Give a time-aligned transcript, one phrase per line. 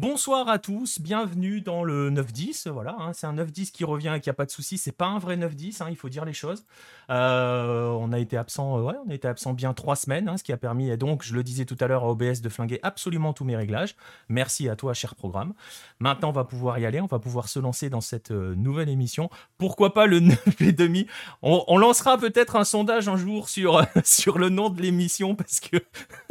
[0.00, 2.70] Bonsoir à tous, bienvenue dans le 9-10.
[2.70, 4.78] Voilà, hein, c'est un 9-10 qui revient et qui a pas de souci.
[4.78, 6.64] C'est pas un vrai 9-10, hein, il faut dire les choses.
[7.10, 10.44] Euh, on a été absent, euh, ouais, on a absent bien trois semaines, hein, ce
[10.44, 12.80] qui a permis, et donc, je le disais tout à l'heure à OBS, de flinguer
[12.82, 13.94] absolument tous mes réglages.
[14.30, 15.52] Merci à toi, cher programme.
[15.98, 18.88] Maintenant, on va pouvoir y aller, on va pouvoir se lancer dans cette euh, nouvelle
[18.88, 19.28] émission.
[19.58, 21.08] Pourquoi pas le 9 et demi?
[21.42, 25.76] On, lancera peut-être un sondage un jour sur, sur le nom de l'émission parce que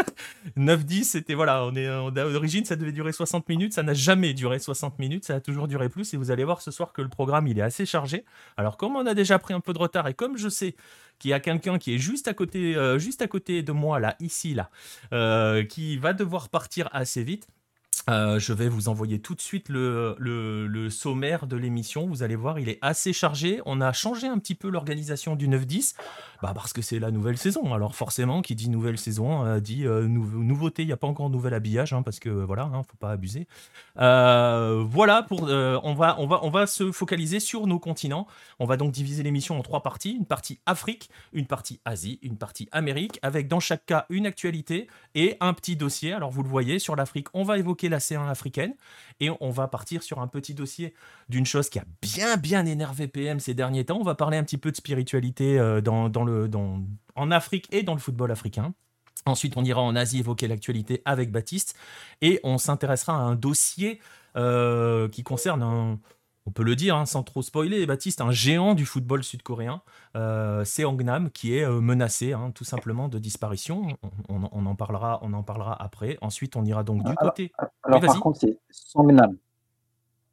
[0.57, 4.59] 9-10, c'était voilà, on est d'origine, ça devait durer 60 minutes, ça n'a jamais duré
[4.59, 6.13] 60 minutes, ça a toujours duré plus.
[6.13, 8.25] Et vous allez voir ce soir que le programme il est assez chargé.
[8.57, 10.75] Alors comme on a déjà pris un peu de retard et comme je sais
[11.19, 13.99] qu'il y a quelqu'un qui est juste à côté, euh, juste à côté de moi
[13.99, 14.69] là, ici là,
[15.13, 17.47] euh, qui va devoir partir assez vite.
[18.09, 22.07] Euh, je vais vous envoyer tout de suite le, sommaire de l'émission.
[22.07, 23.61] Vous allez voir, il est assez chargé.
[23.65, 25.95] On a changé un petit peu l'organisation du 9-10
[26.41, 27.73] bah parce que c'est la nouvelle saison.
[27.73, 30.83] Alors forcément, qui dit nouvelle saison euh, dit euh, nouveauté.
[30.83, 33.45] Il n'y a pas encore nouvel habillage hein, parce que voilà, hein, faut pas abuser.
[33.95, 38.25] voilà on va on va on va se focaliser sur nos continents.
[38.59, 42.37] On va donc diviser l'émission en trois parties une partie Afrique, une partie Asie, une
[42.37, 46.13] partie Amérique, avec dans chaque cas une actualité et un petit dossier.
[46.13, 48.73] Alors vous le voyez sur l'Afrique, on va évoquer la C1 africaine
[49.19, 50.93] et on va partir sur un petit dossier
[51.29, 53.97] d'une chose qui a bien bien énervé PM ces derniers temps.
[53.99, 56.81] On va parler un petit peu de spiritualité euh, dans, dans le, dans,
[57.15, 58.73] en Afrique et dans le football africain.
[59.25, 61.77] Ensuite, on ira en Asie évoquer l'actualité avec Baptiste
[62.21, 63.99] et on s'intéressera à un dossier
[64.35, 65.99] euh, qui concerne un,
[66.49, 69.83] on peut le dire hein, sans trop spoiler, Baptiste, un géant du football sud-coréen,
[70.15, 73.99] euh, Seongnam, qui est euh, menacé hein, tout simplement de disparition.
[74.29, 76.17] On, en parlera, on en parlera après.
[76.21, 77.51] Ensuite, on ira donc du côté.
[77.83, 79.37] Alors, par contre, c'est Songnam.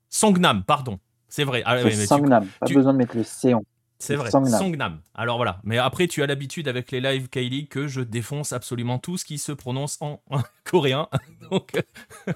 [0.09, 0.98] Songnam, pardon.
[1.28, 1.62] C'est vrai.
[1.67, 3.62] Ah, Songnam, pas besoin de mettre le Seon.
[3.98, 5.00] C'est vrai, Songnam.
[5.14, 8.99] Alors voilà, mais après tu as l'habitude avec les lives Kylie que je défonce absolument
[8.99, 10.22] tout ce qui se prononce en,
[10.65, 11.09] coréen.
[11.50, 11.78] Donc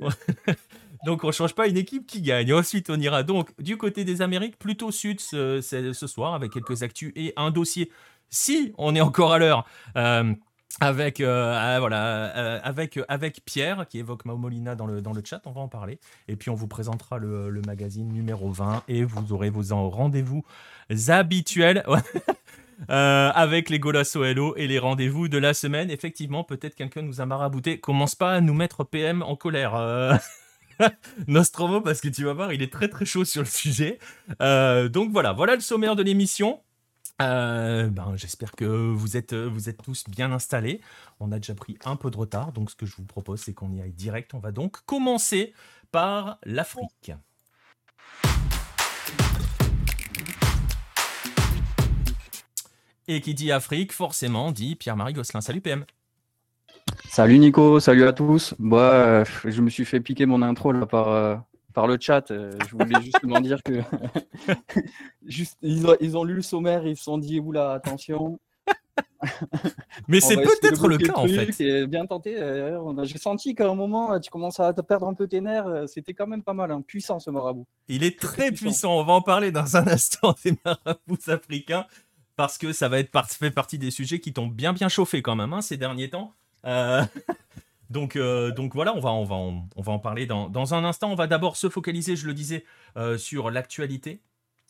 [1.04, 2.52] Donc on change pas une équipe qui gagne.
[2.52, 5.60] Ensuite, on ira donc du côté des Amériques, plutôt sud ce,
[6.06, 7.90] soir, avec quelques actus et un dossier,
[8.28, 9.66] si on est encore à l'heure.
[9.96, 10.34] Euh,
[10.80, 15.12] avec euh, ah, voilà euh, avec avec Pierre qui évoque Mao Molina dans le dans
[15.12, 18.84] le chat on va en parler et puis on vous présentera le, magazine numéro 20
[18.86, 20.44] et vous aurez vos rendez-vous
[21.08, 21.84] habituels
[22.88, 27.26] avec les Golasso Hello et les rendez-vous de la semaine effectivement peut-être quelqu'un nous a
[27.26, 30.20] marabouté commence pas à nous mettre PM en colère
[31.26, 33.98] Nostromo, parce que tu vas voir, il est très très chaud sur le sujet.
[34.40, 36.60] Euh, donc voilà, voilà le sommaire de l'émission.
[37.22, 40.80] Euh, ben, J'espère que vous êtes, vous êtes tous bien installés.
[41.20, 43.52] On a déjà pris un peu de retard, donc ce que je vous propose, c'est
[43.52, 44.34] qu'on y aille direct.
[44.34, 45.52] On va donc commencer
[45.92, 47.12] par l'Afrique.
[53.08, 55.40] Et qui dit Afrique, forcément dit Pierre-Marie Gosselin.
[55.40, 55.84] Salut PM.
[57.08, 58.54] Salut Nico, salut à tous.
[58.58, 61.36] Moi, euh, je me suis fait piquer mon intro là par, euh,
[61.72, 62.30] par le chat.
[62.30, 63.80] Euh, je voulais justement dire que
[65.26, 68.38] juste, ils, ont, lu le sommaire, ils se sont dit oula, attention.
[70.08, 71.52] Mais c'est peut-être le cas en fait.
[71.52, 72.36] C'est bien tenté.
[73.02, 75.88] J'ai senti qu'à un moment, tu commences à te perdre un peu tes nerfs.
[75.88, 76.82] C'était quand même pas mal, hein.
[76.86, 77.66] puissant ce marabout.
[77.88, 78.98] Il est très puissant.
[78.98, 81.86] On va en parler dans un instant des marabouts africains
[82.36, 85.36] parce que ça va être fait partie des sujets qui t'ont bien bien chauffé quand
[85.36, 86.32] même hein, ces derniers temps.
[86.64, 87.02] Euh,
[87.90, 90.84] donc, euh, donc voilà, on va, on va, on, va en parler dans, dans, un
[90.84, 91.10] instant.
[91.10, 92.64] On va d'abord se focaliser, je le disais,
[92.96, 94.20] euh, sur l'actualité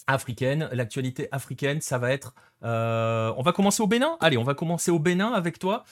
[0.06, 0.69] africaine.
[0.73, 2.34] L'actualité africaine, ça va être...
[2.62, 5.84] on va commencer au Bénin Allez, on va commencer au Bénin avec toi,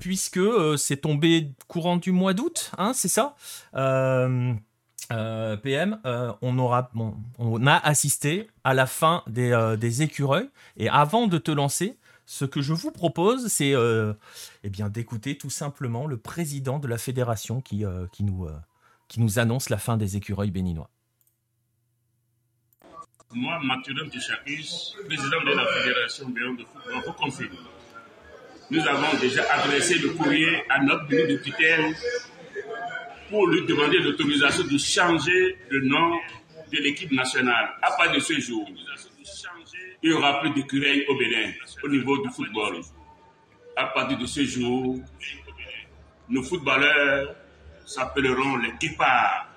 [0.00, 0.40] puisque
[0.76, 3.36] c'est tombé courant du mois d'août, hein, c'est ça?
[5.08, 5.98] PM,
[6.42, 6.90] on, aura,
[7.38, 10.50] on a assisté à la fin des, des écureuils.
[10.76, 14.12] Et avant de te lancer, ce que je vous propose, c'est euh,
[14.64, 18.52] eh d'écouter tout simplement le président de la fédération qui, euh, qui, nous, euh,
[19.06, 20.90] qui nous annonce la fin des écureuils béninois.
[23.32, 27.56] Moi, Mathurin Tichakis, président de la fédération bénin de football, vous confirme.
[28.70, 31.94] Nous avons déjà adressé le courrier à notre bureau de tutelle
[33.30, 36.16] pour lui demander l'autorisation de changer le nom
[36.72, 37.70] de l'équipe nationale.
[37.82, 38.68] À partir de ce jour,
[40.02, 41.52] il n'y aura plus d'écureuils au Bénin
[41.86, 42.80] au niveau du football.
[43.76, 44.98] À partir de ce jour,
[46.28, 47.34] nos footballeurs
[47.84, 49.48] s'appelleront les guépards.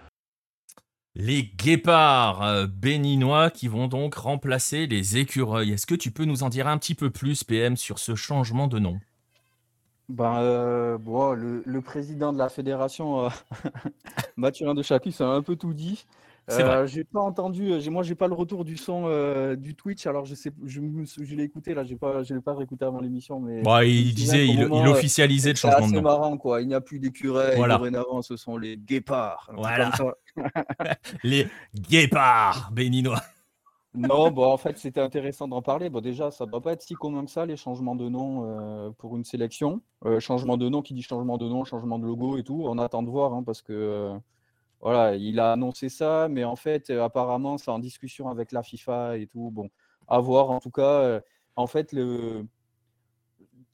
[1.15, 5.71] Les guépards euh, béninois qui vont donc remplacer les écureuils.
[5.71, 8.67] Est-ce que tu peux nous en dire un petit peu plus, PM, sur ce changement
[8.67, 8.99] de nom?
[10.07, 13.29] Ben, euh, bon, le, président de la fédération, euh,
[14.37, 16.05] Mathurin de Chapis, a un peu tout dit.
[16.51, 20.05] Euh, j'ai pas entendu, euh, moi j'ai pas le retour du son euh, du Twitch,
[20.07, 20.81] alors je sais, je,
[21.21, 23.61] je l'ai écouté là, j'ai pas, je l'ai pas réécouté avant l'émission, mais.
[23.87, 25.97] Il disait, il, officialisait le changement de nom.
[25.97, 27.77] C'est marrant quoi, il n'y a plus d'écureuils, voilà.
[27.77, 29.49] dorénavant ce sont les guépards.
[29.55, 29.91] Voilà.
[31.23, 33.21] les guépards béninois.
[33.93, 35.89] non, bon, en fait, c'était intéressant d'en parler.
[35.89, 38.93] Bon, déjà, ça ne doit pas être si commun que ça, les changements de nom
[38.97, 39.81] pour une sélection.
[40.19, 42.63] changement de nom, qui dit changement de nom, changement de logo et tout.
[42.65, 44.13] On attend de voir, hein, parce que
[44.81, 48.63] voilà, il a annoncé ça, mais en fait, euh, apparemment, c'est en discussion avec la
[48.63, 49.51] FIFA et tout.
[49.51, 49.69] Bon,
[50.07, 50.49] à voir.
[50.51, 51.21] En tout cas, euh,
[51.57, 51.93] en fait,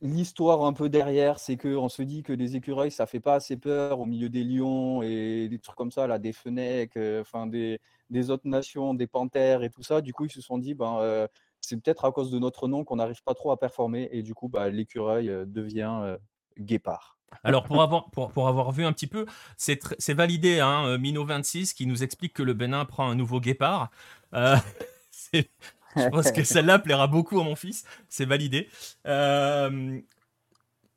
[0.01, 3.57] l'histoire un peu derrière, c'est qu'on se dit que des écureuils, ça fait pas assez
[3.57, 7.45] peur au milieu des lions et des trucs comme ça, là, des fenêtres, euh, enfin
[7.47, 7.79] des,
[8.09, 10.01] des, autres nations, des panthères et tout ça.
[10.01, 11.27] Du coup, ils se sont dit, ben,
[11.61, 14.33] c'est peut-être à cause de notre nom qu'on n'arrive pas trop à performer et du
[14.33, 16.17] coup, bah, l'écureuil devient
[16.59, 17.14] guépard.
[17.43, 19.25] Alors, pour avoir, pour, avoir vu un petit peu,
[19.57, 23.91] c'est validé, hein, euh, Mino26 qui nous explique que le Bénin prend un nouveau guépard.
[24.33, 24.55] Euh,
[25.33, 27.83] je pense que celle-là plaira beaucoup à mon fils.
[28.09, 28.69] C'est validé.
[29.05, 29.99] Euh,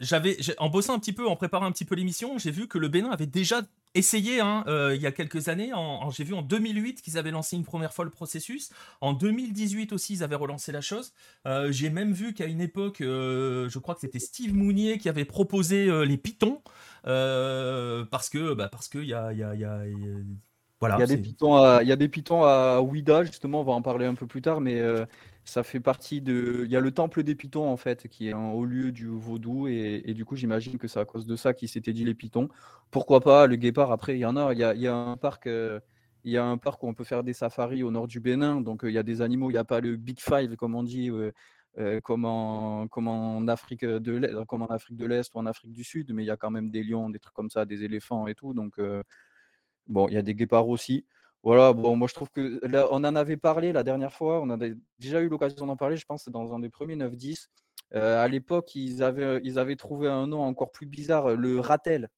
[0.01, 2.79] j'avais, en bossant un petit peu, en préparant un petit peu l'émission, j'ai vu que
[2.79, 3.63] le Bénin avait déjà
[3.95, 5.73] essayé hein, euh, il y a quelques années.
[6.11, 8.71] j'ai vu en 2008 qu'ils avaient lancé une première fois le processus.
[9.01, 11.13] En 2018 aussi, ils avaient relancé la chose.
[11.47, 15.09] Euh, j'ai même vu qu'à une époque, euh, je crois que c'était Steve Mounier qui
[15.09, 16.63] avait proposé les pitons
[17.05, 19.83] parce que bah, parce que il y a, y a,
[20.81, 23.61] voilà, il y a des pitons à, il y a des pitons à Ouida justement.
[23.61, 24.81] On va en parler un peu plus tard, mais
[25.49, 26.63] ça fait partie de.
[26.67, 29.07] Il y a le temple des pitons, en fait, qui est un haut lieu du
[29.07, 29.67] vaudou.
[29.67, 32.49] Et, du coup, j'imagine que c'est à cause de ça qu'il s'était dit les pitons.
[32.91, 33.91] Pourquoi pas le guépard?
[33.91, 34.53] Après, il y en a.
[34.53, 35.47] Il y a, un parc.
[35.47, 35.81] Euh,
[36.25, 38.61] il y a un parc où on peut faire des safaris au nord du Bénin.
[38.61, 39.51] Donc, euh, il y a des animaux.
[39.51, 44.45] Il n'y a pas le Big Five, comme on dit, euh, comme, en, Afrique de
[44.45, 46.13] comme en Afrique de l'Est ou en Afrique du Sud.
[46.13, 48.35] Mais il y a quand même des lions, des trucs comme ça, des éléphants et
[48.35, 48.53] tout.
[48.53, 48.79] Donc,
[49.87, 51.07] bon, il y a des guépards aussi.
[51.43, 54.75] Voilà, bon, moi je trouve que on en avait parlé la dernière fois, on avait
[54.99, 57.49] déjà eu l'occasion d'en parler, je pense, dans un des premiers 9-10.
[57.95, 62.09] Euh, à l'époque, ils avaient, ils avaient trouvé un nom encore plus bizarre, le ratel.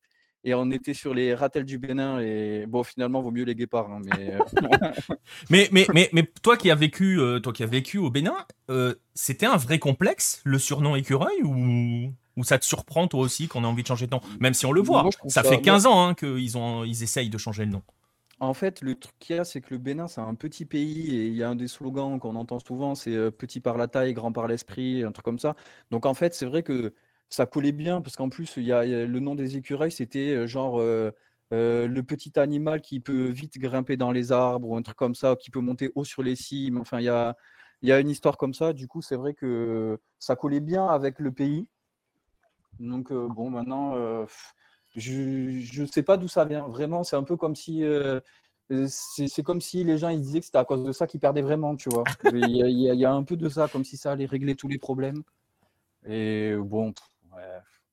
[0.42, 2.18] Et on était sur les ratels du Bénin.
[2.20, 3.90] Et bon, finalement, vaut mieux les guépards.
[3.90, 4.38] Hein, mais...
[5.50, 8.36] mais, mais, mais, mais, toi qui as vécu, euh, toi qui as vécu au Bénin,
[8.70, 13.48] euh, c'était un vrai complexe, le surnom écureuil ou, ou ça te surprend toi aussi
[13.48, 15.86] qu'on ait envie de changer de nom Même si on le voit, ça, fait 15
[15.86, 17.82] ans hein, qu'ils ont, ils essayent de changer le nom.
[18.40, 21.14] En fait, le truc qu'il y a, c'est que le Bénin, c'est un petit pays
[21.14, 23.86] et il y a un des slogans qu'on entend souvent, c'est euh, petit par la
[23.86, 25.56] taille, grand par l'esprit, un truc comme ça.
[25.90, 26.94] Donc en fait, c'est vrai que
[27.28, 30.46] ça collait bien parce qu'en plus, il y a, le nom des écureuils, c'était euh,
[30.46, 31.12] genre euh,
[31.50, 35.36] le petit animal qui peut vite grimper dans les arbres ou un truc comme ça,
[35.36, 36.78] qui peut monter haut sur les cimes.
[36.78, 37.36] Enfin, il y a,
[37.82, 38.72] il y a une histoire comme ça.
[38.72, 41.66] Du coup, c'est vrai que ça collait bien avec le pays.
[42.78, 44.26] Donc bon, maintenant.
[44.96, 46.66] Je ne sais pas d'où ça vient.
[46.68, 47.84] Vraiment, c'est un peu comme si.
[47.84, 48.20] Euh,
[48.86, 51.42] c'est comme si les gens ils disaient que c'était à cause de ça qu'ils perdaient
[51.42, 52.04] vraiment, tu vois.
[52.32, 55.22] Il y, a un peu de ça, comme si ça allait régler tous les problèmes.
[56.06, 56.94] Et bon,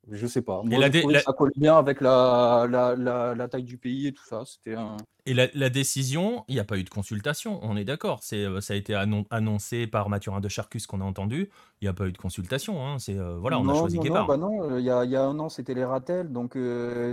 [0.09, 0.62] je sais pas.
[0.63, 0.89] Moi,
[1.19, 2.95] Ça colle bien avec la, la,
[3.36, 4.44] la, taille du pays et tout ça.
[4.45, 4.98] C'était un...
[5.25, 8.19] Et la, décision, il n'y a pas eu de consultation, on est d'accord.
[8.21, 11.50] C'est, euh, ça a été annoncé par Mathurin de Charcus qu'on a entendu.
[11.81, 12.86] Il n'y a pas eu de consultation.
[12.86, 13.00] Hein.
[13.00, 15.24] C'est, euh, voilà, on a choisi non, bah non, euh, il y, a, y, a,
[15.24, 16.31] un an, c'était les ratels.
[16.31, 16.57] Donc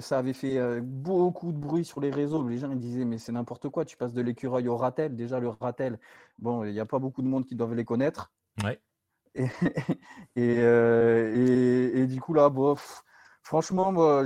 [0.01, 2.47] ça avait fait beaucoup de bruit sur les réseaux.
[2.47, 5.17] Les gens ils disaient, mais c'est n'importe quoi, tu passes de l'écureuil au ratel.
[5.17, 5.99] Déjà, le ratel,
[6.39, 8.31] bon, il n'y a pas beaucoup de monde qui doivent les connaître.
[8.63, 8.79] Ouais.
[10.37, 13.05] Et, et, du coup, là, bof,
[13.43, 14.25] franchement, moi,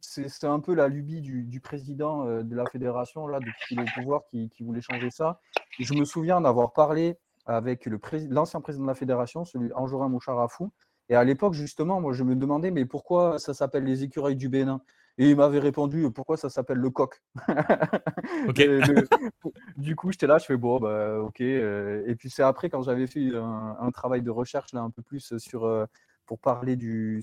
[0.00, 4.50] c'est un peu la lubie du, président de la fédération, là, depuis au pouvoir, qui,
[4.60, 5.40] voulait changer ça.
[5.78, 10.72] je me souviens d'avoir parlé avec l'ancien président de la fédération, celui Anjorin Moucharafou.
[11.08, 14.48] Et à l'époque, justement, moi, je me demandais, mais pourquoi ça s'appelle les écureuils du
[14.48, 14.80] Bénin?
[15.18, 17.20] Et il m'avait répondu pourquoi ça s'appelle le coq?
[19.76, 21.40] du coup, j'étais là, je fais bon, bah, ok.
[21.40, 25.02] Euh, et puis c'est après quand j'avais fait un, travail de recherche là un peu
[25.02, 25.86] plus sur euh,
[26.26, 27.22] pour parler du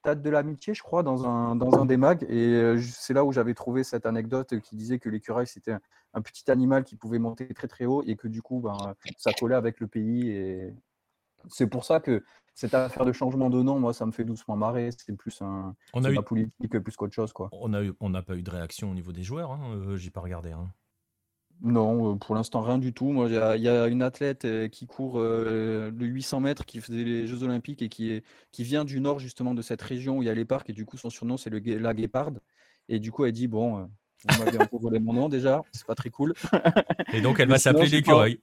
[0.00, 2.24] stade de l'amitié, je crois, dans un, dans un des mags.
[2.28, 5.76] Et euh, c'est là où j'avais trouvé cette anecdote qui disait que l'écureuil c'était
[6.14, 9.32] un, petit animal qui pouvait monter très très haut et que du coup, ben, ça
[9.32, 10.30] collait avec le pays.
[10.30, 10.74] Et
[11.48, 12.22] c'est pour ça que
[12.60, 14.90] cette affaire de changement de nom, moi, ça me fait doucement marrer.
[14.90, 16.16] C'est plus un, on a eu...
[16.16, 17.48] politique plus qu'autre chose, quoi.
[17.52, 19.52] On n'a pas eu de réaction au niveau des joueurs.
[19.52, 20.52] Hein, euh, J'ai pas regardé.
[20.52, 20.68] Hein.
[21.62, 23.12] Non, euh, pour l'instant rien du tout.
[23.12, 27.26] Moi, il y, a une athlète euh, qui court le 800 mètres, qui faisait les
[27.26, 30.26] Jeux Olympiques et qui, est, qui vient du nord justement de cette région où il
[30.26, 32.40] y a les parcs et du coup son surnom c'est le la guéparde.
[32.90, 33.88] Et du coup elle dit bon,
[34.28, 36.34] vous m'avez volé mon nom déjà, c'est pas très cool.
[37.14, 38.38] Et donc elle va s'appeler l'écureuil.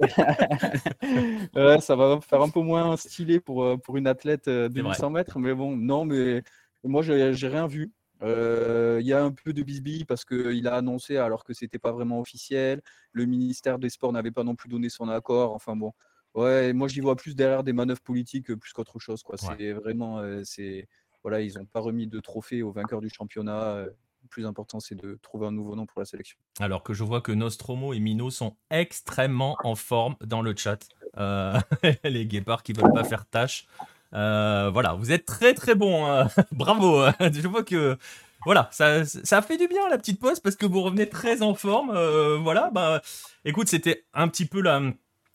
[1.80, 5.10] ça va faire un peu moins stylé pour, euh, pour une athlète euh, de 800
[5.10, 6.42] mètres, mais bon, non, mais
[6.84, 7.92] moi, j'ai rien vu.
[8.22, 11.92] Il y a un peu de bisbille parce qu'il a annoncé alors que c'était pas
[11.92, 12.82] vraiment officiel.
[13.12, 15.54] Le ministère des Sports n'avait pas non plus donné son accord.
[15.54, 15.92] Enfin bon,
[16.34, 19.22] ouais, moi j'y vois plus derrière des manœuvres politiques plus qu'autre chose.
[19.22, 19.36] Quoi.
[19.38, 20.86] C'est vraiment, c'est
[21.22, 23.86] voilà, ils n'ont pas remis de trophée au vainqueur du championnat.
[24.30, 26.38] Plus important, c'est de trouver un nouveau nom pour la sélection.
[26.58, 30.88] Alors que je vois que Nostromo et Mino sont extrêmement en forme dans le chat.
[32.04, 33.66] les guépards qui veulent pas faire tâche.
[34.14, 36.06] Euh, voilà, vous êtes très très bon.
[36.06, 36.28] Hein.
[36.52, 37.04] Bravo.
[37.20, 37.98] Je vois que
[38.44, 41.54] voilà, ça, ça fait du bien la petite pause parce que vous revenez très en
[41.54, 41.90] forme.
[41.90, 43.02] Euh, voilà, bah
[43.44, 44.80] écoute, c'était un petit peu la.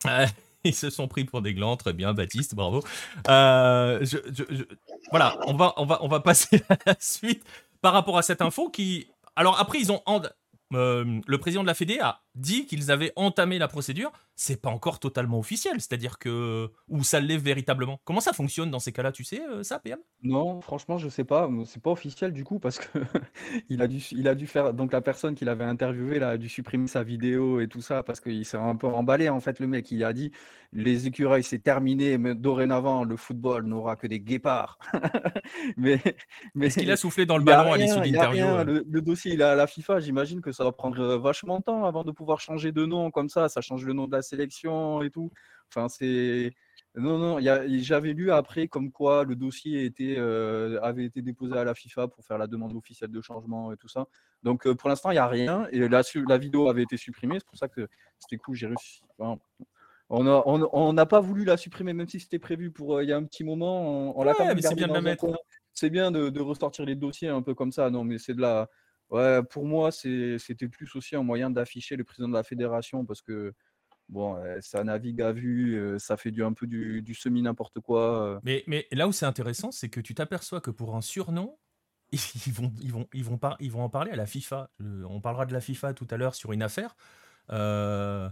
[0.63, 2.83] ils se sont pris pour des glands, très bien, Baptiste, bravo.
[3.29, 4.03] Euh,
[5.11, 7.43] voilà, on va, on, va, on va passer à la suite
[7.85, 9.11] par rapport à cette info qui.
[9.35, 10.01] Alors après, ils ont.
[10.71, 14.99] le président de la Fédé a dit qu'ils avaient entamé la procédure c'est pas encore
[14.99, 18.01] totalement officiel, c'est-à-dire que ou ça l'est véritablement.
[18.03, 21.23] Comment ça fonctionne dans ces cas-là, tu sais euh, ça, PM Non, franchement, je sais
[21.23, 21.49] pas.
[21.65, 22.99] C'est pas officiel du coup parce que
[23.69, 24.73] il a dû, il a dû faire.
[24.73, 28.03] Donc la personne qui l'avait interviewé là a dû supprimer sa vidéo et tout ça
[28.03, 29.89] parce qu'il s'est un peu emballé en fait le mec.
[29.91, 30.31] Il a dit
[30.73, 34.79] les écureuils c'est terminé, mais dorénavant le football n'aura que des guépards.
[35.77, 36.01] mais
[36.55, 38.83] mais est-ce qu'il a soufflé dans le ballon à l'issue de l'interview euh?
[38.85, 40.01] Le, dossier il est à la FIFA.
[40.01, 43.11] J'imagine que ça va prendre euh, vachement de temps avant de pouvoir changer de nom
[43.11, 43.49] comme ça.
[43.49, 45.31] Ça change le nom de la sélection et tout.
[45.69, 46.53] Enfin, c'est.
[46.97, 51.65] Non, non, j'avais lu après comme quoi le dossier était, euh, avait été déposé à
[51.65, 54.05] la FIFA pour faire la demande officielle de changement et tout ça.
[54.43, 55.67] Donc euh, pour l'instant, il n'y a rien.
[55.71, 57.35] Et la, la vidéo avait été supprimée.
[57.39, 58.55] C'est pour ça que c'était cool.
[58.55, 59.01] J'ai réussi.
[60.09, 63.13] on n'a on, pas voulu la supprimer, même si c'était prévu pour euh, il y
[63.13, 64.17] a un petit moment.
[64.17, 65.27] On, l'a quand même c'est bien de la mettre.
[65.73, 67.89] C'est bien de, de, ressortir les dossiers un peu comme ça.
[67.89, 68.69] Non, mais c'est de la.
[69.49, 73.53] Pour moi, c'était plus aussi un moyen d'afficher le président de la fédération parce que
[74.07, 78.39] Bon, ça navigue à vue, ça fait du, un peu du, semi n'importe quoi.
[78.43, 81.57] Mais, mais là où c'est intéressant, c'est que tu t'aperçois que pour un surnom,
[82.11, 84.69] ils vont, ils vont, ils vont, pas, ils vont en parler à la FIFA.
[84.79, 86.95] on parlera de la FIFA tout à l'heure sur une affaire.
[87.51, 88.29] Euh,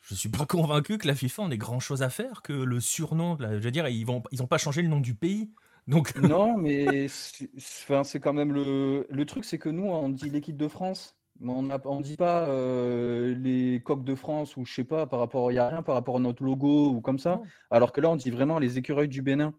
[0.00, 2.80] je suis pas convaincu que la FIFA en ait grand chose à faire que le
[2.80, 3.36] surnom.
[3.38, 5.50] je veux dire, ils vont, ils pas changé le nom du pays.
[5.86, 6.14] Donc...
[6.22, 10.68] Non, mais c'est quand même le, le truc, c'est que nous, on dit l'équipe de
[10.68, 11.16] France.
[11.44, 15.50] On ne dit pas euh, les coques de France ou je sais pas, par rapport,
[15.50, 17.40] il n'y a rien par rapport à notre logo ou comme ça.
[17.70, 19.54] Alors que là, on dit vraiment les écureuils du Bénin,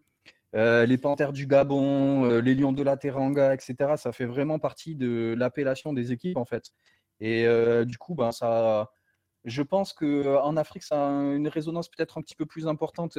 [0.55, 3.97] euh, les panthères du Gabon, euh, les lions de la Teranga, etc.
[3.97, 6.71] Ça fait vraiment partie de l'appellation des équipes en fait.
[7.19, 7.45] Et
[7.85, 8.91] du coup, ben, ça,
[9.45, 13.17] je pense qu'en Afrique, ça a une résonance peut-être un petit peu plus importante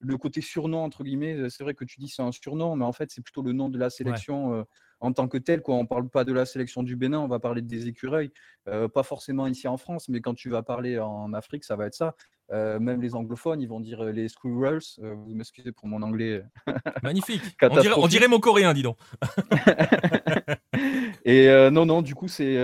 [0.00, 2.92] le côté surnom, entre guillemets, c'est vrai que tu dis c'est un surnom, mais en
[2.92, 4.66] fait, c'est plutôt le nom de la sélection
[5.00, 5.62] en tant que tel.
[5.62, 5.76] Quoi.
[5.76, 8.30] On ne parle pas de la sélection du Bénin, on va parler des écureuils.
[8.64, 11.94] pas forcément ici en France, mais quand tu vas parler en Afrique, ça va être
[11.94, 12.14] ça.
[12.50, 14.80] même les anglophones, ils vont dire les squirrels.
[14.98, 16.42] vous m'excusez pour mon anglais.
[17.02, 17.42] Magnifique.
[17.62, 18.98] on, dirait, on, dirait, mon coréen, dis donc.
[21.24, 22.56] Et non, non, du coup, c'est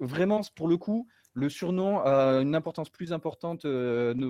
[0.00, 1.08] vraiment pour le coup.
[1.34, 3.66] Le surnom a une importance plus importante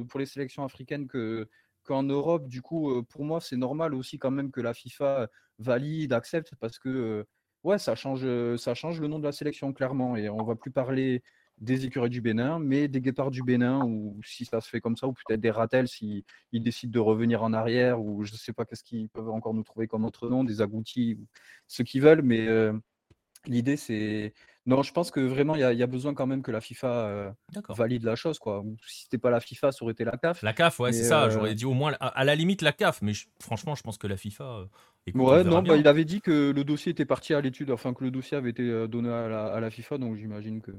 [0.09, 1.49] pour les sélections africaines que,
[1.87, 5.29] qu'en Europe, du coup, pour moi, c'est normal aussi quand même que la FIFA
[5.59, 7.25] valide, accepte, parce que
[7.65, 8.27] ouais, ça change,
[8.57, 10.17] ça change le nom de la sélection clairement.
[10.17, 11.23] Et on va plus parler
[11.59, 14.97] des écureuils du Bénin, mais des guépards du Bénin, ou si ça se fait comme
[14.97, 18.53] ça, ou peut-être des ratels s'ils décident de revenir en arrière, ou je ne sais
[18.53, 21.27] pas qu'est-ce qu'ils peuvent encore nous trouver comme autre nom, des agoutis, ou
[21.67, 22.47] ce qu'ils veulent, mais
[23.47, 24.35] l'idée c'est
[24.67, 27.31] non, je pense que vraiment, il y, a besoin quand même que la FIFA euh,
[27.69, 28.41] valide la chose.
[28.41, 28.65] Quoi.
[28.85, 30.43] Si c'était pas la FIFA, ça aurait été la CAF.
[30.43, 31.25] La CAF, ouais, c'est ça.
[31.25, 33.01] Euh, j'aurais dit au moins, à, la limite, la CAF.
[33.01, 34.45] Mais franchement, je pense que la FIFA.
[34.45, 37.95] Euh, ouais, non, bah, il avait dit que le dossier était parti à l'étude, enfin
[37.95, 40.73] que le dossier avait été donné à la, FIFA, donc j'imagine que.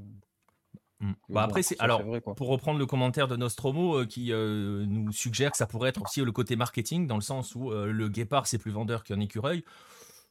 [1.00, 1.12] Mmh.
[1.30, 2.02] Bah après, c'est alors
[2.36, 6.32] pour reprendre le commentaire de Nostromo qui nous suggère que ça pourrait être aussi le
[6.34, 9.64] côté marketing dans le sens où le guépard c'est plus vendeur qu'un écureuil.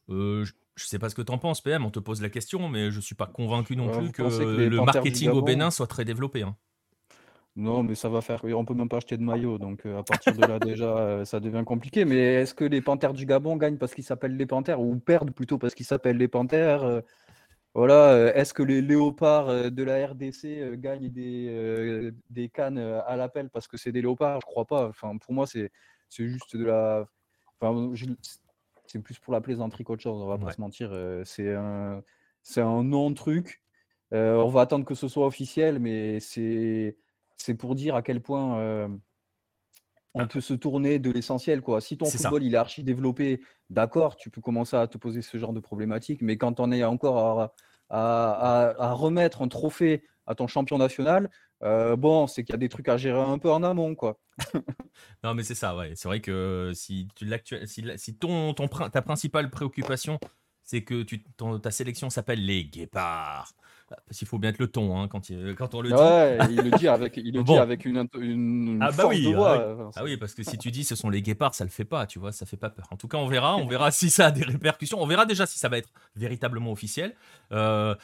[0.09, 0.45] Euh,
[0.75, 2.91] je sais pas ce que tu en penses, PM, on te pose la question, mais
[2.91, 6.43] je suis pas convaincu non plus que, le marketing au Bénin soit très développé.
[6.43, 6.55] Hein.
[7.55, 8.43] Non, mais ça va faire.
[8.45, 11.25] On peut même pas acheter de maillot, donc euh, à partir de là déjà, euh,
[11.25, 12.05] ça devient compliqué.
[12.05, 15.31] Mais est-ce que les Panthères du Gabon gagnent parce qu'ils s'appellent les Panthères ou perdent
[15.31, 17.01] plutôt parce qu'ils s'appellent les Panthères
[17.73, 18.31] Voilà.
[18.35, 23.77] est-ce que les léopards de la RDC gagnent des, des cannes à l'appel parce que
[23.77, 24.39] c'est des léopards?
[24.41, 24.87] Je crois pas.
[24.87, 25.71] Enfin, pour moi, c'est
[26.11, 27.07] juste de la.
[27.59, 27.95] Enfin,
[28.87, 30.91] c'est plus pour la plaisanterie qu'autre chose, on va pas se mentir.
[31.25, 32.01] c'est un,
[32.41, 33.61] c'est un non-truc.
[34.11, 36.97] on va attendre que ce soit officiel, mais c'est,
[37.35, 38.89] c'est pour dire à quel point
[40.17, 40.27] on ah.
[40.27, 41.61] peut se tourner de l'essentiel.
[41.61, 41.81] Quoi.
[41.81, 45.37] Si ton football il est archi développé, d'accord, tu peux commencer à te poser ce
[45.37, 50.47] genre de problématiques, mais quand on est encore à, à, remettre un trophée à ton
[50.47, 51.29] champion national,
[51.61, 54.19] bon, c'est qu'il y a des trucs à gérer un peu en amont, quoi.
[55.23, 55.93] non, mais c'est ça, ouais.
[55.95, 57.27] C'est vrai que si, tu
[57.65, 60.19] si, si ton, ton, ta principale préoccupation,
[60.63, 61.23] c'est que tu,
[61.61, 63.53] ta sélection s'appelle les Guépards.
[63.87, 65.95] Parce qu'il faut bien être le ton hein, quand, il, quand on le dit.
[65.95, 69.33] Ouais, il le dit avec, il le dit avec une, une, ah bah oui, de
[69.33, 69.55] voix.
[69.57, 69.91] Ah oui.
[69.95, 70.17] ah oui.
[70.17, 72.33] parce que si tu dis ce sont les guépards, ça le fait pas, tu vois,
[72.33, 72.85] ça fait pas peur.
[72.91, 75.01] En tout cas, on verra, on verra si ça a des répercussions.
[75.01, 77.15] On verra déjà si ça va être véritablement officiel.
[77.53, 77.95] Euh,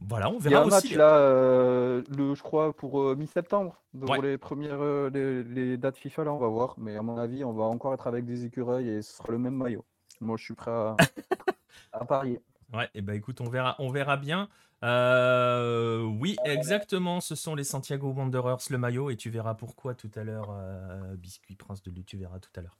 [0.00, 3.16] voilà, on verra Il y a un match là, euh, le, je crois, pour euh,
[3.16, 3.82] mi-septembre.
[3.98, 6.74] Pour les premières les, les, dates FIFA, là, on va voir.
[6.78, 9.38] Mais à mon avis, on va encore être avec des écureuils et ce sera le
[9.38, 9.84] même maillot.
[10.20, 10.96] Moi, je suis prêt à,
[11.92, 12.40] à parier.
[12.72, 14.48] Ouais, et eh ben écoute, on verra, on verra bien.
[14.82, 20.10] Euh, oui, exactement, ce sont les Santiago Wanderers, le maillot, et tu verras pourquoi tout
[20.14, 22.78] à l'heure, euh, Biscuit Prince de Lu, tu verras tout à l'heure.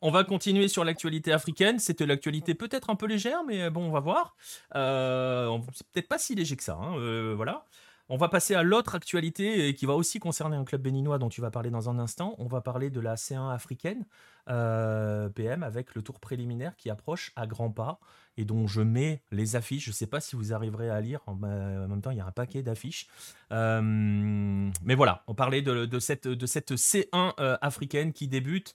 [0.00, 1.78] On va continuer sur l'actualité africaine.
[1.78, 4.36] C'était l'actualité peut-être un peu légère, mais bon, on va voir.
[4.76, 6.74] Euh, c'est peut-être pas si léger que ça.
[6.74, 7.64] Hein, euh, voilà.
[8.10, 11.42] On va passer à l'autre actualité qui va aussi concerner un club béninois dont tu
[11.42, 12.34] vas parler dans un instant.
[12.38, 14.06] On va parler de la C1 africaine
[14.48, 18.00] euh, PM avec le tour préliminaire qui approche à grands pas
[18.38, 19.84] et dont je mets les affiches.
[19.84, 21.20] Je ne sais pas si vous arriverez à lire.
[21.26, 23.08] En, même temps, il y a un paquet d'affiches.
[23.50, 28.74] Mais voilà, on parlait de, cette, de cette C1 euh, africaine qui débute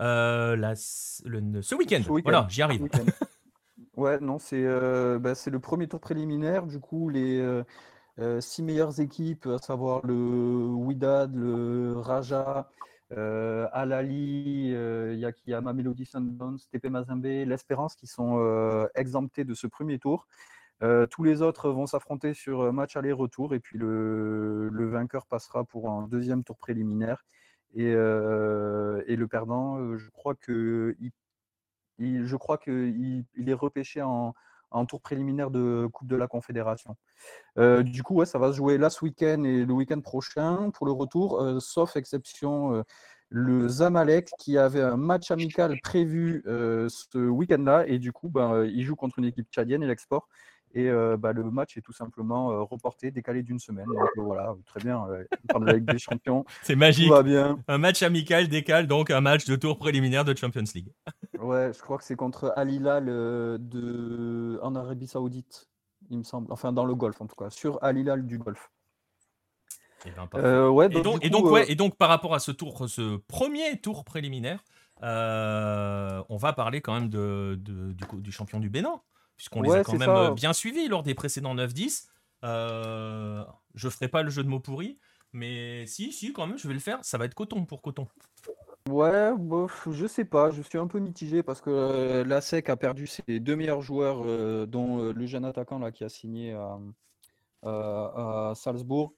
[0.00, 2.02] la, ce week-end.
[2.22, 2.88] voilà, j'y arrive.
[3.96, 4.64] ouais, non, c'est
[5.18, 6.66] bah, le premier tour préliminaire.
[6.66, 7.40] Du coup, les
[8.18, 12.68] euh, six meilleures équipes, à savoir le Widad, le Raja,
[13.12, 19.66] euh, Alali, euh, Yakiyama, Melody Sundowns, TP Mazembe, l'Espérance qui sont euh, exemptés de ce
[19.66, 20.26] premier tour.
[21.10, 26.08] tous les autres vont s'affronter sur match aller-retour et puis le, vainqueur passera pour un
[26.08, 27.24] deuxième tour préliminaire.
[27.74, 30.96] Et, le perdant, je crois que
[31.98, 34.34] il, je crois qu'il il est repêché en,
[34.88, 36.96] tour préliminaire de Coupe de la Confédération.
[37.56, 40.86] Du coup, ouais, ça va se jouer là ce week-end et le week-end prochain pour
[40.86, 42.84] le retour, sauf exception
[43.30, 48.82] le Zamalek qui avait un match amical prévu ce week-end-là et du coup, ben, il
[48.84, 50.28] joue contre une équipe tchadienne et l'export.
[50.74, 53.86] Et bah, le match est tout simplement reporté, décalé d'une semaine.
[53.86, 55.04] Donc voilà, très bien.
[55.54, 56.44] on parle des champions.
[56.62, 57.08] C'est magique.
[57.08, 57.58] Tout va bien.
[57.66, 60.92] Un match amical décale donc un match de tour préliminaire de Champions League.
[61.40, 64.60] ouais, je crois que c'est contre Al Hilal de...
[64.62, 65.68] en Arabie Saoudite,
[66.10, 66.52] il me semble.
[66.52, 68.70] Enfin, dans le Golfe en tout cas, sur Al Hilal du Golfe.
[70.06, 73.16] Et, ben, ouais, donc, et, donc, ouais, et donc, par rapport à ce tour, ce
[73.16, 74.64] premier tour préliminaire,
[75.02, 79.00] on va parler quand même de, de du, du champion du Bénin
[79.40, 82.08] puisqu'on les a quand même euh, bien suivis lors des précédents 9-10.
[82.44, 83.42] Euh,
[83.74, 84.98] je ferai pas le jeu de mots pourri,
[85.32, 86.98] mais si, si, quand même, je vais le faire.
[87.02, 88.06] Ça va être coton pour coton.
[88.90, 92.68] Ouais, bof, je sais pas, je suis un peu mitigé parce que euh, la SEC
[92.68, 94.24] a perdu ses deux meilleurs joueurs,
[94.66, 96.54] dont le jeune attaquant là, qui a signé
[97.62, 99.14] à, Salzbourg.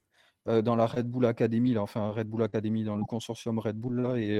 [0.46, 4.02] dans la Red Bull Academy, là, enfin Red Bull Academy, dans le consortium Red Bull,
[4.02, 4.36] là, et,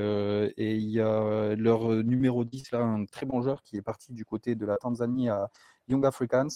[0.56, 4.12] et il y a leur numéro 10, là, un très bon joueur qui est parti
[4.12, 5.50] du côté de la Tanzanie à,
[5.88, 6.48] Young Africans.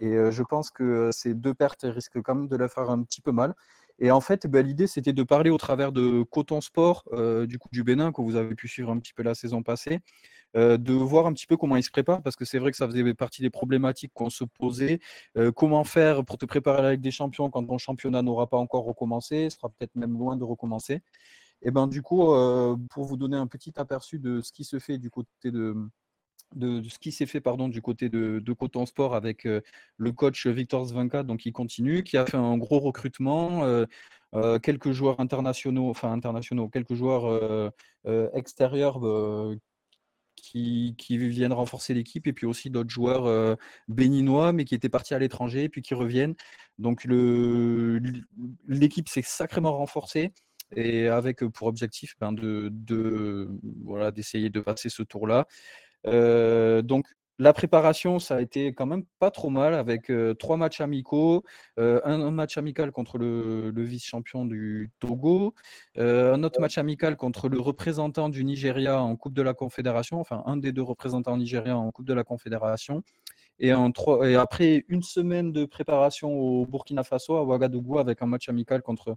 [0.00, 3.02] Et euh, je pense que ces deux pertes risquent quand même de la faire un
[3.02, 3.54] petit peu mal.
[4.00, 7.58] Et en fait, bah, l'idée, c'était de parler au travers de Coton Sport, euh, du
[7.58, 9.98] coup du Bénin, que vous avez pu suivre un petit peu la saison passée,
[10.56, 12.76] euh, de voir un petit peu comment ils se préparent, parce que c'est vrai que
[12.76, 15.00] ça faisait partie des problématiques qu'on se posait.
[15.56, 18.56] comment faire pour te préparer à la Ligue des Champions quand ton championnat n'aura pas
[18.56, 21.02] encore recommencé, sera peut-être même loin de recommencer.
[21.62, 22.26] Et ben du coup,
[22.90, 25.74] pour vous donner un petit aperçu de ce qui se fait du côté de,
[26.54, 29.60] de, ce qui s'est fait pardon, du côté de, Coton Sport avec euh,
[29.96, 33.84] le coach Victor Zvanka, donc il continue, qui a fait un gros recrutement, euh,
[34.34, 37.72] euh, quelques joueurs internationaux, enfin internationaux, quelques joueurs
[38.34, 39.00] extérieurs
[40.36, 43.56] qui, qui, viennent renforcer l'équipe, et puis aussi d'autres joueurs
[43.88, 46.34] béninois, mais qui étaient partis à l'étranger, puis qui reviennent.
[46.78, 47.06] Donc
[48.66, 50.32] l'équipe s'est sacrément renforcée
[50.76, 53.48] et avec pour objectif ben, de, de,
[53.84, 55.46] voilà, d'essayer de passer ce tour-là.
[56.04, 57.06] Donc
[57.40, 61.44] la préparation, ça a été quand même pas trop mal avec euh, trois matchs amicaux,
[61.78, 65.54] euh, un, match amical contre le, vice-champion du Togo,
[65.96, 70.42] un autre match amical contre le représentant du Nigeria en Coupe de la Confédération, enfin
[70.46, 73.02] un des deux représentants nigériens en Coupe de la Confédération.
[73.60, 73.92] Et, en
[74.24, 78.82] et après une semaine de préparation au Burkina Faso, à Ouagadougou, avec un match amical
[78.82, 79.16] contre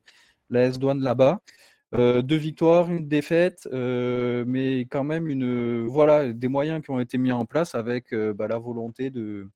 [0.49, 1.39] la S-Douane là-bas.
[1.93, 7.01] Euh, deux victoires, une défaite, euh, mais quand même une, voilà, des moyens qui ont
[7.01, 9.49] été mis en place avec euh, bah, la volonté de,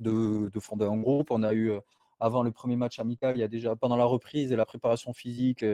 [0.00, 1.30] de, fonder un groupe.
[1.30, 1.72] On a eu,
[2.20, 5.14] avant le premier match amical, il y a déjà pendant la reprise et la préparation
[5.14, 5.64] physique,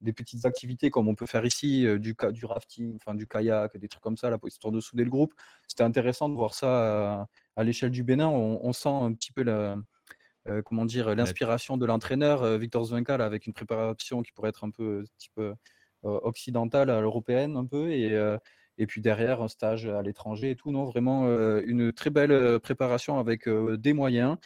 [0.00, 3.88] des petites activités comme on peut faire ici, du, du rafting, enfin, du kayak, des
[3.88, 5.34] trucs comme ça, là, histoire de souder le groupe.
[5.66, 8.28] C'était intéressant de voir ça à, l'échelle du Bénin.
[8.28, 9.76] On, sent un petit peu la,
[10.64, 15.04] comment dire, l'inspiration de l'entraîneur Victor Zwinkal avec une préparation qui pourrait être un peu
[15.18, 15.40] type
[16.02, 17.90] occidentale, européenne un peu.
[17.90, 18.18] Et,
[18.78, 20.70] Et puis derrière, un stage à l'étranger et tout.
[20.72, 21.26] Non, vraiment
[21.60, 24.38] une très belle préparation avec des moyens.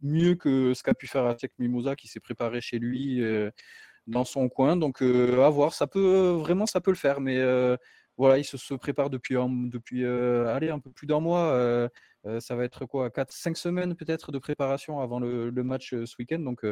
[0.00, 3.20] mieux que ce qu'a pu faire Atek Mimosa qui s'est préparé chez lui
[4.06, 4.76] dans son coin.
[4.76, 7.20] Donc à voir, ça peut vraiment ça peut le faire.
[7.20, 7.42] Mais
[8.16, 11.90] voilà, il se, prépare depuis, depuis allez, un peu plus d'un mois.
[12.40, 16.40] Ça va être quoi 4, 5 semaines peut-être de préparation avant le, match ce week-end.
[16.40, 16.64] Donc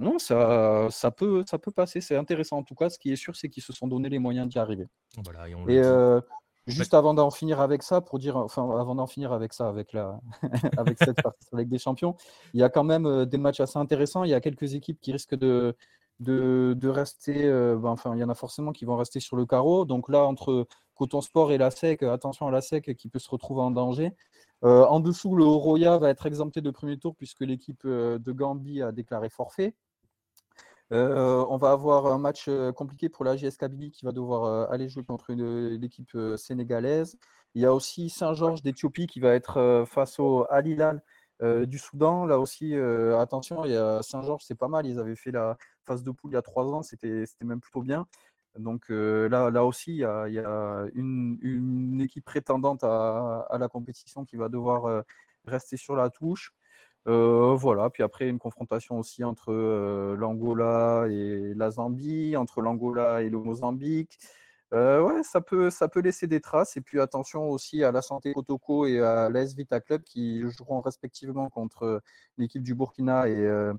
[0.00, 2.58] non, ça, ça, peut, ça peut passer, c'est intéressant.
[2.58, 4.58] En tout cas, ce qui est sûr, c'est qu'ils se sont donné les moyens d'y
[4.58, 4.88] arriver.
[5.68, 6.20] et, euh,
[6.66, 9.92] juste avant d'en finir avec ça, pour dire, enfin, avant d'en finir avec ça, avec,
[9.92, 10.18] la,
[10.78, 12.16] avec cette partie avec des champions,
[12.54, 14.24] il y a quand même des matchs assez intéressants.
[14.24, 15.76] Il y a quelques équipes qui risquent de,
[16.18, 19.36] de, de rester, euh, ben, enfin, il y en a forcément qui vont rester sur
[19.36, 19.84] le carreau.
[19.84, 23.28] Donc là, entre Coton Sport et la SEC, attention à la SEC qui peut se
[23.30, 24.12] retrouver en danger.
[24.62, 28.92] En dessous, le Roya va être exempté de premier tour puisque l'équipe de Gambie a
[28.92, 29.74] déclaré forfait.
[30.92, 34.44] Euh, on va avoir un match euh, compliqué pour la GS Kabylie qui va devoir
[34.44, 37.16] euh, aller jouer contre l'équipe sénégalaise.
[37.54, 41.02] Il y a aussi Saint-Georges d'Éthiopie qui va être face au Al Hilal
[41.42, 42.26] du Soudan.
[42.26, 43.64] Là aussi, attention,
[44.02, 44.86] Saint-Georges, c'est pas mal.
[44.86, 47.82] Ils avaient fait la phase de poule il y a trois ans, c'était même plutôt
[47.82, 48.06] bien.
[48.58, 54.48] Donc là, là aussi, il y a, une, équipe prétendante à, la compétition qui va
[54.48, 55.04] devoir
[55.46, 56.52] rester sur la touche.
[57.08, 63.22] Euh, voilà, puis après une confrontation aussi entre euh, l'Angola et la Zambie, entre l'Angola
[63.22, 64.18] et le Mozambique.
[64.72, 66.76] Euh, ouais, ça peut, ça peut laisser des traces.
[66.76, 70.80] Et puis attention aussi à la Santé Kotoko et à l'AS Vita Club qui joueront
[70.80, 72.02] respectivement contre
[72.38, 73.72] l'équipe du Burkina et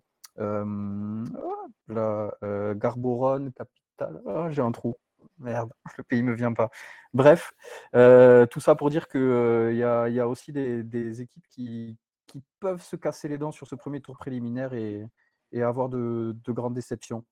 [1.88, 2.32] la
[2.76, 3.52] Garborone
[4.28, 4.96] Ah, j'ai un trou.
[5.40, 6.70] Merde, le pays ne me vient pas.
[7.14, 7.54] Bref,
[7.94, 11.98] tout ça pour dire qu'il y, a, aussi des équipes qui,
[12.32, 15.06] qui peuvent se casser les dents sur ce premier tour préliminaire et,
[15.62, 17.26] avoir de, grandes déceptions.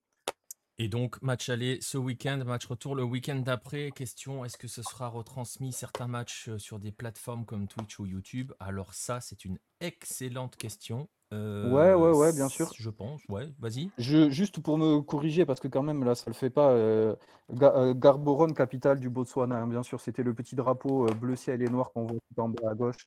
[0.82, 3.90] Et donc, match aller ce week-end, match retour le week-end d'après.
[3.90, 8.06] Question est-ce que ce sera retransmis certains matchs euh, sur des plateformes comme Twitch ou
[8.06, 8.52] YouTube?
[8.60, 11.06] Alors, ça, c'est une excellente question.
[11.34, 12.72] Euh, ouais, ouais, ouais, bien sûr.
[12.78, 13.90] Je pense, ouais, vas-y.
[13.98, 16.70] juste pour me corriger, parce que quand même, là, ça le fait pas.
[16.70, 17.14] Euh,
[17.60, 21.68] euh Garborone, capitale du Botswana, hein, bien sûr, c'était le petit drapeau bleu ciel et
[21.68, 23.06] noir qu'on voit tout en bas à gauche.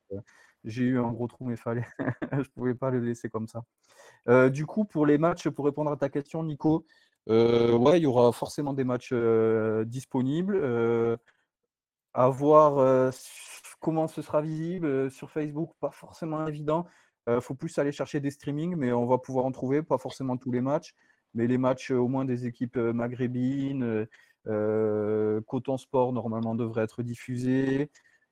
[0.63, 1.88] J'ai eu un gros trou, mais fallait,
[2.33, 3.63] je pouvais pas le laisser comme ça.
[4.51, 6.86] du coup, pour les matchs, pour répondre à ta question, Nico,
[7.27, 9.13] ouais, il y aura forcément des matchs
[9.86, 11.19] disponibles.
[12.13, 13.12] à voir
[13.79, 16.86] comment ce sera visible sur Facebook, pas forcément évident.
[17.27, 20.38] Il faut plus aller chercher des streamings, mais on va pouvoir en trouver, pas forcément
[20.38, 20.93] tous les matchs,
[21.33, 24.07] mais les matchs au moins des équipes maghrébines.
[24.45, 27.89] Coton Sport normalement devrait être diffusé.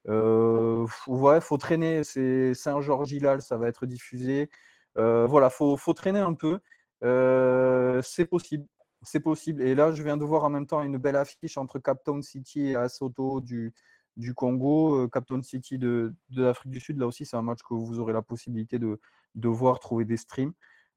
[0.08, 2.04] Euh, ouais, faut traîner.
[2.04, 4.50] C'est Saint-Georges-Hilal, ça va être diffusé.
[4.98, 6.60] Euh, voilà, faut, faut traîner un peu.
[7.04, 8.66] Euh, c'est possible.
[9.04, 9.62] C'est possible.
[9.62, 12.68] Et là, je viens de voir en même temps une belle affiche entre Captown City
[12.68, 13.74] et Asoto du,
[14.18, 15.08] du Congo.
[15.10, 18.14] Captown City de, de l'Afrique du Sud, là aussi, c'est un match que vous aurez
[18.14, 19.00] la possibilité de,
[19.36, 20.54] de voir, trouver des streams.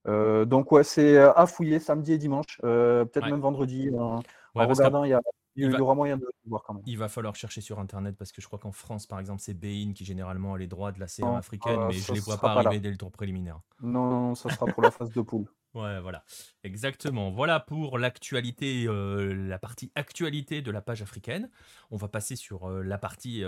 [0.06, 3.90] donc, ouais, c'est à fouiller samedi et dimanche, peut-être même vendredi.
[3.96, 4.22] En,
[4.54, 5.20] regardant, il y a
[5.56, 6.82] il, y aura moyen de voir quand même.
[6.86, 9.54] Il va falloir chercher sur internet parce que je crois qu'en France, par exemple, c'est
[9.54, 12.20] Bein qui généralement a les droits de la série africaine, euh, mais je ne les
[12.22, 13.60] vois pas arriver dès le tour préliminaire.
[13.82, 15.46] Non, non, ça sera pour la phase de poule.
[15.74, 16.22] Ouais, voilà,
[16.62, 17.32] exactement.
[17.32, 21.50] Voilà pour l'actualité, euh, la partie actualité de la page africaine.
[21.90, 23.42] On va passer sur euh, la partie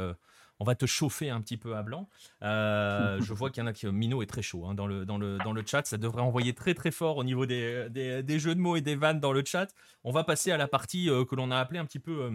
[0.58, 2.08] on va te chauffer un petit peu à blanc.
[2.42, 3.86] Euh, je vois qu'il y en a qui.
[3.86, 5.86] Mino est très chaud hein, dans, le, dans, le, dans le chat.
[5.86, 8.94] Ça devrait envoyer très très fort au niveau des, des, jeux de mots et des
[8.94, 9.68] vannes dans le chat.
[10.04, 12.30] On va passer à la partie euh, que l'on a appelée un petit peu.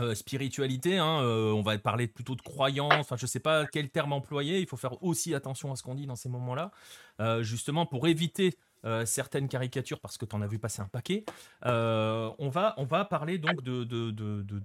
[0.00, 4.12] Euh, spiritualité, hein, on va parler plutôt de croyance, enfin je sais pas quel terme
[4.12, 6.70] employer, il faut faire aussi attention à ce qu'on dit dans ces moments-là,
[7.40, 8.58] justement pour éviter
[9.06, 11.24] certaines caricatures parce que tu en as vu passer un paquet.
[11.64, 14.60] on, va, on va parler donc de, de,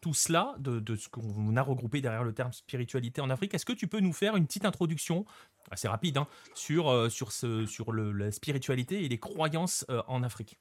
[0.00, 3.54] tout cela, de, ce qu'on a regroupé derrière le terme spiritualité en Afrique.
[3.54, 5.24] Est-ce que tu peux nous faire une petite introduction,
[5.70, 10.58] assez rapide, hein, sur, euh, sur, le, la spiritualité et les croyances euh, en Afrique?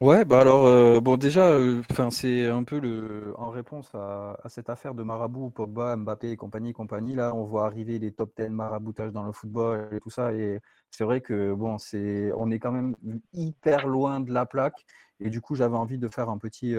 [0.00, 1.58] Ouais, bah alors, euh, bon, déjà,
[1.90, 6.72] enfin c'est un peu en réponse à, cette affaire de Marabout, Pogba, Mbappé et compagnie,
[6.72, 7.14] compagnie.
[7.14, 10.32] Là, on voit arriver les top 10 maraboutages dans le football et tout ça.
[10.32, 12.96] Et c'est vrai que, bon, c'est, on est quand même
[13.34, 14.86] hyper loin de la plaque.
[15.18, 16.74] Et du coup, j'avais envie de faire un petit,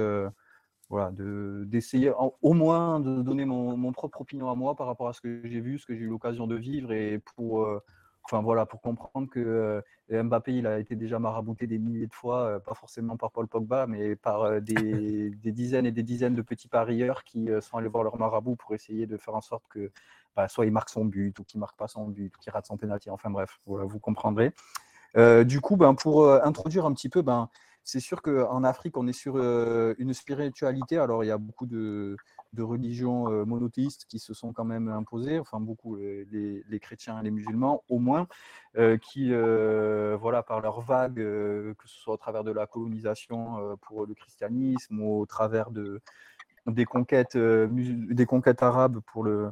[0.91, 5.21] voilà, d'essayer au moins de donner mon, propre opinion à moi par rapport à ce
[5.21, 7.81] que j'ai vu, ce que j'ai eu l'occasion de vivre et pour, euh,
[8.25, 9.39] enfin, voilà, pour comprendre que
[10.11, 13.31] euh, Mbappé, il a été déjà marabouté des milliers de fois, euh, pas forcément par
[13.31, 17.87] Paul Pogba, mais par des, dizaines et des dizaines de petits parieurs qui sont allés
[17.87, 19.93] voir leur marabout pour essayer de faire en sorte que
[20.35, 22.65] bah, soit il marque son but ou qu'il marque pas son but ou qu'il rate
[22.65, 23.09] son penalty.
[23.09, 24.51] Enfin bref, voilà, vous comprendrez.
[25.45, 27.47] du coup, ben, pour introduire un petit peu, ben,
[27.83, 30.97] c'est sûr qu'en Afrique, on est sur une spiritualité.
[30.97, 32.15] Alors, il y a beaucoup de,
[32.57, 37.83] religions monothéistes qui se sont quand même imposées, enfin beaucoup les, chrétiens et les musulmans
[37.89, 38.27] au moins,
[39.01, 44.13] qui, voilà, par leur vague, que ce soit au travers de la colonisation pour le
[44.13, 45.69] christianisme au travers
[46.67, 47.35] des conquêtes
[48.61, 49.51] arabes pour le,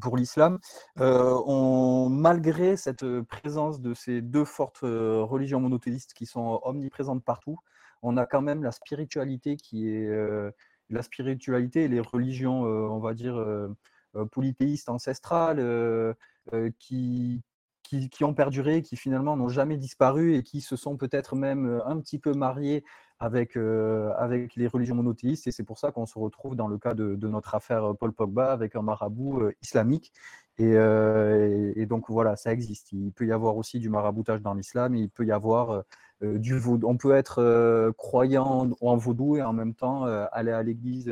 [0.00, 0.58] pour l'islam,
[0.96, 7.58] malgré cette présence de ces deux fortes religions monothéistes qui sont omniprésentes partout,
[8.02, 10.08] on a quand même la spiritualité qui est
[10.90, 13.44] la spiritualité et les religions, on va dire,
[14.30, 16.14] polythéistes ancestrales,
[16.78, 17.42] qui,
[17.82, 21.98] qui, ont perduré, qui finalement n'ont jamais disparu et qui se sont peut-être même un
[22.00, 22.84] petit peu mariés
[23.20, 25.46] avec, avec les religions monothéistes.
[25.46, 28.52] Et c'est pour ça qu'on se retrouve dans le cas de, notre affaire Paul Pogba
[28.52, 30.12] avec un marabout islamique.
[30.58, 32.92] Et, et, donc voilà, ça existe.
[32.92, 35.84] Il peut y avoir aussi du maraboutage dans l'islam, il peut y avoir
[36.22, 36.88] du vaudou.
[36.88, 41.10] On peut être croyant en vaudou et en même temps aller à l'église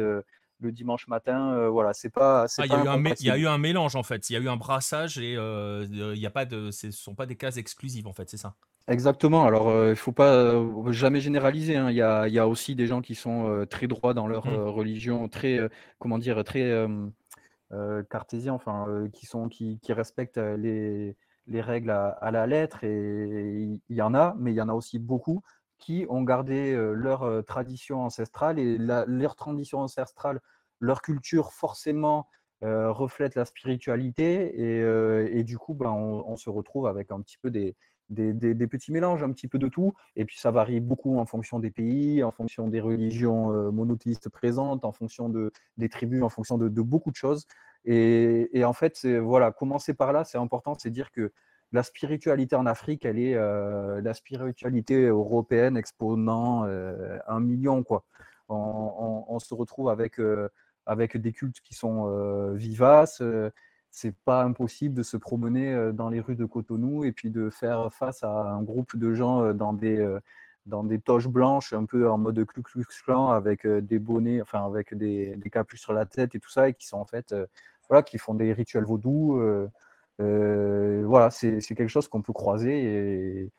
[0.61, 1.69] le dimanche matin.
[1.69, 2.47] voilà, c'est pas.
[2.59, 4.29] Ah, il, y a eu un mélange en fait.
[4.31, 6.71] Il y a eu un brassage et il y a pas de.
[6.71, 8.55] Ce sont pas des cases exclusives en fait, c'est ça?
[8.89, 9.45] Exactement.
[9.45, 10.55] Alors, il ne faut pas
[10.91, 11.77] jamais généraliser.
[11.77, 11.91] Hein.
[11.91, 14.47] Il, y a, il, y a, aussi des gens qui sont très droits dans leur
[14.47, 14.69] mmh.
[14.69, 15.61] religion, très,
[15.99, 16.87] comment dire, très
[18.11, 21.17] cartésiens, enfin, qui sont, qui, qui respectent les,
[21.49, 22.85] les règles à, la lettre.
[22.85, 25.43] Et il y en a, mais il y en a aussi beaucoup
[25.79, 30.41] qui ont gardé leur tradition ancestrale et leur tradition ancestrale,
[30.81, 32.29] leur culture forcément
[32.63, 37.77] reflète la spiritualité et, du coup ben, on, se retrouve avec un petit peu des,
[38.11, 41.61] des, petits mélanges, un petit peu de tout et puis ça varie beaucoup en fonction
[41.61, 46.59] des pays, en fonction des religions monothéistes présentes, en fonction de, des tribus, en fonction
[46.59, 47.47] de, de beaucoup de choses
[47.85, 51.33] et, et en fait voilà, commencer par là c'est important, c'est dire que
[51.73, 57.83] la spiritualité en Afrique, elle est euh, la spiritualité européenne exponent euh, un million.
[57.83, 58.05] Quoi.
[58.49, 60.49] On, se retrouve avec, euh,
[60.87, 62.09] avec des cultes qui sont
[62.55, 63.23] vivaces.
[63.91, 67.93] c'est pas impossible de se promener dans les rues de Cotonou et puis de faire
[67.93, 70.19] face à un groupe de gens dans des,
[70.65, 74.65] dans des toches blanches, un peu en mode Ku Klux Klan, avec des bonnets, enfin
[74.65, 77.35] avec des, des, capuches sur la tête et tout ça, et qui sont en fait,
[77.91, 79.39] voilà, qui font des rituels vaudous.
[80.21, 83.51] Euh, voilà, c'est quelque chose qu'on peut croiser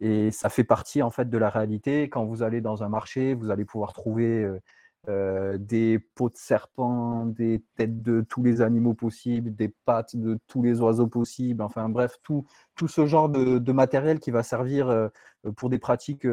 [0.00, 2.08] et, ça fait partie en fait de la réalité.
[2.08, 4.60] Quand vous allez dans un marché, vous allez pouvoir trouver euh,
[5.08, 10.38] euh, des peaux de serpent, des têtes de tous les animaux possibles, des pattes de
[10.46, 15.10] tous les oiseaux possibles, enfin bref, tout, tout ce genre de, matériel qui va servir
[15.56, 16.26] pour des pratiques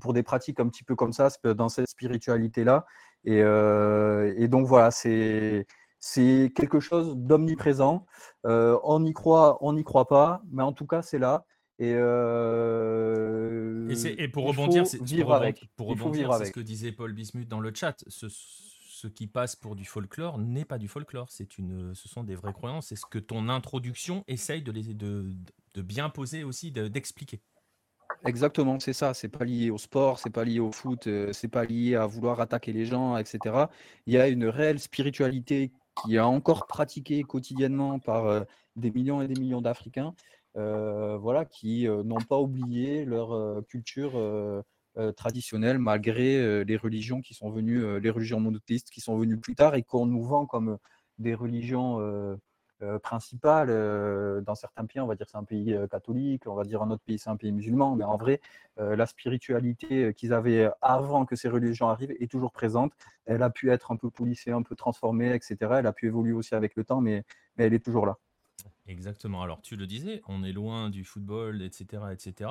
[0.00, 2.86] pour des pratiques un petit peu comme ça, dans cette spiritualité-là.
[3.24, 5.66] Et, et, donc voilà, c'est
[6.04, 8.04] c'est quelque chose d'omniprésent.
[8.44, 11.46] Euh, on y croit, on n'y croit pas, mais en tout cas, c'est là.
[11.78, 13.88] Et, euh,
[14.18, 15.64] et, pour rebondir, c'est vivre avec.
[15.76, 18.04] Pour rebondir, c'est ce que disait Paul Bismuth dans le chat.
[18.08, 18.26] Ce,
[19.08, 21.28] qui passe pour du folklore n'est pas du folklore.
[21.30, 22.88] C'est une, ce sont des vraies croyances.
[22.88, 25.32] C'est ce que ton introduction essaye de, les, de,
[25.74, 27.42] de bien poser aussi, d'expliquer.
[28.24, 29.14] Exactement, c'est ça.
[29.14, 32.06] C'est pas lié au sport, c'est pas lié au foot, euh, c'est pas lié à
[32.06, 33.66] vouloir attaquer les gens, etc.
[34.06, 38.44] Il y a une réelle spiritualité qui est encore pratiqué quotidiennement par
[38.76, 40.14] des millions et des millions d'Africains,
[40.54, 44.12] voilà, qui n'ont pas oublié leur culture
[45.16, 49.74] traditionnelle malgré les religions qui sont venues, les religions monothéistes qui sont venues plus tard
[49.74, 50.78] et qu'on nous vend comme
[51.18, 52.36] des religions euh,
[52.98, 53.68] principal.
[53.70, 56.82] Euh, dans certains pays, on va dire c'est un pays euh, catholique, on va dire
[56.82, 58.40] un autre pays, c'est un pays musulman, mais en vrai,
[58.78, 62.92] la spiritualité qu'ils avaient avant que ces religions arrivent est toujours présente.
[63.26, 65.56] Elle a pu être un peu polissée, un peu transformée, etc.
[65.78, 67.22] Elle a pu évoluer aussi avec le temps, mais,
[67.56, 68.16] mais elle est toujours là.
[68.86, 69.42] Exactement.
[69.42, 72.02] Alors, tu le disais, on est loin du football, etc.
[72.12, 72.50] etc.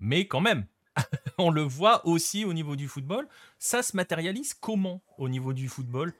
[0.00, 0.66] mais quand même,
[1.38, 3.28] on le voit aussi au niveau du football.
[3.58, 6.12] Ça se matérialise comment au niveau du football,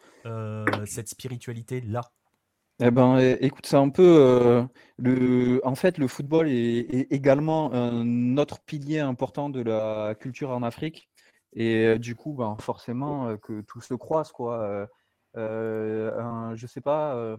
[0.87, 2.13] cette spiritualité-là?
[2.83, 4.65] Eh ben, écoute, c'est un peu euh,
[4.99, 5.61] le.
[5.67, 11.11] En fait, le football est, également un autre pilier important de la culture en Afrique.
[11.53, 14.89] Et euh, du coup, ben, forcément, euh, que tout se croise, quoi.
[15.37, 17.37] Euh, je sais pas,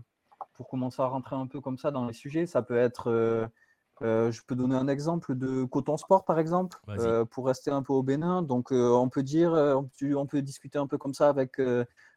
[0.53, 3.49] pour commencer à rentrer un peu comme ça dans les sujets, ça peut être.
[4.01, 6.77] je peux donner un exemple de Coton Sport, par exemple,
[7.31, 8.43] pour rester un peu au Bénin.
[8.43, 11.59] Donc, on peut dire, on peut discuter un peu comme ça avec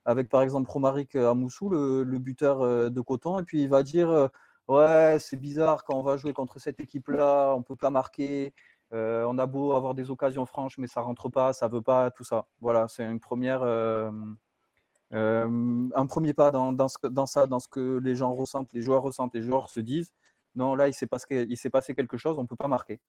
[0.04, 3.68] avec par exemple Romaric euh, Amoussou, le, le buteur euh, de Coton, et puis il
[3.68, 4.28] va dire euh,
[4.68, 8.54] Ouais, c'est bizarre quand on va jouer contre cette équipe-là, on ne peut pas marquer.
[8.92, 12.24] on a beau avoir des occasions franches, mais ça rentre pas, ça veut pas, tout
[12.24, 12.46] ça.
[12.62, 13.62] Voilà, c'est une première,
[15.12, 18.80] un premier pas dans, dans, ce, dans, ça, dans ce que les gens ressentent, les
[18.80, 20.14] joueurs ressentent, les joueurs se disent.
[20.54, 23.00] Non, là, il s'est passé, il s'est passé quelque chose, on ne peut pas marquer.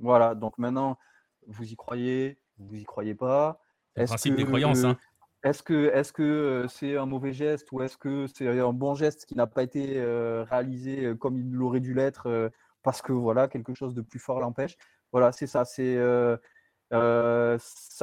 [0.00, 0.98] Voilà, donc maintenant,
[1.46, 3.60] vous y croyez, vous y croyez pas.
[3.94, 4.82] Le principe des croyances.
[4.82, 4.96] Hein.
[5.42, 9.26] Est-ce que est-ce que c'est un mauvais geste ou est-ce que c'est un bon geste
[9.26, 10.00] qui n'a pas été
[10.48, 12.50] réalisé comme il l'aurait dû l'être
[12.82, 14.76] parce que voilà quelque chose de plus fort l'empêche?
[15.12, 15.64] Voilà, c'est ça.
[15.64, 16.38] Ça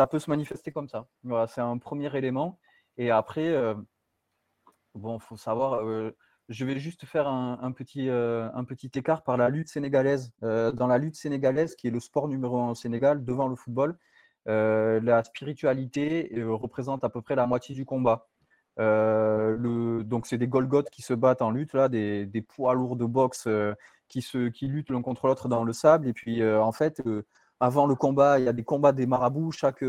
[0.08, 1.08] peut se manifester comme ça.
[1.24, 2.60] Voilà, c'est un premier élément.
[2.98, 3.56] Et après,
[4.96, 5.82] bon, faut savoir.
[6.50, 10.34] je vais juste faire un, petit, un petit écart par la lutte sénégalaise.
[10.42, 13.98] dans la lutte sénégalaise, qui est le sport numéro un au Sénégal, devant le football,
[14.50, 18.28] la spiritualité représente à peu près la moitié du combat.
[18.78, 23.06] le, donc, c'est des Golgotes qui se battent en lutte, là, des, poids lourds de
[23.06, 23.48] boxe
[24.08, 26.08] qui, se, qui luttent l'un contre l'autre dans le sable.
[26.08, 27.02] Et puis, en fait,
[27.60, 29.52] avant le combat, il y a des combats des marabouts.
[29.52, 29.84] Chaque,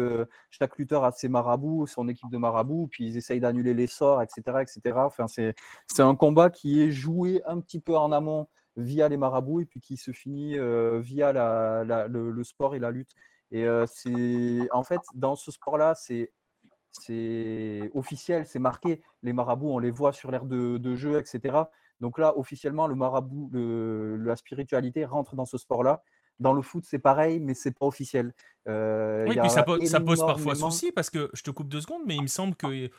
[0.50, 4.22] chaque lutteur a ses marabouts, son équipe de marabouts, puis ils essayent d'annuler les sorts,
[4.22, 4.42] etc.
[4.60, 4.96] etc.
[4.96, 5.54] Enfin, c'est,
[5.86, 9.66] c'est un combat qui est joué un petit peu en amont via les marabouts et
[9.66, 10.56] puis qui se finit
[11.00, 13.14] via le, sport et la lutte.
[13.50, 16.32] Et c'est en fait dans ce sport-là, c'est
[16.92, 19.02] c'est officiel, c'est marqué.
[19.22, 21.56] Les marabouts, on les voit sur l'air de, jeu, etc.
[22.00, 26.02] Donc là, officiellement, le marabout, le, la spiritualité rentre dans ce sport-là.
[26.38, 28.32] Dans le foot, c'est pareil, mais c'est pas officiel.
[28.66, 32.02] oui, puis ça, pose, ça pose parfois souci parce que je te coupe deux secondes,
[32.06, 32.90] mais il me semble qu'il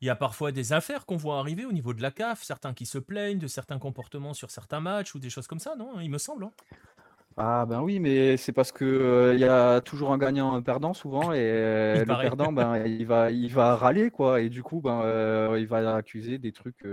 [0.00, 2.86] y a parfois des affaires qu'on voit arriver au niveau de la CAF, certains qui
[2.86, 6.00] se plaignent de certains comportements sur certains matchs ou des choses comme ça, non?
[6.00, 6.44] Il me semble.
[6.44, 6.52] Hein.
[7.40, 10.92] Ah ben oui, mais c'est parce que il y a toujours un gagnant, un perdant
[10.92, 11.38] souvent, et
[12.04, 15.94] le perdant, ben il va, il va râler quoi, et du coup, ben il va
[15.94, 16.84] accuser des trucs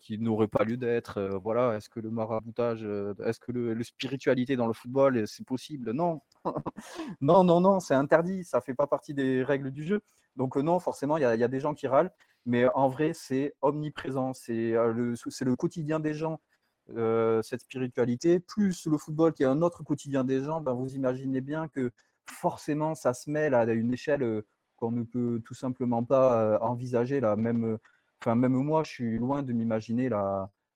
[0.00, 1.38] qui n'auraient pas lieu d'être.
[1.42, 2.84] voilà, est-ce que le maraboutage,
[3.24, 5.92] est-ce que le, spiritualité dans le football, c'est possible?
[5.92, 6.20] Non,
[7.22, 10.02] non, non, non, c'est interdit, ça fait pas partie des règles du jeu.
[10.36, 12.12] Donc non, forcément, il y, y, a des gens qui râlent,
[12.44, 16.40] mais en vrai, c'est omniprésent, c'est le, le quotidien des gens
[16.96, 20.94] euh, cette spiritualité, plus le football qui est un autre quotidien des gens, ben vous
[20.94, 21.90] imaginez bien que
[22.26, 26.58] forcément ça se mêle à une échelle euh, qu'on ne peut tout simplement pas euh,
[26.60, 27.20] envisager.
[27.20, 27.36] Là.
[27.36, 27.78] Même,
[28.20, 30.10] enfin, même moi, je suis loin de m'imaginer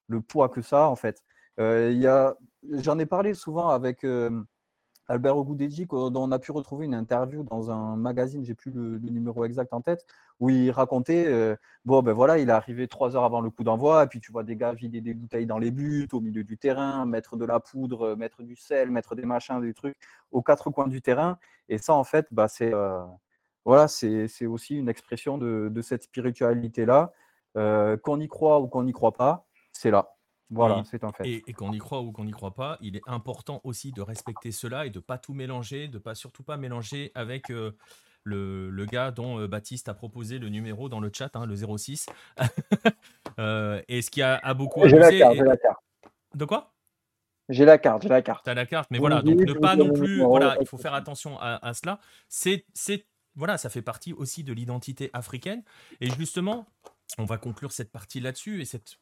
[0.09, 1.23] le poids que ça a en fait.
[1.59, 4.05] J'en ai parlé souvent avec
[5.09, 8.99] Albert Ogoudéji, dont on a pu retrouver une interview dans un magazine, j'ai plus le,
[8.99, 10.05] numéro exact en tête,
[10.41, 13.63] où il racontait, euh, bon ben voilà, il est arrivé trois heures avant le coup
[13.63, 16.43] d'envoi, et puis tu vois des gars vider des bouteilles dans les buts, au milieu
[16.43, 19.97] du terrain, mettre de la poudre, euh, mettre du sel, mettre des machins, des trucs
[20.33, 21.39] aux quatre coins du terrain,
[21.69, 23.05] et ça en fait, bah, c'est euh,
[23.65, 27.13] voilà, c'est aussi une expression de, cette spiritualité-là,
[28.03, 30.16] qu'on y croit ou qu'on n'y croit pas, c'est là.
[30.51, 31.43] Voilà, c'est un fait.
[31.47, 34.53] Et, qu'on y croit ou qu'on n'y croit pas, il est important aussi de respecter
[34.53, 37.77] cela et de pas tout mélanger, de pas surtout pas mélanger avec euh,
[38.23, 41.57] le, le, gars dont euh, Baptiste a proposé le numéro dans le chat, hein, le
[41.57, 42.07] 06.
[43.39, 45.81] euh, et ce qui a, a beaucoup J'ai la carte, j'ai la carte.
[46.35, 46.73] De quoi?
[47.49, 48.45] J'ai la carte, j'ai la carte.
[48.45, 51.39] T'as la carte, mais voilà, donc ne pas non plus, voilà, il faut faire attention
[51.41, 52.01] à, à cela.
[52.29, 52.65] C'est,
[53.35, 55.63] voilà, ça fait partie aussi de l'identité africaine.
[56.01, 56.67] Et justement,
[57.19, 58.99] on va conclure cette partie là-dessus et cette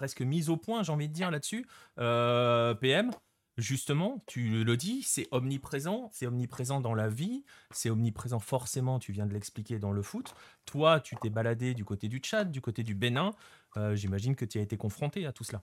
[0.00, 1.66] presque mise au point, j'ai envie de dire là-dessus.
[1.98, 3.10] Euh, PM,
[3.58, 9.12] justement, tu le dis, c'est omniprésent, c'est omniprésent dans la vie, c'est omniprésent forcément, tu
[9.12, 10.34] viens de l'expliquer dans le foot.
[10.64, 13.34] Toi, tu t'es baladé du côté du Tchad, du côté du Bénin,
[13.76, 15.60] euh, j'imagine que tu as été confronté à tout cela.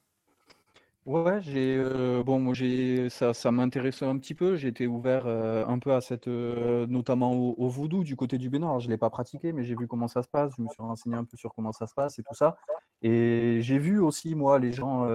[1.08, 4.56] Ouais, j'ai euh, bon, moi j'ai ça, ça m'intéressait un petit peu.
[4.56, 8.68] J'étais ouvert un peu à cette, notamment au, au vaudou du côté du Bénin.
[8.68, 10.52] Alors, je l'ai pas pratiqué, mais j'ai vu comment ça se passe.
[10.58, 12.56] Je me suis renseigné un peu sur comment ça se passe et tout ça.
[13.02, 15.08] Et j'ai vu aussi moi les gens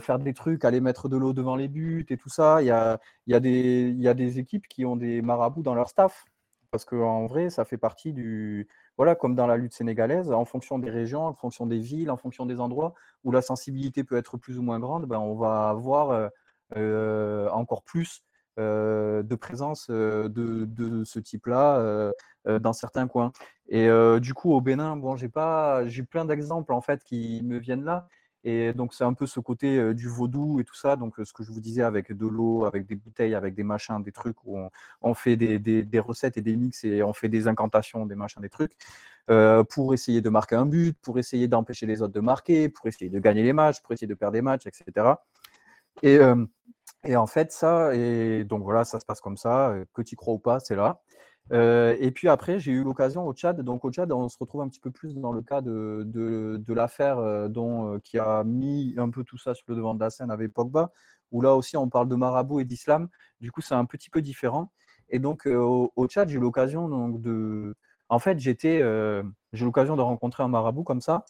[0.00, 2.62] faire des trucs, aller mettre de l'eau devant les buts et tout ça.
[2.62, 5.88] Il y a, y a y a des équipes qui ont des marabouts dans leur
[5.88, 6.24] staff
[6.70, 10.78] parce qu'en vrai, ça fait partie du, voilà, comme dans la lutte sénégalaise, en fonction
[10.78, 12.94] des régions, en fonction des villes, en fonction des endroits
[13.24, 16.28] où la sensibilité peut être plus ou moins grande, ben, on va avoir euh,
[16.76, 18.27] euh, encore plus euh,
[18.58, 22.12] de présence de, ce type-là
[22.46, 23.32] dans certains coins.
[23.68, 23.88] Et
[24.20, 27.84] du coup, au Bénin, bon, j'ai pas, j'ai plein d'exemples en fait qui me viennent
[27.84, 28.08] là.
[28.44, 30.96] Et donc, c'est un peu ce côté du vaudou et tout ça.
[30.96, 34.02] Donc, ce que je vous disais avec de l'eau, avec des bouteilles, avec des machins,
[34.02, 34.58] des trucs où
[35.02, 38.48] on, fait des, recettes et des mix et on fait des incantations, des machins, des
[38.48, 38.72] trucs,
[39.68, 43.10] pour essayer de marquer un but, pour essayer d'empêcher les autres de marquer, pour essayer
[43.10, 45.14] de gagner les matchs, pour essayer de perdre des matchs, etc.
[46.02, 46.18] Et,
[47.04, 47.92] et en fait, ça,
[48.44, 51.00] donc voilà, ça se passe comme ça, que tu crois ou pas, c'est là.
[51.52, 53.60] Euh, et puis après, j'ai eu l'occasion au Tchad.
[53.62, 56.74] Donc au Tchad, on se retrouve un petit peu plus dans le cas de, de,
[56.74, 60.00] l'affaire euh, dont euh, qui a mis un peu tout ça sur le devant de
[60.00, 60.92] la scène avec Pogba,
[61.32, 63.08] où là aussi on parle de marabout et d'islam.
[63.40, 64.72] Du coup, c'est un petit peu différent.
[65.10, 67.74] Et donc au, Tchad, j'ai eu l'occasion de,
[68.10, 68.54] en fait, j'ai
[69.54, 71.24] l'occasion de rencontrer un marabout comme ça,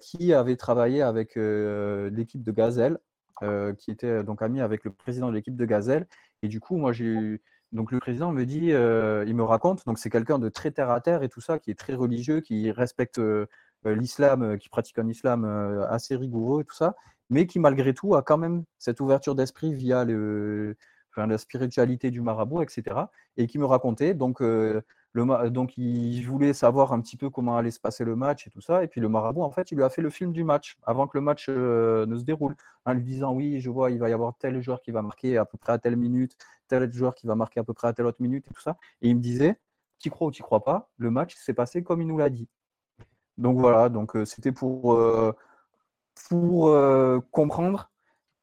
[0.00, 2.98] qui avait travaillé avec l'équipe de Gazelle,
[3.78, 6.06] qui était donc ami avec le président de l'équipe de Gazelle.
[6.42, 9.86] Et du coup, moi, j'ai eu Donc le président me dit, euh, il me raconte,
[9.86, 12.40] donc c'est quelqu'un de très terre à terre et tout ça, qui est très religieux,
[12.40, 13.46] qui respecte euh,
[13.86, 15.44] euh, l'islam, qui pratique un islam
[15.88, 16.94] assez rigoureux et tout ça,
[17.30, 20.76] mais qui malgré tout a quand même cette ouverture d'esprit via le,
[21.16, 22.96] la spiritualité du marabout, etc.
[23.36, 24.40] Et qui me racontait donc
[25.14, 28.62] donc, il voulait savoir un petit peu comment allait se passer le match et tout
[28.62, 28.82] ça.
[28.82, 31.06] Et puis, le marabout, en fait, il lui a fait le film du match avant
[31.06, 32.56] que le match euh, ne se déroule,
[32.86, 35.36] en lui disant Oui, je vois, il va y avoir tel joueur qui va marquer
[35.36, 36.36] à peu près à telle minute,
[36.68, 38.78] tel joueur qui va marquer à peu près à telle autre minute et tout ça.
[39.02, 39.58] Et il me disait
[39.98, 42.48] Tu crois ou tu crois pas Le match s'est passé comme il nous l'a dit.
[43.36, 45.32] Donc, voilà, donc euh, c'était pour, euh,
[46.30, 46.74] pour
[47.30, 47.90] comprendre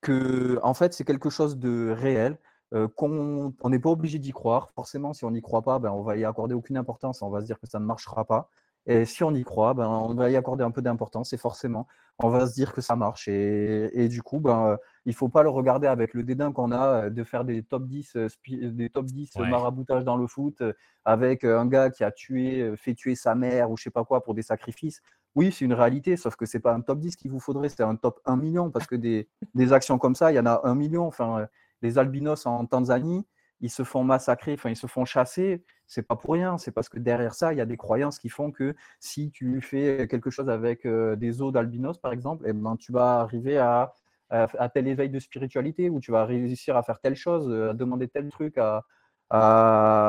[0.02, 2.38] que, en fait, c'est quelque chose de réel
[2.76, 4.70] euh, qu'on on n'est pas obligé d'y croire.
[4.72, 7.42] Forcément, si on n'y croit pas, ben, on va y accorder aucune importance, on va
[7.42, 8.50] se dire que ça ne marchera pas.
[8.86, 11.88] Et si on y croit, ben, on va y accorder un peu d'importance et forcément,
[12.20, 13.28] on va se dire que ça marche.
[13.28, 17.06] Et, du coup, ben, il ne faut pas le regarder avec le dédain qu'on a
[17.06, 20.62] euh, de faire des top 10, euh, des top 10 maraboutages dans le foot
[21.06, 24.24] avec un gars qui a tué, fait tuer sa mère ou je sais pas quoi
[24.24, 25.02] pour des sacrifices.
[25.36, 27.70] Oui, c'est une réalité, sauf que ce n'est pas un top 10 qu'il vous faudrait,
[27.70, 30.46] c'est un top 1 million parce que des, des actions comme ça, il y en
[30.46, 31.06] a un million.
[31.06, 31.48] Enfin,
[31.82, 33.26] les albinos en Tanzanie,
[33.62, 36.90] ils se font massacrer, enfin ils se font chasser, c'est pas pour rien, c'est parce
[36.90, 40.30] que derrière ça, il y a des croyances qui font que si tu fais quelque
[40.30, 43.94] chose avec euh, des os d'albinos, par exemple, eh ben, tu vas arriver à,
[44.30, 47.74] à, tel éveil de spiritualité, ou tu vas réussir à faire telle chose, euh, à
[47.74, 48.86] demander tel truc, à,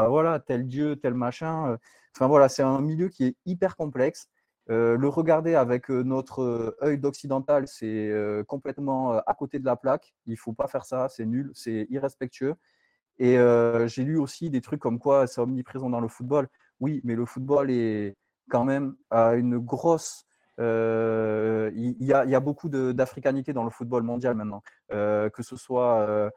[0.09, 1.73] voilà, tel dieu, tel machin.
[1.73, 1.77] Euh.
[2.17, 4.29] Enfin voilà, c'est un milieu qui est hyper complexe.
[4.71, 8.11] Le regarder avec notre œil d'occidental, c'est
[8.47, 10.15] complètement à côté de la plaque.
[10.27, 12.55] Il ne faut pas faire ça, c'est nul, c'est irrespectueux.
[13.19, 13.37] Et
[13.87, 16.49] j'ai lu aussi des trucs comme quoi c'est omniprésent dans le football.
[16.81, 18.17] Oui, mais le football est
[18.49, 20.25] quand même à une grosse.
[20.59, 26.31] Il y, a beaucoup d'africanité dans le football mondial maintenant, que ce soit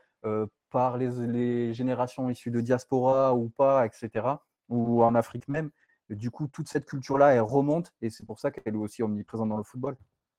[0.71, 4.27] par les, générations issues de diaspora ou pas, etc.,
[4.69, 5.69] ou en Afrique même.
[6.15, 9.49] Du coup, toute cette culture-là, elle remonte et c'est pour ça qu'elle est aussi omniprésente
[9.49, 9.95] dans le football.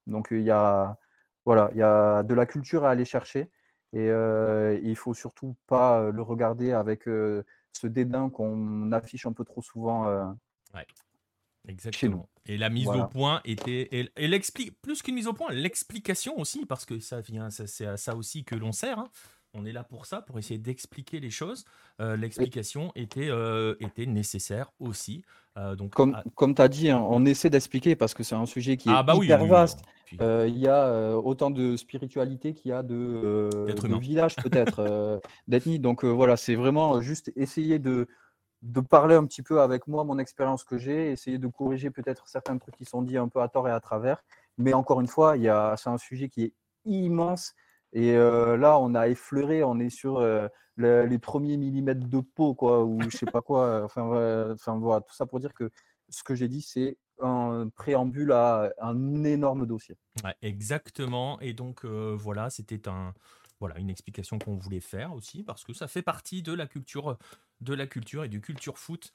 [0.07, 0.99] Donc, il y a,
[1.45, 3.51] voilà, il y a de la culture à aller chercher
[3.93, 9.27] et euh, il faut surtout pas euh, le regarder avec euh, ce dédain qu'on affiche
[9.27, 10.09] un peu trop souvent.
[10.09, 10.25] Euh,
[10.75, 10.87] ouais.
[11.66, 12.29] Exactement.
[12.47, 13.89] Et la mise au point était.
[13.93, 14.41] Et, et
[14.83, 18.45] plus qu'une mise au point, l'explication aussi, parce que ça vient, c'est à ça aussi
[18.45, 18.99] que l'on sert.
[18.99, 19.09] Hein
[19.55, 21.65] on est là pour ça, pour essayer d'expliquer les choses.
[22.01, 25.25] Euh, l'explication était, euh, était nécessaire aussi.
[25.57, 28.47] Euh, donc, comme comme tu as dit, hein, on essaie d'expliquer parce que c'est un
[28.47, 29.81] sujet qui est ah, bah hyper vaste.
[30.13, 35.79] Il y a autant de spiritualité qu'il y a de, de villages peut-être, d'ethnie.
[35.79, 38.09] Donc voilà, c'est vraiment juste essayer de,
[38.63, 42.29] de parler un petit peu avec moi, mon expérience que j'ai, essayer de corriger peut-être
[42.29, 44.23] certains trucs qui sont dits un peu à tort et à travers.
[44.59, 45.37] Mais encore une fois,
[45.77, 46.53] c'est un sujet qui est
[46.85, 47.55] immense
[47.95, 50.21] et là, on a effleuré, on est sur
[50.77, 53.83] les premiers millimètres de peau, quoi, ou je sais pas quoi.
[53.85, 55.71] Enfin, enfin, voilà, tout ça pour dire que
[56.11, 59.97] ce que j'ai dit, c'est un préambule à un énorme dossier.
[60.43, 61.41] exactement.
[61.41, 62.83] Et donc, voilà, c'était
[63.77, 67.17] une explication qu'on voulait faire aussi, parce que ça fait partie de la culture,
[67.61, 69.13] de la culture et du culture foot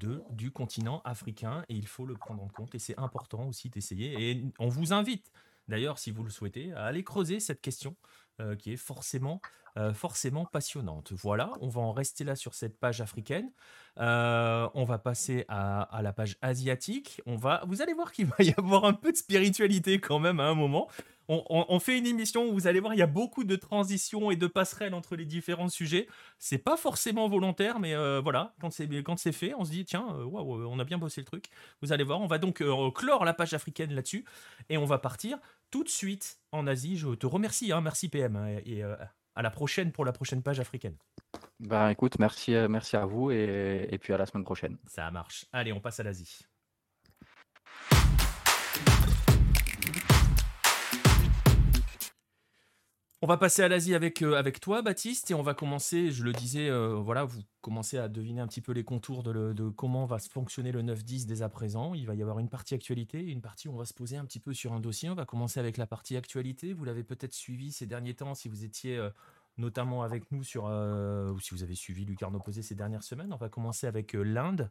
[0.00, 1.64] du continent africain.
[1.68, 2.74] Et il faut le prendre en compte.
[2.74, 4.30] Et c'est important aussi d'essayer.
[4.30, 5.30] Et on vous invite
[5.68, 7.96] d'ailleurs, si vous le souhaitez, à aller creuser cette question
[8.38, 9.40] euh, qui est forcément,
[9.78, 11.10] euh, forcément passionnante.
[11.12, 13.50] Voilà, on va en rester là sur cette page africaine.
[13.98, 17.22] Euh, on va passer à, la page asiatique.
[17.24, 20.38] On va, vous allez voir qu'il va y avoir un peu de spiritualité quand même
[20.38, 20.90] à un moment.
[21.28, 24.36] On, fait une émission où vous allez voir, il y a beaucoup de transitions et
[24.36, 26.06] de passerelles entre les différents sujets.
[26.38, 30.06] C'est pas forcément volontaire, mais voilà, quand c'est quand c'est fait, on se dit tiens,
[30.06, 31.46] on a bien bossé le truc.
[31.82, 32.62] Vous allez voir, on va donc
[32.94, 34.24] clore la page africaine là-dessus
[34.68, 35.40] et on va partir
[35.70, 36.96] tout de suite en Asie.
[36.96, 38.96] Je te remercie, hein, merci PM, hein, et, euh,
[39.34, 40.96] à la prochaine pour la prochaine page africaine.
[41.60, 44.78] Ben écoute, merci, euh, merci à vous et, et puis à la semaine prochaine.
[44.86, 45.46] Ça marche.
[45.52, 46.46] Allez, on passe à l'Asie.
[53.22, 56.22] On va passer à l'Asie avec, euh, avec toi, Baptiste, et on va commencer, je
[56.22, 60.04] le disais, euh, voilà, vous commencez à deviner un petit peu les contours de, comment
[60.04, 61.94] va fonctionner le 9-10 dès à présent.
[61.94, 64.26] Il va y avoir une partie actualité une partie où on va se poser un
[64.26, 65.08] petit peu sur un dossier.
[65.08, 66.74] On va commencer avec la partie actualité.
[66.74, 69.08] Vous l'avez peut-être suivi ces derniers temps si vous étiez euh,
[69.56, 73.32] notamment avec nous sur, ou si vous avez suivi Lucarno Posé ces dernières semaines.
[73.32, 74.70] On va commencer avec l'Inde,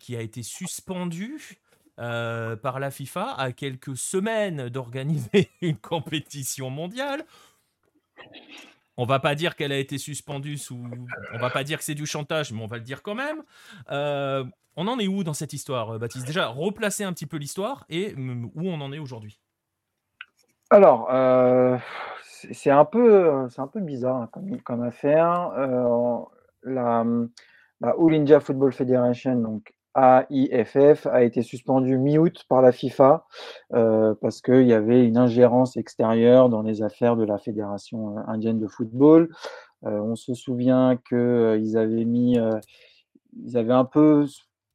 [0.00, 1.60] qui a été suspendue
[1.98, 7.24] euh, par la FIFA à quelques semaines d'organiser une compétition mondiale.
[8.96, 10.82] On va pas dire qu'elle a été suspendue sous.
[11.34, 13.42] On va pas dire que c'est du chantage, mais on va le dire quand même.
[13.90, 14.44] Euh,
[14.76, 16.26] on en est où dans cette histoire, Baptiste?
[16.26, 19.38] Déjà, replacer un petit peu l'histoire et où on en est aujourd'hui?
[20.70, 21.78] Alors, euh,
[22.22, 24.30] c'est un peu, un peu bizarre hein,
[24.64, 25.52] comme, affaire.
[25.56, 26.18] Euh,
[26.62, 27.04] la,
[27.80, 33.26] la All India Football Federation, donc AIFF, a été suspendue mi-août par la FIFA
[33.74, 38.58] euh, parce qu'il y avait une ingérence extérieure dans les affaires de la Fédération indienne
[38.58, 39.30] de football.
[39.84, 42.58] Euh, on se souvient qu'ils avaient mis, euh,
[43.44, 44.26] ils avaient un peu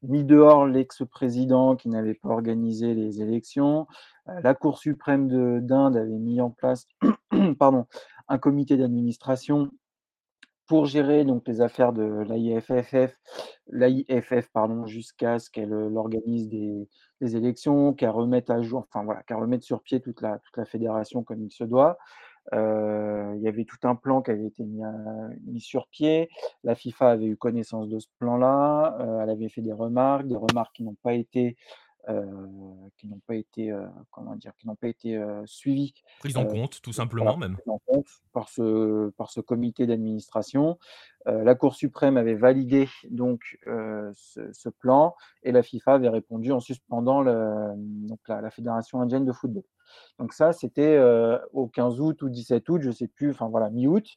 [0.03, 3.87] mis dehors l'ex-président qui n'avait pas organisé les élections.
[4.29, 6.87] Euh, la Cour suprême de- d'Inde avait mis en place
[7.59, 7.85] pardon,
[8.27, 9.69] un comité d'administration
[10.71, 12.23] pour gérer donc les affaires de
[13.73, 16.87] l'AIFF, pardon, jusqu'à ce qu'elle euh, organise des,
[17.35, 20.63] élections, qu'elle remette à jour, enfin voilà, qu'elle remette sur pied toute la, toute la
[20.63, 21.97] fédération comme il se doit.
[22.53, 26.29] Euh, il y avait tout un plan qui avait été mis, sur pied.
[26.63, 28.95] La FIFA avait eu connaissance de ce plan-là.
[29.01, 31.57] euh, elle avait fait des remarques, des remarques qui n'ont pas été,
[32.97, 36.45] qui n'ont pas été, euh, comment dire, qui n'ont pas été euh, suivies Prise en
[36.45, 37.53] euh, compte, tout voilà, simplement même.
[37.55, 40.77] prises en compte par ce, par ce comité d'administration.
[41.27, 46.09] Euh, la Cour suprême avait validé donc euh, ce, ce plan et la FIFA avait
[46.09, 49.63] répondu en suspendant le- donc la, la Fédération indienne de football.
[50.19, 53.49] Donc ça, c'était euh, au 15 août ou 17 août, je ne sais plus, enfin
[53.49, 54.07] voilà, mi-août.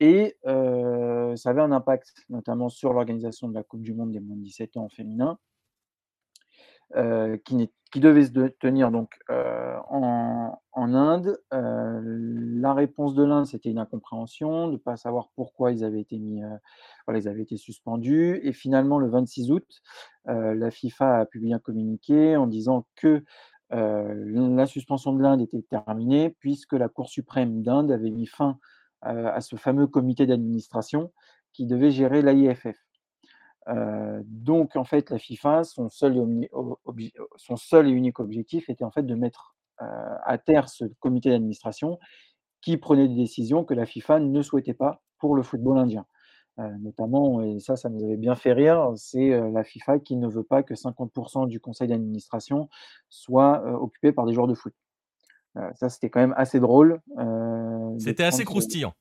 [0.00, 4.20] Et euh, ça avait un impact notamment sur l'organisation de la Coupe du Monde des
[4.20, 5.38] moins de 17 ans en féminin,
[6.96, 11.38] euh, qui, devait se tenir donc euh, en, Inde.
[11.52, 16.00] Euh, la réponse de l'Inde, c'était une incompréhension, de ne pas savoir pourquoi ils avaient
[16.00, 18.40] été ils avaient été suspendus.
[18.42, 19.66] Et finalement, le 26 août,
[20.26, 23.24] la FIFA a publié un communiqué en disant que
[23.70, 28.58] la suspension de l'Inde était terminée puisque la Cour suprême d'Inde avait mis fin
[29.02, 31.12] à ce fameux comité d'administration
[31.52, 32.83] qui devait gérer l'AIFF.
[33.68, 38.90] Euh, donc, en fait, la FIFA, son seul, et son seul unique objectif était en
[38.90, 41.98] fait de mettre euh, à terre ce comité d'administration
[42.60, 46.06] qui prenait des décisions que la FIFA ne souhaitait pas pour le football indien.
[46.60, 50.28] Euh, notamment, et ça, ça nous avait bien fait rire, c'est la FIFA qui ne
[50.28, 52.68] veut pas que 50% du conseil d'administration
[53.08, 54.72] soit occupé par des joueurs de foot.
[55.74, 57.00] Ça, c'était quand même assez drôle.
[57.98, 58.92] C'était assez croustillant.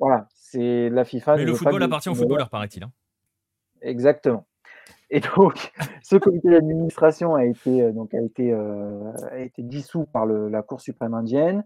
[0.00, 1.36] Voilà, c'est la FIFA.
[1.36, 2.82] Mais le football appartient aux footballeurs, paraît-il.
[2.82, 2.90] hein.
[3.82, 4.46] Exactement.
[5.10, 5.72] Et donc,
[6.04, 10.48] ce comité d'administration a été, euh, donc, a été, euh, a été dissous par le-
[10.48, 11.64] la Cour suprême indienne.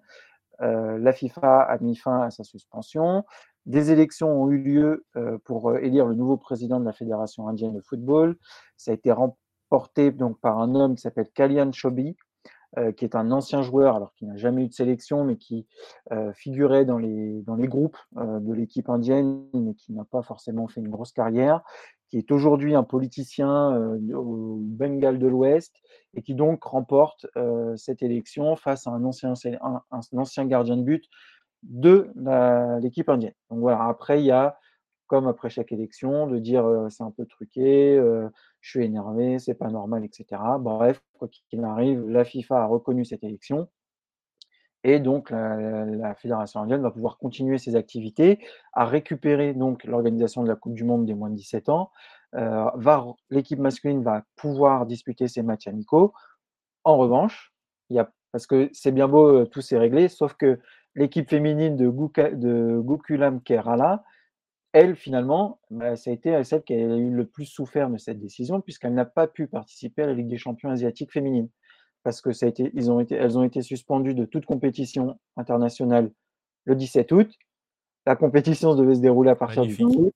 [0.63, 3.25] Euh, la FIFA a mis fin à sa suspension.
[3.67, 5.07] Des élections ont eu lieu
[5.45, 8.37] pour élire le nouveau président de la Fédération indienne de football.
[8.77, 12.17] Ça a été remporté donc, par un homme qui s'appelle Kalyan Chobi,
[12.97, 15.67] qui est un ancien joueur, alors qu'il n'a jamais eu de sélection, mais qui
[16.35, 20.81] figurait dans les, dans les groupes de l'équipe indienne, mais qui n'a pas forcément fait
[20.81, 21.63] une grosse carrière,
[22.15, 25.75] qui est aujourd'hui un politicien euh, au Bengale de l'Ouest,
[26.15, 31.05] et qui donc remporte euh, cette élection face à un ancien, gardien de but
[31.65, 32.09] de
[32.81, 33.35] l'équipe indienne.
[33.51, 34.57] Donc voilà, après, il y a,
[35.09, 38.01] comme après chaque élection, de dire euh, c'est un peu truqué,
[38.61, 40.41] je suis énervé, c'est pas normal, etc.
[40.61, 43.67] Bref, quoi qu'il arrive, la FIFA a reconnu cette élection.
[44.85, 48.39] Et donc, la, Fédération indienne va pouvoir continuer ses activités,
[48.75, 51.91] à récupérer donc l'organisation de la Coupe du Monde des moins de 17 ans.
[52.35, 52.67] Euh,
[53.31, 56.13] l'équipe masculine va pouvoir disputer ses matchs amicaux.
[56.85, 57.53] En revanche,
[58.33, 60.59] parce que c'est bien beau, euh, tout s'est réglé, sauf que
[60.97, 61.89] l'équipe féminine de,
[62.81, 64.05] Gokulam Kerala,
[64.73, 68.61] elle, finalement, bah, a été celle qui a eu le plus souffert de cette décision,
[68.61, 71.49] puisqu'elle n'a pas pu participer à la Ligue des champions asiatiques féminine.
[72.05, 75.19] Parce que ça a été, ils ont été, elles ont été suspendues de toute compétition
[75.37, 76.13] internationale
[76.65, 77.31] le 17 août.
[78.07, 79.87] La compétition devait se dérouler à partir Magnifique.
[79.89, 80.15] du 20 août.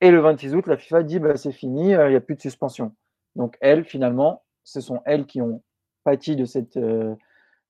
[0.00, 2.34] Et le 26 août, la FIFA dit bah, c'est fini, euh, il n'y a plus
[2.34, 2.94] de suspension.
[3.36, 5.62] Donc, elles, finalement, ce sont elles qui ont
[6.02, 7.14] pâti de cette, euh,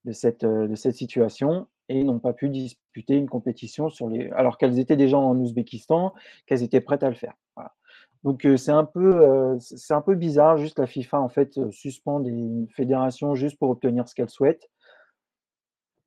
[0.05, 4.31] de cette, euh, de cette situation et n'ont pas pu disputer une compétition sur les...
[4.31, 6.15] alors qu'elles étaient déjà en Ouzbékistan,
[6.47, 7.35] qu'elles étaient prêtes à le faire.
[7.57, 7.75] Voilà.
[8.25, 11.59] Donc euh, c'est un peu euh, c'est un peu bizarre, juste la FIFA en fait
[11.59, 14.71] euh, suspend des fédérations juste pour obtenir ce qu'elle souhaite.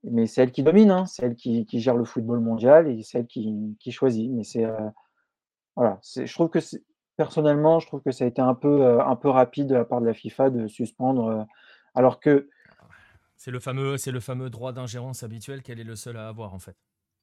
[0.03, 3.03] Mais c'est elle qui domine, hein, c'est elle qui, qui gère le football mondial et
[3.03, 4.31] c'est elle qui, qui choisit.
[4.31, 4.65] Mais c'est
[5.75, 6.59] voilà, je trouve que
[7.17, 10.01] personnellement, je trouve que ça a été un peu un peu rapide de la part
[10.01, 11.45] de la FIFA de suspendre,
[11.93, 12.49] alors que
[13.35, 16.53] C'est le fameux, c'est le fameux droit d'ingérence habituel qu'elle est le seul à avoir
[16.53, 16.77] en fait.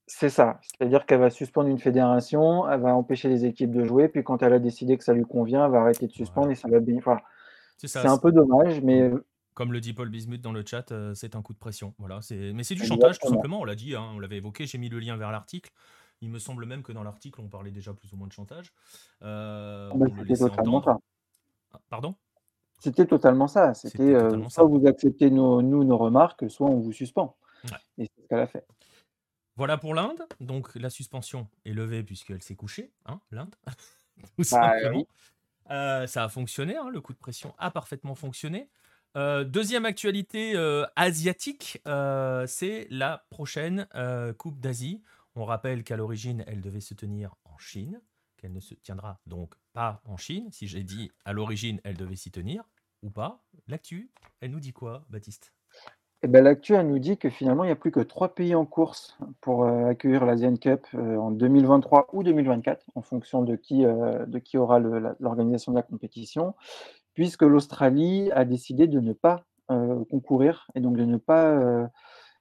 [0.07, 4.09] C'est ça, c'est-à-dire qu'elle va suspendre une fédération, elle va empêcher les équipes de jouer,
[4.09, 6.53] puis quand elle a décidé que ça lui convient, elle va arrêter de suspendre Voilà.
[6.53, 6.99] et ça va bien.
[7.03, 7.23] Voilà.
[7.79, 8.03] C'est ça.
[8.03, 9.11] C'est un peu dommage, mais
[9.55, 11.95] Comme le dit Paul Bismuth dans le chat, euh, c'est un coup de pression.
[11.99, 12.53] Voilà, c'est...
[12.53, 13.61] Mais c'est du chantage, tout simplement.
[13.61, 14.67] On l'a dit, hein, on l'avait évoqué.
[14.67, 15.71] J'ai mis le lien vers l'article.
[16.21, 18.73] Il me semble même que dans l'article, on parlait déjà plus ou moins de chantage.
[19.23, 21.01] Euh, bah, on le c'était totalement entendre.
[21.73, 21.79] ça.
[21.79, 22.15] Ah, Pardon?
[22.81, 23.75] C'était totalement ça.
[23.75, 24.63] C'était euh, soit ça.
[24.65, 27.37] vous acceptez nos, nous nos remarques, soit on vous suspend.
[27.99, 28.67] Et c'est ce qu'elle a fait.
[29.57, 30.27] Voilà pour l'Inde.
[30.41, 33.55] Donc la suspension est levée puisqu'elle s'est couchée, hein, l'Inde.
[34.53, 34.75] Bah,
[35.71, 38.69] euh, ça a fonctionné, hein, le coup de pression a parfaitement fonctionné.
[39.17, 41.81] Euh, deuxième actualité euh, asiatique,
[42.47, 43.89] c'est la prochaine
[44.39, 45.03] Coupe d'Asie.
[45.37, 48.01] On rappelle qu'à l'origine, elle devait se tenir en Chine,
[48.37, 50.51] qu'elle ne se tiendra donc pas en Chine.
[50.53, 52.63] Si j'ai dit à l'origine, elle devait s'y tenir
[53.03, 55.54] ou pas, l'actu, elle nous dit quoi, Baptiste?
[56.25, 58.65] Eh ben, L'actu, nous dit que finalement, il n'y a plus que trois pays en
[58.65, 63.85] course pour euh, accueillir l'Asian Cup euh, en 2023 ou 2024, en fonction de qui,
[63.85, 66.55] euh, de qui aura l'organisation de la compétition,
[67.13, 71.89] puisque l'Australie a décidé de ne pas concourir et donc de ne pas,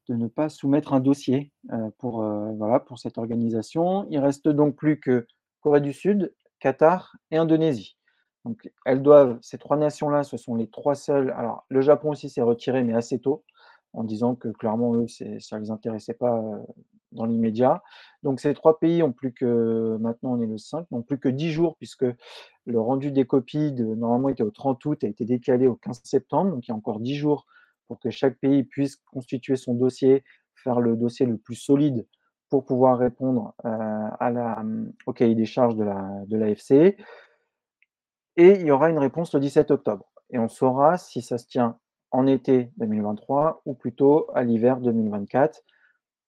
[0.09, 1.53] de ne pas soumettre un dossier
[1.99, 2.21] pour,
[2.57, 4.05] voilà, pour cette organisation.
[4.09, 5.25] Il reste donc plus que
[5.61, 7.95] Corée du Sud, Qatar et Indonésie.
[8.43, 11.33] Donc, elles doivent, ces trois nations-là, ce sont les trois seules.
[11.37, 13.45] Alors, le Japon aussi s'est retiré, mais assez tôt
[13.93, 16.41] en disant que clairement, eux, ça ne les intéressait pas
[17.13, 17.83] dans l'immédiat.
[18.23, 21.29] Donc ces trois pays ont plus que, maintenant on est le 5, n'ont plus que
[21.29, 22.05] 10 jours puisque
[22.65, 26.01] le rendu des copies, de, normalement était au 30 août, a été décalé au 15
[26.03, 26.51] septembre.
[26.51, 27.45] Donc il y a encore 10 jours
[27.87, 30.23] pour que chaque pays puisse constituer son dossier,
[30.55, 32.05] faire le dossier le plus solide
[32.49, 34.63] pour pouvoir répondre à la,
[35.07, 36.97] au cahier des charges de la de l'AFC.
[38.35, 40.05] Et il y aura une réponse le 17 octobre.
[40.29, 41.77] Et on saura si ça se tient
[42.13, 45.63] en été 2023 ou plutôt à l'hiver 2024.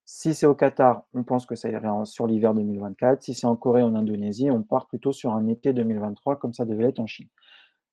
[0.03, 3.23] Si c'est au Qatar, on pense que ça irait sur l'hiver 2024.
[3.23, 6.65] Si c'est en Corée en Indonésie, on part plutôt sur un été 2023 comme ça
[6.65, 7.27] devait être en Chine.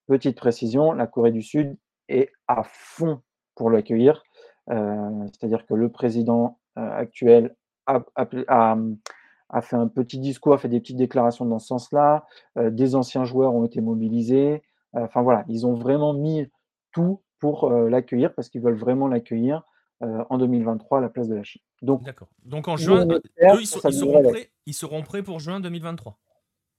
[0.06, 1.76] Petite précision, la Corée du Sud
[2.08, 3.20] est à fond
[3.54, 4.22] pour l'accueillir.
[4.70, 7.54] Euh, c'est-à-dire que le président euh, actuel
[7.86, 8.00] a,
[9.60, 12.26] fait un petit discours, a fait des petites déclarations dans ce sens-là.
[12.56, 14.62] Euh, des anciens joueurs ont été mobilisés.
[14.94, 16.46] Enfin voilà, ils ont vraiment mis
[16.92, 19.64] tout pour euh, l'accueillir parce qu'ils veulent vraiment l'accueillir
[20.04, 21.60] euh, en 2023 à la place de la Chine.
[21.82, 22.28] Donc, D'accord.
[22.44, 23.20] Donc en juin, eux,
[23.60, 26.16] ils, seront prêts, ils, seront prêts, pour juin 2023.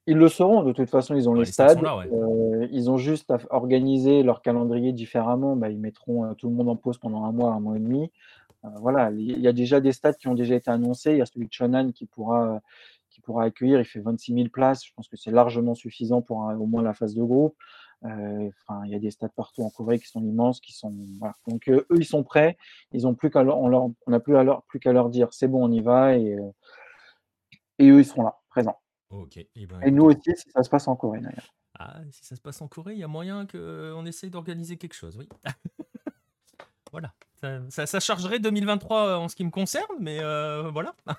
[0.07, 1.83] Ils le seront, de toute façon, ils ont les, stades.
[1.83, 5.57] Euh, ils ont juste à organiser leur calendrier différemment.
[5.57, 8.09] Bah, ils mettront tout le monde en pause pendant un mois, un mois et demi.
[8.77, 11.11] voilà, il y a déjà des stades qui ont déjà été annoncés.
[11.11, 12.61] Il y a celui de Shonan qui pourra,
[13.09, 13.79] qui pourra accueillir.
[13.79, 14.85] Il fait 26 000 places.
[14.85, 17.55] Je pense que c'est largement suffisant pour au moins la phase de groupe.
[18.05, 18.49] Euh,
[18.85, 20.93] il y a des stades partout en Corée qui sont immenses, qui sont
[21.47, 22.57] Donc euh, eux, ils sont prêts.
[22.91, 25.47] Ils ont plus qu'à leur, on n'a plus, à leur, plus qu'à leur dire c'est
[25.47, 26.51] bon, on y va et, euh,
[27.79, 28.79] et eux, ils seront là, présents.
[29.09, 29.37] Ok.
[29.37, 31.53] Et, ben, nous aussi, si ça se passe en Corée d'ailleurs.
[31.79, 34.93] Ah, si ça se passe en Corée, il y a moyen qu'on essaye d'organiser quelque
[34.93, 35.27] chose, oui.
[36.91, 37.13] voilà.
[37.69, 40.19] Ça, ça, chargerait 2023 en ce qui me concerne, mais
[40.71, 40.93] voilà.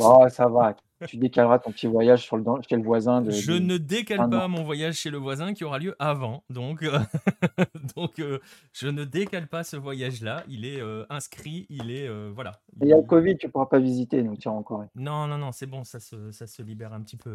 [0.00, 0.74] Oh, ça va.
[1.08, 3.20] Tu décaleras ton petit voyage sur le, chez le voisin.
[3.20, 6.44] De, je ne décale pas mon voyage chez le voisin qui aura lieu avant.
[6.50, 6.98] Donc, euh,
[7.96, 8.38] donc euh,
[8.72, 10.44] je ne décale pas ce voyage-là.
[10.48, 11.66] Il est euh, inscrit.
[11.68, 12.08] Il est.
[12.30, 12.52] voilà.
[12.80, 14.84] Il y a le Covid, tu ne pourras pas visiter, nous, tiens, encore.
[14.94, 15.84] Non, non, non, c'est bon.
[15.84, 17.34] Ça se, ça se libère un petit peu.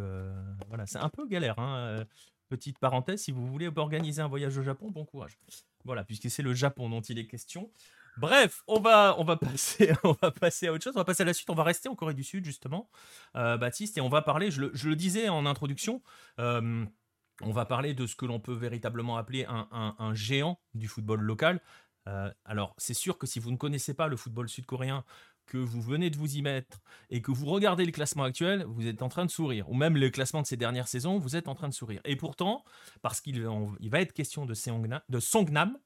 [0.70, 1.60] voilà, c'est un peu galère.
[1.60, 2.06] Hein,
[2.50, 5.38] petite parenthèse, si vous voulez organiser un voyage au Japon, bon courage.
[5.86, 7.70] Voilà, puisque c'est le Japon dont il est question.
[8.20, 10.94] Bref, on va, on, va passer, on va passer à autre chose.
[10.96, 11.50] On va passer à la suite.
[11.50, 12.90] On va rester en Corée du Sud, justement,
[13.38, 16.02] euh, Baptiste, et on va parler, je le, disais en introduction,
[16.40, 16.86] euh,
[17.42, 21.62] on va parler de ce que l'on peut véritablement appeler un, géant du football local.
[22.08, 25.06] Euh, alors, c'est sûr que si vous ne connaissez pas le football sud-coréen,
[25.46, 28.86] que vous venez de vous y mettre et que vous regardez le classement actuel, vous
[28.86, 29.70] êtes en train de sourire.
[29.70, 32.02] Ou même le classement de ces dernières saisons, vous êtes en train de sourire.
[32.04, 32.64] Et pourtant,
[33.02, 34.54] parce qu'il va être question de,
[35.10, 35.78] de Songnam,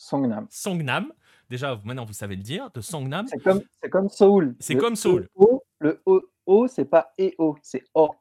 [0.00, 0.46] Songnam.
[0.50, 1.12] Songnam.
[1.50, 3.26] Déjà, maintenant, vous savez le dire, de Songnam.
[3.26, 4.54] C'est comme, comme Seoul.
[4.60, 5.28] C'est comme Seoul.
[5.80, 8.14] le O, o c'est pas EO, c'est O.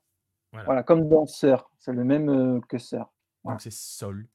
[0.52, 0.82] Voilà.
[0.82, 1.70] comme danseur.
[1.78, 3.14] C'est le même euh, que sœur.
[3.46, 4.28] Donc c'est Seoul.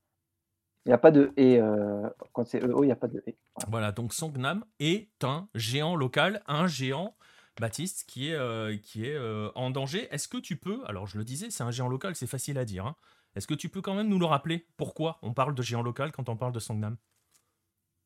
[0.86, 1.58] Il n'y a pas de E.
[1.60, 3.32] Euh, quand c'est EO, il n'y a pas de E.
[3.68, 3.90] Voilà.
[3.90, 7.16] donc Songnam est un géant local, un géant,
[7.60, 9.18] Baptiste, qui est, euh, qui est
[9.56, 10.06] en danger.
[10.12, 12.64] Est-ce que tu peux, alors je le disais, c'est un géant local, c'est facile à
[12.64, 12.86] dire.
[12.86, 12.94] Hein.
[13.34, 14.68] Est-ce que tu peux quand même nous le rappeler?
[14.76, 16.96] Pourquoi on parle de géant local quand on parle de Songnam?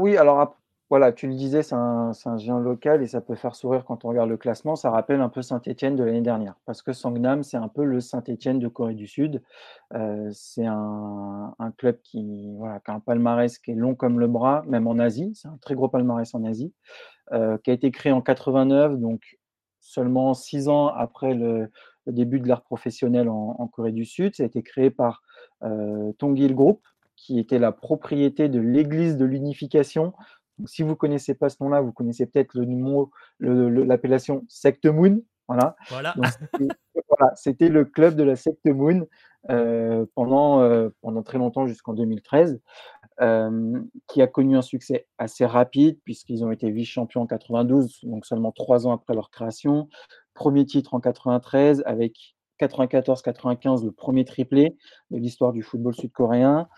[0.00, 0.56] Oui, alors
[0.90, 4.08] voilà, tu le disais, c'est un, géant local et ça peut faire sourire quand on
[4.08, 4.74] regarde le classement.
[4.74, 8.00] Ça rappelle un peu Saint-Étienne de l'année dernière, parce que Sangnam, c'est un peu le
[8.00, 9.42] Saint-Étienne de Corée du Sud.
[9.94, 14.64] Euh, c'est un, club qui, voilà, a un palmarès qui est long comme le bras,
[14.66, 15.32] même en Asie.
[15.34, 16.72] C'est un très gros palmarès en Asie,
[17.32, 19.38] euh, qui a été créé en 89, donc
[19.80, 21.70] seulement six ans après le,
[22.06, 24.34] début de l'art professionnel en, Corée du Sud.
[24.34, 25.22] Ça a été créé par
[25.62, 26.80] euh, Tongil Group,
[27.16, 30.14] qui était la propriété de l'Église de l'Unification.
[30.66, 35.22] Si vous ne connaissez pas ce nom-là, vous connaissez peut-être le mot, l'appellation Secte Moon.
[35.48, 35.76] Voilà.
[37.18, 37.34] Voilà.
[37.36, 39.06] C'était le club de la Secte Moon
[39.50, 42.60] euh, pendant, euh, pendant très longtemps, jusqu'en 2013.
[44.06, 48.52] qui a connu un succès assez rapide puisqu'ils ont été vice-champions en 92, donc seulement
[48.52, 49.88] trois ans après leur création.
[50.34, 54.76] Premier titre en 93 avec 94-95, le premier triplé
[55.10, 56.68] de l'histoire du football sud-coréen.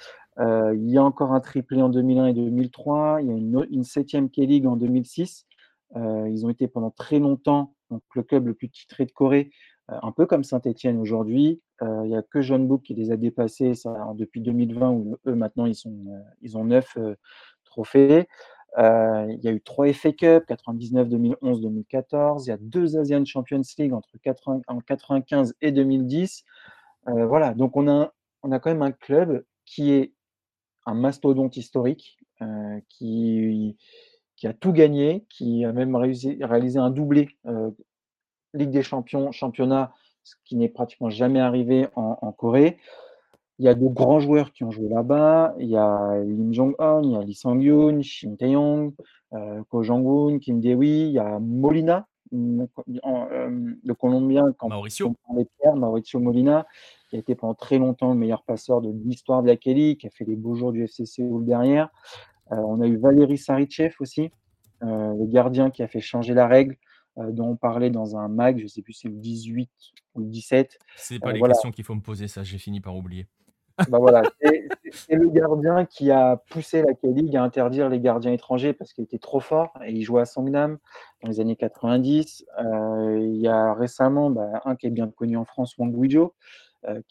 [0.41, 3.18] Euh, il y a encore un triplé en 2001 et 2003.
[3.20, 5.47] Il y a une, septième K-League en 2006.
[5.97, 9.51] Euh, ils ont été pendant très longtemps donc, le club le plus titré de Corée,
[9.91, 11.61] euh, un peu comme Saint-Etienne aujourd'hui.
[11.82, 13.72] il n'y a que John Book qui les a dépassés
[14.14, 16.97] depuis 2020, où eux maintenant ils, ont neuf
[17.64, 18.28] trophées.
[18.78, 22.47] il y a eu trois FA Cup, 99, 2011, 2014.
[22.47, 26.45] Il y a deux Asian Champions League entre 1995 et 2010.
[27.07, 28.12] voilà, donc on a,
[28.43, 30.12] on a quand même un club qui est
[30.91, 33.76] un mastodonte historique euh, qui,
[34.36, 37.70] qui, a tout gagné, qui a même réussi, réalisé un doublé euh,
[38.55, 39.93] Ligue des Champions, championnat,
[40.24, 42.78] ce qui n'est pratiquement jamais arrivé en, Corée.
[43.59, 45.55] Il y a de grands joueurs qui ont joué là-bas.
[45.59, 48.93] Il y a Lim Jong-un, il y a Lee Sang-yoon, Shin Tae-yong,
[49.34, 55.14] euh, Ko Jong-un, Kim Dae-wi, il y a Molina, le Colombien, quand Mauricio.
[55.59, 56.66] Pierre, Mauricio Molina
[57.11, 60.07] qui a été pendant très longtemps le meilleur passeur de l'histoire de la Kelly, qui
[60.07, 61.91] a fait les beaux jours du FC Séoul derrière.
[62.53, 64.31] Euh, on a eu Valérie Sarichev aussi,
[64.83, 66.76] euh, le gardien qui a fait changer la règle,
[67.18, 69.68] euh, dont on parlait dans un mag, je ne sais plus si c'est le 18
[70.14, 70.78] ou le 17.
[70.97, 73.26] Ce n'est pas les questions qu'il faut me poser, ça, j'ai fini par oublier.
[73.89, 74.22] Bah
[74.93, 79.05] c'est le gardien qui a poussé la K-League à interdire les gardiens étrangers parce qu'il
[79.05, 80.78] était trop fort et il jouait à Songnam
[81.22, 82.45] dans les années 90.
[82.59, 86.35] il y a récemment bah, un qui est bien connu en France, Wang Guijo,
[86.89, 87.03] euh,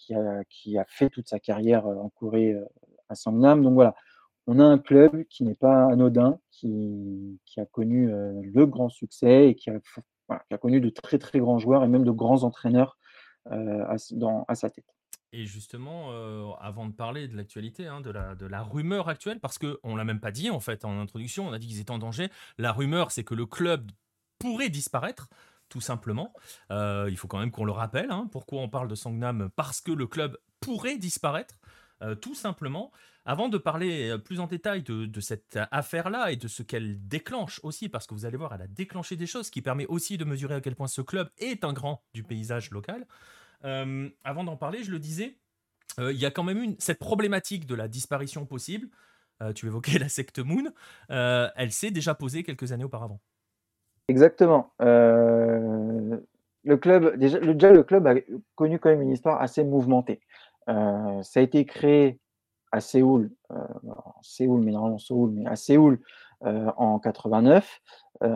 [0.49, 2.65] qui, a, fait toute sa carrière euh, en Corée euh,
[3.07, 3.61] à Sangnam.
[3.61, 3.93] Donc voilà,
[4.47, 9.55] on a un club qui n'est pas anodin, qui, a connu le grand succès et
[9.55, 12.97] qui a, connu de très très grands joueurs et même de grands entraîneurs
[13.45, 14.85] à sa tête.
[15.31, 16.09] Et justement,
[16.59, 20.19] avant de parler de l'actualité, hein, de, la, rumeur actuelle, parce qu'on ne l'a même
[20.19, 22.29] pas dit en fait en introduction, on a dit qu'ils étaient en danger.
[22.57, 23.91] La rumeur, c'est que le club
[24.39, 25.29] pourrait disparaître
[25.69, 26.33] tout simplement.
[26.71, 28.11] Euh, il faut quand même qu'on le rappelle.
[28.11, 28.27] Hein.
[28.31, 31.55] pourquoi on parle de Sangnam Parce que le club pourrait disparaître,
[32.01, 32.91] euh, tout simplement.
[33.25, 37.59] Avant de parler euh, plus en détail de, cette affaire-là et de ce qu'elle déclenche
[37.63, 40.25] aussi, parce que vous allez voir, elle a déclenché des choses qui permet aussi de
[40.25, 43.05] mesurer à quel point ce club est un grand du paysage local.
[43.63, 45.35] Avant d'en parler, je le disais,
[45.97, 48.87] il y a quand même une, cette problématique de la disparition possible.
[49.55, 50.71] tu évoquais la secte Moon,
[51.09, 53.19] elle s'est déjà posée quelques années auparavant.
[54.09, 54.73] Exactement.
[54.81, 56.17] Euh,
[56.63, 58.15] le club, a
[58.55, 60.19] connu quand même une histoire assez mouvementée.
[60.67, 62.19] Euh, ça a été créé
[62.71, 63.55] à Séoul, euh,
[64.23, 65.99] Séoul, mais normalement Séoul, mais à Séoul
[66.41, 67.81] en 89.
[68.21, 68.27] ça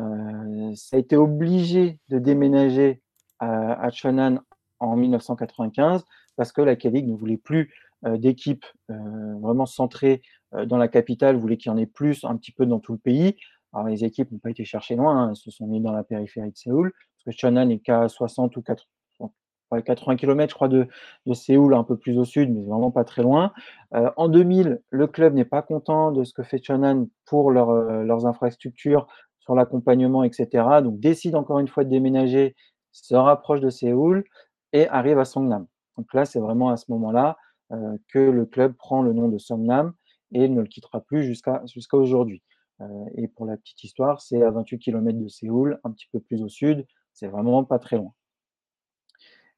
[0.95, 3.01] a été obligé de déménager
[3.39, 4.41] à, à Cheonan
[4.83, 6.03] en 1995
[6.35, 7.73] parce que la K-League ne voulait plus
[8.05, 10.21] d'équipes vraiment centrées
[10.51, 12.97] dans la capitale, voulait qu'il y en ait plus un petit peu dans tout le
[12.97, 13.35] pays.
[13.73, 16.03] Alors, les équipes n'ont pas été cherchées loin, hein, elles se sont mises dans la
[16.03, 20.87] périphérie de Séoul, parce que Cheonan est qu'à 60 ou 80, km, je crois, de,
[21.33, 23.51] Séoul, un peu plus au sud, mais vraiment pas très loin.
[23.95, 28.03] Euh, en 2000, le club n'est pas content de ce que fait Cheonan pour euh,
[28.03, 29.07] leurs infrastructures,
[29.39, 30.47] sur l'accompagnement, etc.
[30.83, 32.55] Donc, décide encore une fois de déménager,
[32.91, 34.23] se rapproche de Séoul
[34.73, 35.67] et arrive à Songnam.
[35.97, 37.37] Donc là, c'est vraiment à ce moment-là
[37.71, 39.93] euh, que le club prend le nom de Songnam
[40.31, 42.41] et ne le quittera plus jusqu'à jusqu'à aujourd'hui.
[42.81, 46.19] Euh, et pour la petite histoire, c'est à 28 km de Séoul, un petit peu
[46.19, 48.11] plus au sud, c'est vraiment pas très loin.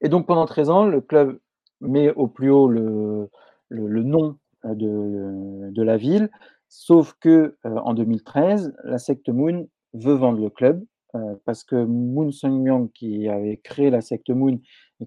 [0.02, 1.40] Et donc pendant 13 ans, le club
[1.80, 3.30] met au plus haut le,
[3.72, 6.30] nom euh, de, la ville,
[6.68, 10.86] sauf que en 2013, la secte Moon veut vendre le club
[11.46, 14.60] parce que Moon Sung-myung, qui avait créé la secte Moon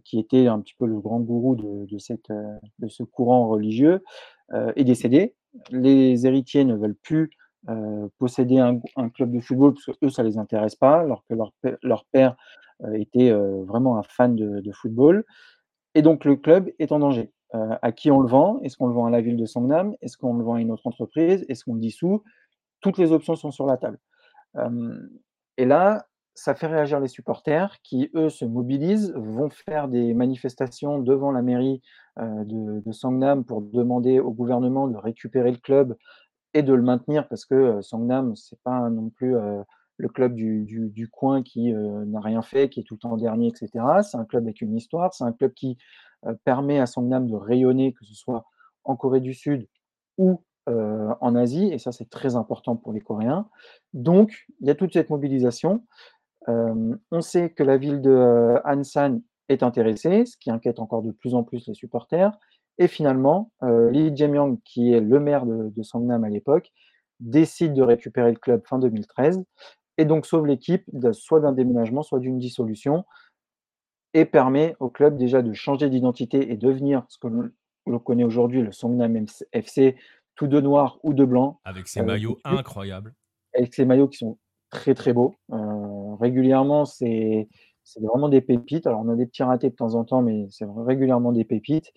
[0.05, 2.31] qui était un petit peu le grand gourou de, cette,
[2.79, 4.03] de ce courant religieux,
[4.53, 5.35] est décédé.
[5.71, 7.31] Les héritiers ne veulent plus
[7.69, 8.81] euh, posséder un,
[9.11, 12.37] club de football, parce que eux, ça les intéresse pas, alors que leur, leur père
[12.85, 15.25] euh, était euh, vraiment un fan de, football.
[15.95, 17.33] Et donc, le club est en danger.
[17.53, 18.61] à qui on le vend?
[18.63, 20.71] Est-ce qu'on le vend à la ville de Songnam Est-ce qu'on le vend à une
[20.71, 21.45] autre entreprise?
[21.49, 22.23] Est-ce qu'on le dissout?
[22.81, 23.99] Toutes les options sont sur la table.
[25.57, 26.07] et là,
[26.39, 31.43] ça fait réagir les supporters qui, eux, se mobilisent, vont faire des manifestations devant la
[31.43, 31.83] mairie
[32.17, 35.97] de, de, Songnam pour demander au gouvernement de récupérer le club
[36.55, 39.35] et de le maintenir parce que Songnam, c'est pas non plus
[39.97, 43.71] le club du, coin qui n'a rien fait, qui est tout le temps dernier, etc.
[44.03, 45.77] C'est un club avec une histoire, c'est un club qui
[46.45, 48.45] permet à Songnam de rayonner, que ce soit
[48.85, 49.67] en Corée du Sud
[50.19, 53.49] ou en Asie, et ça c'est très important pour les Coréens.
[53.93, 55.85] Donc, il y a toute cette mobilisation.
[56.47, 61.35] On sait que la ville de Ansan est intéressée, ce qui inquiète encore de plus
[61.35, 62.33] en plus les supporters.
[62.79, 66.71] Et finalement, euh, Lee Jae-myung, qui est le maire de, de Songnam à l'époque,
[67.19, 69.43] décide de récupérer le club fin 2013
[69.99, 73.05] et donc sauve l'équipe soit d'un déménagement, soit d'une dissolution
[74.15, 77.29] et permet au club déjà de changer d'identité et devenir ce que
[77.87, 79.97] l'on connaît aujourd'hui, le Songnam FC,
[80.35, 81.61] tout de noir ou de blanc.
[81.65, 83.15] Avec ses maillots incroyables.
[83.55, 84.39] Avec ses maillots qui sont
[84.71, 85.37] très très beaux.
[85.53, 87.49] Euh, régulièrement, c'est
[88.01, 88.87] vraiment des pépites.
[88.87, 91.93] Alors, on a des petits ratés de temps en temps, mais c'est régulièrement des pépites.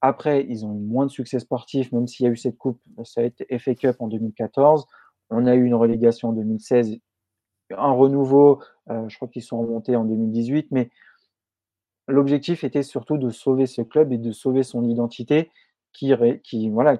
[0.00, 2.80] Après, ils ont eu moins de succès sportif, même s'il y a eu cette coupe,
[3.04, 4.86] ça a été FA Cup en 2014.
[5.30, 6.98] On a eu une relégation en 2016,
[7.70, 8.60] un renouveau,
[8.90, 10.90] euh, je crois qu'ils sont remontés en 2018, mais
[12.08, 15.50] l'objectif était surtout de sauver ce club et de sauver son identité
[15.92, 16.12] qui,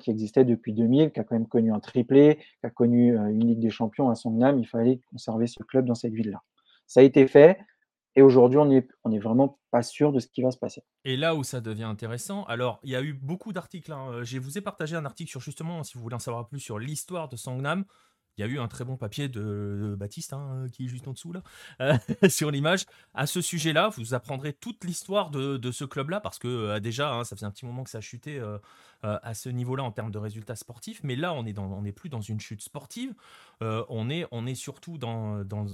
[0.07, 3.47] existait depuis 2000, qui a quand même connu un triplé, qui a connu euh, une
[3.47, 4.39] Ligue des Champions à son.
[4.57, 6.43] Il fallait conserver ce club dans cette ville-là.
[6.87, 7.59] Ça a été fait.
[8.15, 10.83] Et aujourd'hui, on n'est vraiment pas sûr de ce qui va se passer.
[11.07, 13.91] Et là où ça devient intéressant, alors il y a eu beaucoup d'articles.
[13.91, 14.23] Hein.
[14.23, 16.79] Je vous ai partagé un article sur justement, si vous voulez en savoir plus sur
[16.79, 17.87] l'histoire de Songnam
[18.37, 21.13] il y a eu un très bon papier de, Baptiste, hein, qui est juste en
[21.13, 21.43] dessous là,
[21.81, 21.97] euh,
[22.29, 22.87] sur l'image.
[23.15, 27.25] À ce sujet-là, vous apprendrez toute l'histoire de, ce club-là, parce que euh, déjà, hein,
[27.25, 28.59] ça faisait un petit moment que ça euh,
[29.03, 31.03] à ce niveau-là en termes de résultats sportifs.
[31.03, 33.15] Mais là, on n'est plus dans une chute sportive,
[33.61, 35.67] on, est, surtout dans, dans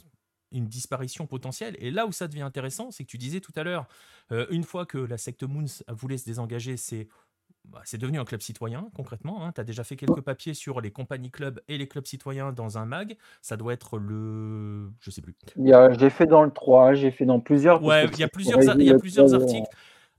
[0.51, 1.77] une disparition potentielle.
[1.79, 3.87] Et là où ça devient intéressant, c'est que tu disais tout à l'heure,
[4.51, 7.09] une fois que la secte Moons voulait se désengager, c'est
[7.71, 9.45] bah, c'est devenu un club citoyen, concrètement.
[9.45, 9.53] Hein.
[9.55, 12.79] Tu as déjà fait quelques papiers sur les compagnies clubs et les clubs citoyens dans
[12.79, 13.17] un mag.
[13.43, 14.91] Ça doit être le.
[15.01, 15.35] Je sais plus.
[15.57, 17.83] J'ai fait dans le 3, j'ai fait dans plusieurs.
[17.83, 19.69] Ouais, il y a plusieurs, il y a plusieurs articles.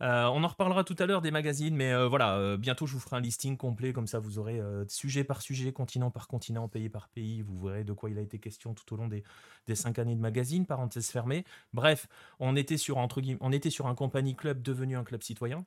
[0.02, 2.94] Euh, on en reparlera tout à l'heure des magazines, mais euh, voilà, euh, bientôt je
[2.94, 6.68] vous ferai un listing complet, comme ça vous aurez sujet par sujet, continent par continent,
[6.68, 9.24] pays par pays, vous verrez de quoi il a été question tout au long des,
[9.68, 11.44] des cinq années de magazine, parenthèse fermée.
[11.74, 12.08] Bref,
[12.40, 15.66] on était sur, entre on était sur un compagnie club devenu un club citoyen,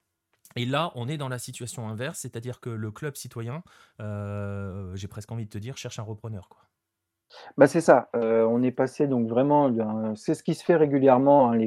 [0.56, 3.62] et là, on est dans la situation inverse, c'est-à-dire que le club citoyen,
[4.00, 6.48] euh, j'ai presque envie de te dire, cherche un repreneur.
[7.56, 9.72] Bah c'est ça, euh, on est passé donc vraiment,
[10.16, 11.58] c'est ce qui se fait régulièrement hein,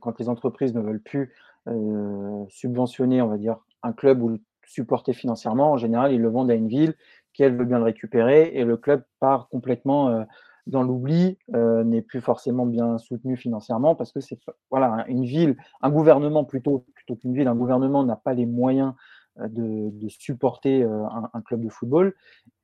[0.00, 1.34] quand les entreprises ne veulent plus
[1.68, 5.72] euh, subventionner, on va dire, un club ou le supporter financièrement.
[5.72, 6.94] En général, ils le vendent à une ville
[7.34, 10.24] qui, elle, veut bien le récupérer et le club part complètement
[10.66, 14.38] dans l'oubli, euh, n'est plus forcément bien soutenu financièrement parce que c'est
[14.70, 18.94] voilà une ville, un gouvernement plutôt plutôt qu'une ville, un gouvernement n'a pas les moyens
[19.40, 22.14] euh, de, supporter euh, un, club de football.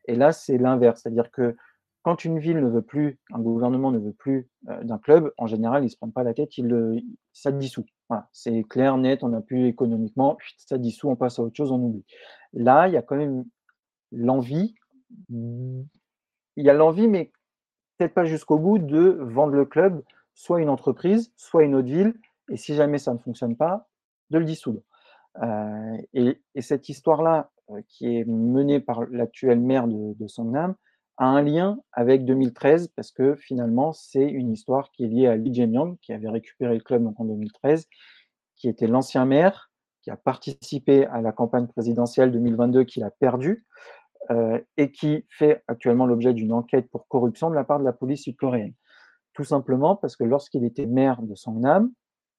[0.06, 1.56] Et là, c'est l'inverse, c'est-à-dire que
[2.02, 5.82] quand une ville ne veut plus, un gouvernement ne veut plus d'un club, en général,
[5.82, 6.96] ils ne se prennent pas la tête, il le,
[7.32, 7.84] ça dissout.
[8.32, 11.82] C'est clair, net, on n'a plus économiquement, ça dissout, on passe à autre chose, on
[11.82, 12.04] oublie.
[12.54, 13.44] Là, il y a quand même
[14.12, 14.74] l'envie,
[15.28, 15.84] il
[16.56, 17.30] y a l'envie, mais
[17.98, 20.02] peut-être pas jusqu'au bout, de vendre le club,
[20.34, 22.14] soit une entreprise, soit une autre ville,
[22.48, 23.88] et si jamais ça ne fonctionne pas,
[24.30, 24.80] de le dissoudre.
[25.42, 30.74] Euh, et, cette histoire-là, euh, qui est menée par l'actuel maire de, de, Songnam,
[31.16, 35.36] a un lien avec 2013, parce que finalement, c'est une histoire qui est liée à
[35.36, 37.88] Lee Jae-myung, qui avait récupéré le club en 2013,
[38.56, 39.70] qui était l'ancien maire,
[40.02, 43.66] qui a participé à la campagne présidentielle 2022 qu'il a perdue,
[44.30, 47.92] euh, et qui fait actuellement l'objet d'une enquête pour corruption de la part de la
[47.92, 48.74] police sud-coréenne.
[49.32, 51.90] Tout simplement parce que lorsqu'il était maire de Songnam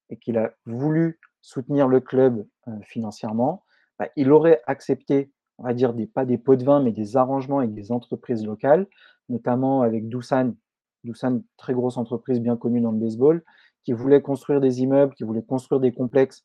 [0.09, 3.63] et qu'il a voulu soutenir le club euh, financièrement,
[3.97, 7.17] bah, il aurait accepté, on va dire, des, pas des pots de vin, mais des
[7.17, 8.85] arrangements avec des entreprises locales,
[9.27, 10.53] notamment avec Doosan,
[11.03, 13.43] Doosan, très grosse entreprise bien connue dans le baseball,
[13.83, 16.43] qui voulait construire des immeubles, qui voulait construire des complexes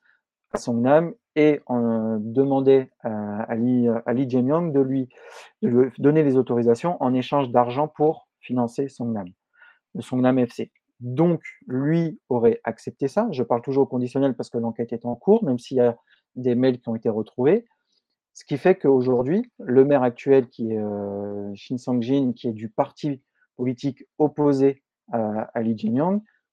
[0.52, 5.08] à Songnam et on demandait à Ali, Ali de lui,
[5.98, 9.28] donner les autorisations en échange d'argent pour financer Songnam,
[9.94, 10.70] le Songnam FC.
[11.00, 13.28] Donc, lui aurait accepté ça.
[13.32, 15.96] Je parle toujours au conditionnel parce que l'enquête est en cours, même s'il y a
[16.36, 17.66] des mails qui ont été retrouvés.
[18.32, 22.68] Ce qui fait qu'aujourd'hui, le maire actuel, qui est euh, Shin Sang-jin, qui est du
[22.68, 23.22] parti
[23.56, 24.82] politique opposé
[25.12, 26.00] à, Ali Lee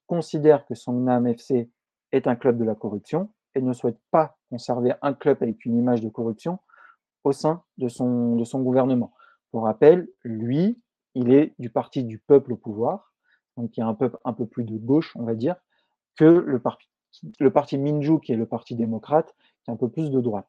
[0.06, 1.70] considère que Songnam FC
[2.12, 5.78] est un club de la corruption et ne souhaite pas conserver un club avec une
[5.78, 6.60] image de corruption
[7.24, 9.14] au sein de son, de son gouvernement.
[9.52, 10.80] Pour rappel, lui,
[11.16, 13.14] il est du parti du peuple au pouvoir,
[13.58, 15.56] donc il y a un peuple un peu plus de gauche, on va dire,
[16.16, 16.88] que le parti,
[17.40, 20.48] le parti Minju, qui est le parti démocrate, qui est un peu plus de droite.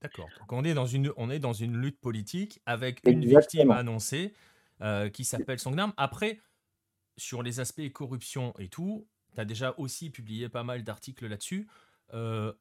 [0.00, 0.28] D'accord.
[0.38, 4.32] Donc on est dans une, on est dans une lutte politique avec une victime annoncée
[4.80, 5.92] euh, qui s'appelle Songnam.
[5.96, 6.40] Après,
[7.16, 11.68] sur les aspects corruption et tout, tu as déjà aussi publié pas mal d'articles là-dessus.
[12.14, 12.52] Euh,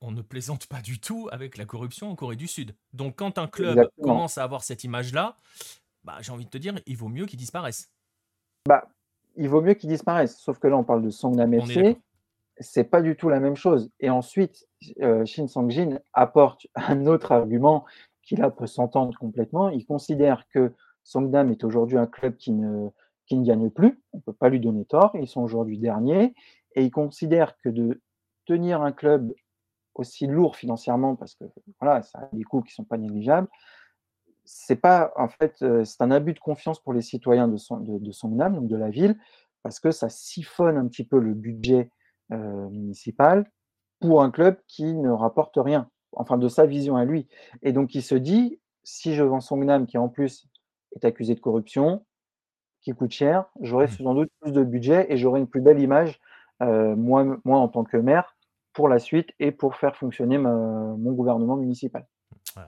[0.00, 2.74] on ne plaisante pas du tout avec la corruption en Corée du Sud.
[2.92, 5.36] Donc quand un club commence à avoir cette image-là,
[6.04, 7.90] bah, j'ai envie de te dire, il vaut mieux qu'il disparaisse.
[8.68, 8.88] Bah,
[9.36, 10.38] il vaut mieux qu'il disparaisse.
[10.38, 11.96] Sauf que là, on parle de Songnam FC.
[12.58, 13.90] c'est pas du tout la même chose.
[14.00, 14.68] Et ensuite,
[15.00, 17.84] euh, Shin Sang-jin apporte un autre argument
[18.22, 19.70] qui là peut s'entendre complètement.
[19.70, 22.88] Il considère que Songnam est aujourd'hui un club qui ne,
[23.26, 24.02] qui ne gagne plus.
[24.12, 25.12] On ne peut pas lui donner tort.
[25.14, 26.34] Ils sont aujourd'hui derniers.
[26.74, 28.00] Et il considère que de
[28.44, 29.32] tenir un club
[29.94, 31.44] aussi lourd financièrement, parce que
[31.80, 33.48] voilà, ça a des coûts qui ne sont pas négligeables,
[34.44, 37.78] c'est pas en fait euh, c'est un abus de confiance pour les citoyens de, son,
[37.78, 39.18] de, de Songnam, donc de la ville,
[39.62, 41.90] parce que ça siphonne un petit peu le budget
[42.32, 43.50] euh, municipal
[44.00, 47.28] pour un club qui ne rapporte rien, enfin de sa vision à lui.
[47.62, 50.46] Et donc il se dit, si je vends Songnam, qui en plus
[50.96, 52.04] est accusé de corruption,
[52.82, 53.90] qui coûte cher, j'aurai mmh.
[53.90, 56.20] sans doute plus de budget et j'aurai une plus belle image,
[56.62, 58.33] euh, moi, moi en tant que maire,
[58.74, 62.06] pour la suite et pour faire fonctionner mon gouvernement municipal.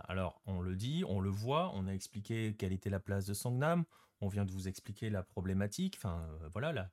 [0.09, 3.34] Alors, on le dit, on le voit, on a expliqué quelle était la place de
[3.34, 3.84] Songnam,
[4.20, 6.90] on vient de vous expliquer la problématique, enfin euh, voilà,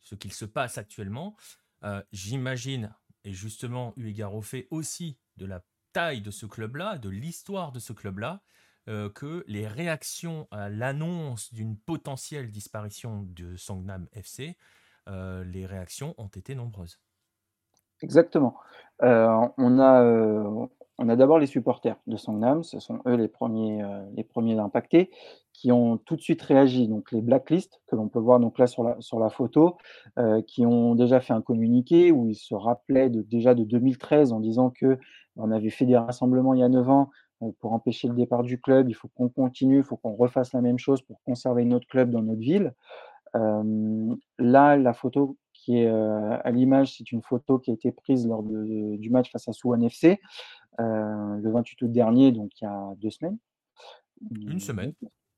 [0.00, 1.36] ce qu'il se passe actuellement.
[1.84, 2.94] Euh, j'imagine,
[3.24, 7.72] et justement, eu égard au fait aussi de la taille de ce club-là, de l'histoire
[7.72, 8.42] de ce club-là,
[8.88, 14.56] euh, que les réactions à l'annonce d'une potentielle disparition de Songnam FC,
[15.08, 17.00] les réactions ont été nombreuses.
[18.02, 18.54] Exactement.
[19.00, 20.68] on a,
[21.00, 24.58] on a d'abord les supporters de Songnam, ce sont eux les premiers, euh, les premiers
[24.58, 25.10] impactés,
[25.54, 26.88] qui ont tout de suite réagi.
[26.88, 29.78] Donc les blacklists, que l'on peut voir donc là sur la, sur la photo,
[30.18, 34.32] euh, qui ont déjà fait un communiqué où ils se rappelaient de, déjà de 2013
[34.32, 34.98] en disant que
[35.36, 37.08] on avait fait des rassemblements il y a 9 ans
[37.42, 40.52] euh, pour empêcher le départ du club, il faut qu'on continue, il faut qu'on refasse
[40.52, 42.74] la même chose pour conserver notre club dans notre ville.
[43.32, 48.42] là, la photo qui est à l'image, c'est une photo qui a été prise lors
[48.42, 50.18] du match face à Suwon FC.
[50.80, 53.38] Euh, le 28 août dernier, donc il y a deux semaines.
[54.30, 54.92] Une semaine.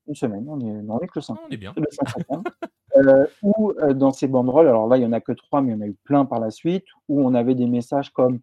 [0.07, 1.37] Une semaine, on est, on est que le 5.
[1.47, 1.75] On est bien.
[2.97, 5.73] euh, ou euh, dans ces banderoles, alors là, il n'y en a que trois, mais
[5.73, 8.35] il y en a eu plein par la suite, où on avait des messages comme
[8.37, 8.39] euh,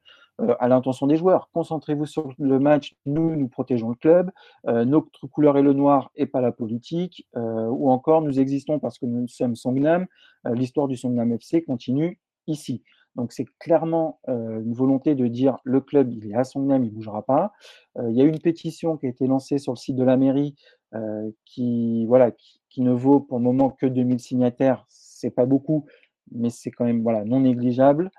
[0.59, 4.31] à l'intention des joueurs, concentrez-vous sur le match, nous, nous protégeons le club,
[4.65, 9.05] notre couleur est le noir et pas la politique, ou encore, nous existons parce que
[9.05, 10.05] nous sommes Songnam,
[10.45, 12.83] l'histoire du Songnam FC continue ici.
[13.15, 16.83] Donc c'est clairement euh, une volonté de dire le club, il est à son âme,
[16.85, 17.51] il ne bougera pas.
[17.97, 20.15] Euh, il y a une pétition qui a été lancée sur le site de la
[20.15, 20.55] mairie
[20.93, 24.85] euh, qui, voilà, qui, ne vaut pour le moment que 2000 signataires.
[24.87, 25.85] C'est pas beaucoup,
[26.31, 28.09] mais c'est quand même voilà, non négligeable.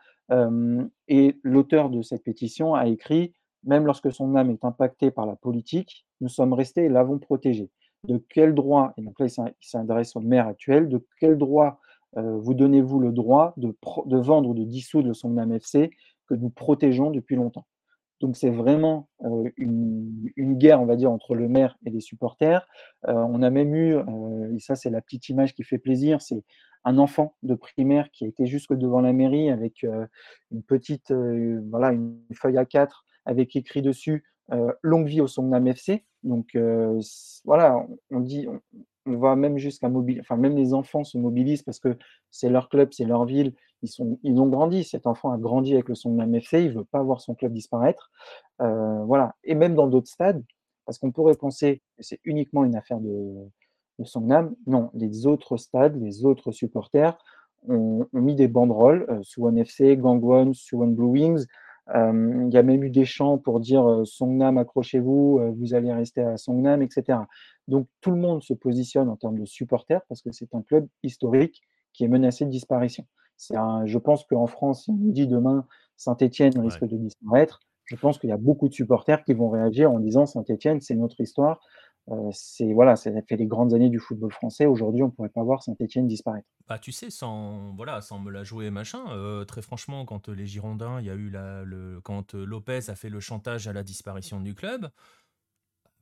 [1.08, 5.36] Et l'auteur de cette pétition a écrit même lorsque son âme est impactée par la
[5.36, 7.70] politique, nous sommes restés et l'avons protégé.
[8.04, 11.80] De quel droit, et donc là il s'adresse au maire actuel, de quel droit
[12.16, 13.74] euh, vous donnez-vous le droit de,
[14.16, 15.90] vendre ou de dissoudre le Songnam FC
[16.26, 17.66] que nous protégeons depuis longtemps?
[18.20, 22.66] Donc c'est vraiment euh, une, guerre, on va dire, entre le maire et les supporters.
[23.08, 23.96] Euh, on a même eu,
[24.54, 26.42] et ça c'est la petite image qui fait plaisir, c'est
[26.84, 29.82] un enfant de primaire qui été jusque devant la mairie avec
[30.50, 31.12] une petite,
[31.70, 34.24] voilà, une feuille à 4 avec écrit dessus
[34.82, 36.04] longue vie au Songnam FC.
[36.22, 36.56] Donc
[37.44, 38.46] voilà, on dit,
[39.06, 41.96] on va même jusqu'à mobiliser, enfin même les enfants se mobilisent parce que
[42.30, 45.94] c'est leur club, c'est leur ville, ils, ont grandi, cet enfant a grandi avec le
[45.94, 48.10] Songnam FC, il ne veut pas voir son club disparaître.
[48.60, 50.42] Euh, voilà, et même dans d'autres stades,
[50.84, 53.48] parce qu'on pourrait penser que c'est uniquement une affaire de,
[54.01, 57.16] de Songnam, non, les autres stades, les autres supporters
[57.68, 61.46] ont, mis des banderoles, euh, Suwon FC, Gangwon, Suwon Blue Wings,
[61.94, 65.74] euh, il y a même eu des chants pour dire euh, Songnam, accrochez-vous, euh, vous
[65.74, 67.18] allez rester à Songnam, etc.
[67.66, 70.86] Donc tout le monde se positionne en termes de supporters parce que c'est un club
[71.03, 73.05] historique qui est menacé de disparition.
[73.55, 77.96] Un, je pense qu'en France, si on nous dit demain Saint-Etienne risque de disparaître, je
[77.96, 81.20] pense qu'il y a beaucoup de supporters qui vont réagir en disant Saint-Etienne, c'est notre
[81.20, 81.61] histoire,
[82.32, 84.66] c'est voilà, ça fait les grandes années du football français.
[84.66, 86.48] Aujourd'hui, on ne pourrait pas voir Saint-Etienne disparaître.
[86.68, 89.04] Bah, tu sais, sans voilà, sans me la jouer machin.
[89.11, 92.94] Euh, très franchement, quand les Girondins, il y a eu la, le, quand Lopez a
[92.94, 94.90] fait le chantage à la disparition du club,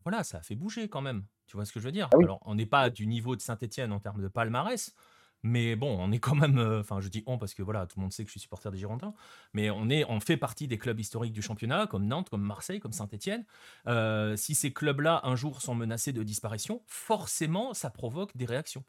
[0.05, 1.25] voilà, ça a fait bouger quand même.
[1.47, 2.11] Tu vois ce que je veux dire?
[2.13, 4.95] Ah Alors, on n'est pas du niveau de Saint-Etienne en termes de palmarès,
[5.43, 7.99] mais bon, on est quand même, euh, enfin je dis on parce que voilà, tout
[7.99, 9.15] le monde sait que je suis supporter des Girondins,
[9.53, 12.81] mais on, est, on fait partie des clubs historiques du championnat, comme Nantes, comme Marseille,
[12.81, 13.45] comme Saint-Etienne.
[13.87, 18.85] Euh, si ces clubs-là un jour sont menacés de disparition, forcément ça provoque des réactions.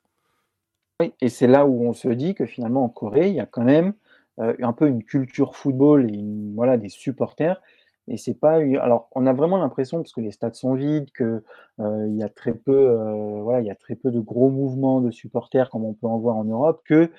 [1.02, 3.45] Oui, et c'est là où on se dit que finalement en Corée, il y a
[3.45, 3.93] quand même
[4.39, 6.24] euh, un peu une culture football et
[6.56, 7.62] voilà, des supporters
[8.10, 8.55] et c'est pas.
[8.55, 11.41] Alors, on a vraiment l'impression, parce que les stades sont vides, qu'il
[11.80, 14.99] euh, y a très peu, euh, voilà, il y a très peu de gros mouvements
[14.99, 17.12] de supporters comme on peut en voir en Europe, que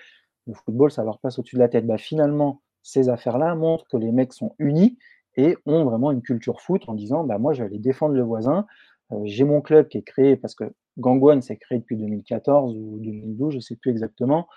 [0.47, 1.87] le football, ça leur passe au-dessus de la tête.
[1.87, 4.99] Bah, finalement, ces affaires-là montrent que les mecs sont unis
[5.37, 8.23] et ont vraiment une culture foot en disant, bah, moi, je vais aller défendre le
[8.23, 8.67] voisin.
[9.13, 10.65] Euh, j'ai mon club qui est créé parce que
[10.99, 14.49] Gangwon s'est créé depuis 2014 ou 2012, je ne sais plus exactement.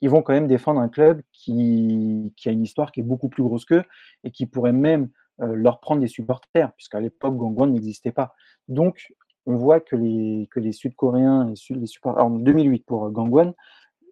[0.00, 3.42] Ils vont quand même défendre un club qui, a une histoire qui est beaucoup plus
[3.42, 3.84] grosse qu'eux
[4.24, 8.34] et qui pourrait même euh, leur prendre des supporters, puisqu'à l'époque, Gangwon n'existait pas.
[8.68, 9.12] Donc,
[9.46, 13.54] on voit que les, que les Sud-Coréens, les supporters, en 2008 pour Gangwon,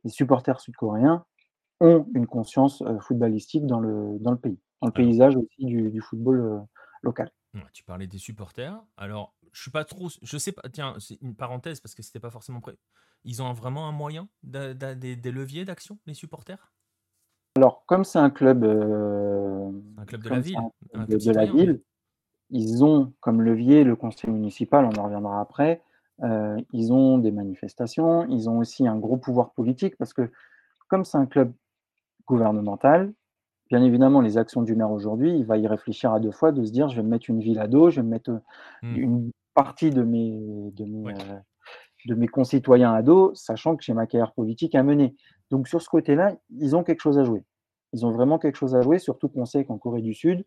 [0.05, 1.25] les supporters sud-coréens
[1.81, 6.01] ont une conscience euh, footballistique dans le, dans le pays, dans le paysage aussi du,
[6.01, 6.59] football euh,
[7.03, 7.31] local.
[7.73, 8.81] Tu parlais des supporters.
[8.97, 10.09] Alors, je suis pas trop.
[10.23, 10.63] Je sais pas.
[10.73, 12.77] Tiens, c'est une parenthèse parce que c'était pas forcément prêt.
[13.25, 16.73] Ils ont vraiment un moyen, des, leviers d'action, les supporters?
[17.57, 18.65] Alors, comme c'est un club.
[18.65, 20.59] Euh, un club de la ville.
[20.95, 21.81] de, la ville,
[22.51, 25.83] ils ont comme levier le conseil municipal, on en reviendra après.
[26.23, 30.31] Euh, ils ont des manifestations, ils ont aussi un gros pouvoir politique parce que,
[30.89, 31.53] comme c'est un club
[32.27, 33.13] gouvernemental,
[33.71, 36.65] bien évidemment, les actions du maire aujourd'hui, il va y réfléchir à deux fois, de
[36.65, 38.41] se dire je vais me mettre une ville à dos, je vais me mettre euh,
[38.83, 38.97] mmh.
[38.97, 41.15] une partie de mes, de mes,
[42.09, 45.15] de mes concitoyens ados, sachant que j'ai ma carrière politique à mener.
[45.51, 47.45] Donc sur ce côté-là, ils ont quelque chose à jouer.
[47.93, 50.45] Ils ont vraiment quelque chose à jouer, surtout qu'on sait qu'en Corée du Sud,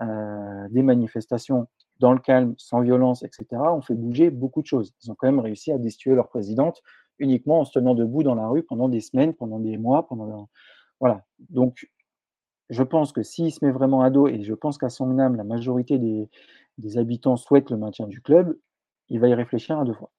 [0.00, 1.68] euh, des manifestations
[2.00, 4.94] dans le calme, sans violence, etc., ont fait bouger beaucoup de choses.
[5.02, 6.82] Ils ont quand même réussi à destituer leur présidente
[7.18, 10.48] uniquement en se tenant debout dans la rue pendant des semaines, pendant des mois, pendant
[11.00, 11.22] voilà.
[11.50, 11.88] Donc,
[12.70, 15.44] je pense que s'il se met vraiment à dos, et je pense qu'à Songnam, la
[15.44, 16.30] majorité des,
[16.78, 18.56] des habitants souhaitent le maintien du club,
[19.10, 20.10] il va y réfléchir à deux fois.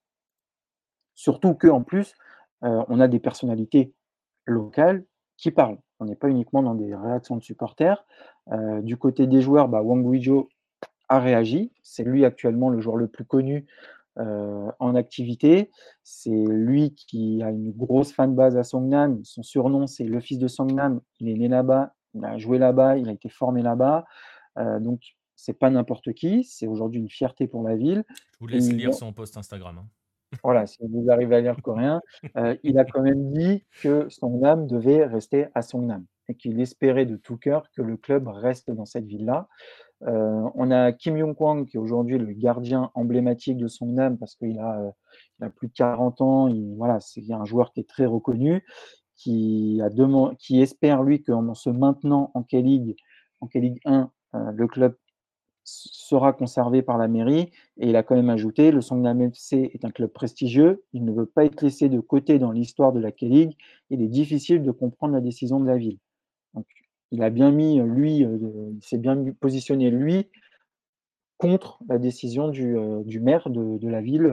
[1.16, 2.14] Surtout qu'en plus,
[2.64, 3.94] euh, on a des personnalités
[4.46, 5.06] locales
[5.38, 5.80] qui parlent.
[6.00, 8.06] On n'est pas uniquement dans des réactions de supporters.
[8.52, 10.50] Euh, du côté des joueurs, bah, Wang Guizhou
[11.08, 11.72] a réagi.
[11.84, 13.66] C'est lui actuellement le joueur le plus connu
[14.18, 15.72] euh, en activité.
[16.04, 19.24] C'est lui qui a une grosse fanbase à Songnam.
[19.24, 21.02] Son surnom, c'est le fils de Songnam.
[21.20, 24.06] Il est né là-bas, il a joué là-bas, il a été formé là-bas.
[24.80, 25.02] donc,
[25.36, 26.44] c'est pas n'importe qui.
[26.46, 28.04] C'est aujourd'hui une fierté pour la ville.
[28.08, 29.80] Je vous laisse lire son post Instagram.
[29.80, 29.88] Hein.
[30.44, 32.02] Voilà, si vous arrivez à lire le coréen,
[32.38, 36.36] euh, il a quand même dit que son âme devait rester à son âme et
[36.36, 39.48] qu'il espérait de tout cœur que le club reste dans cette ville-là.
[40.04, 44.36] Euh, on a Kim Yong-kwang qui est aujourd'hui le gardien emblématique de son âme parce
[44.36, 44.94] qu'il a,
[45.42, 46.48] euh, plus de 40 ans.
[46.48, 48.66] Il, voilà, c'est un joueur qui est très reconnu,
[49.16, 49.80] qui
[50.52, 52.96] espère lui qu'en se maintenant en K-League,
[53.40, 54.96] en K-League 1, le club
[55.66, 57.52] sera conservé par la mairie.
[57.78, 61.12] Et il a quand même ajouté, le Songnam FC est un club prestigieux, il ne
[61.12, 63.58] veut pas être laissé de côté dans l'histoire de la K-League,
[63.90, 65.98] il est difficile de comprendre la décision de la ville.
[66.54, 66.66] Donc,
[67.12, 68.38] il a bien mis, lui, euh,
[68.74, 70.30] il s'est bien positionné, lui,
[71.38, 74.26] contre la décision du, euh, maire de, la ville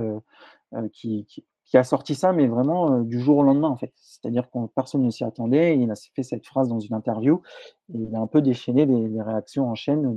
[0.74, 1.26] euh, qui,
[1.74, 3.92] a sorti ça, mais vraiment du jour au lendemain, en fait.
[3.96, 7.40] C'est-à-dire que personne ne s'y attendait, il a fait cette phrase dans une interview,
[7.94, 10.14] il a un peu déchaîné les, réactions en chaîne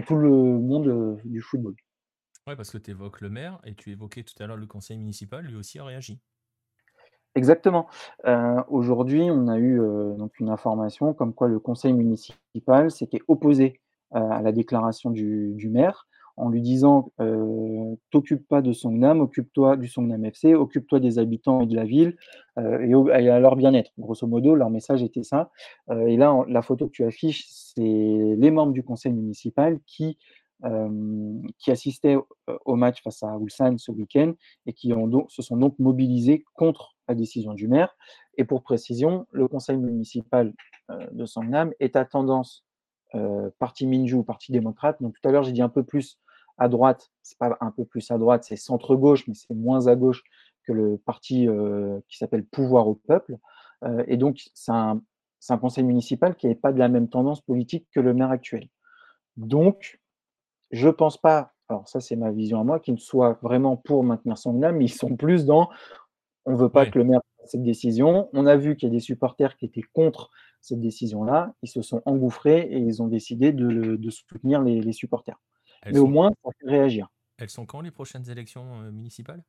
[0.00, 1.74] tout le monde euh, du football.
[2.46, 4.96] Oui, parce que tu évoques le maire et tu évoquais tout à l'heure le conseil
[4.96, 6.20] municipal, lui aussi a réagi.
[7.34, 7.88] Exactement.
[8.26, 13.20] Euh, aujourd'hui, on a eu euh, donc une information comme quoi le conseil municipal s'était
[13.28, 13.80] opposé
[14.12, 16.08] à la déclaration du, du, maire
[16.40, 21.60] en lui disant euh, T'occupe pas de Songnam, occupe-toi du Songnam FC, occupe-toi des habitants
[21.60, 22.16] et de la ville
[22.56, 22.94] et,
[23.30, 23.90] à leur bien-être.
[23.98, 25.50] Grosso modo, leur message était ça.
[25.90, 30.18] et là, la photo que tu affiches, c'est les membres du conseil municipal qui,
[31.58, 32.16] qui assistaient
[32.64, 34.34] au match face à Ulsan ce week-end
[34.66, 37.96] et qui ont donc, se sont donc mobilisés contre la décision du maire.
[38.36, 40.52] Et pour précision, le conseil municipal
[41.12, 42.64] de Songnam est à tendance
[43.58, 45.00] parti Minju, parti démocrate.
[45.00, 46.18] Donc tout à l'heure, j'ai dit un peu plus
[46.60, 49.96] à droite, c'est pas un peu plus à droite, c'est centre-gauche, mais c'est moins à
[49.96, 50.22] gauche
[50.64, 51.48] que le parti
[52.08, 53.38] qui s'appelle Pouvoir au peuple.
[54.06, 55.00] et donc, c'est un,
[55.48, 58.68] un, conseil municipal qui n'est pas de la même tendance politique que le maire actuel.
[59.36, 60.00] Donc,
[60.70, 64.04] je ne pense pas, alors ça c'est ma vision à moi, qu'ils soient vraiment pour
[64.04, 65.70] maintenir son âme, mais ils sont plus dans
[66.46, 68.28] on ne veut pas que le maire fasse cette décision.
[68.32, 70.30] On a vu qu'il y a des supporters qui étaient contre
[70.60, 71.54] cette décision-là.
[71.62, 75.38] Ils se sont engouffrés et ils ont décidé de, soutenir les, supporters.
[75.86, 77.08] Mais au moins, ça fait réagir.
[77.40, 79.42] Elles sont quand les prochaines élections euh, municipales?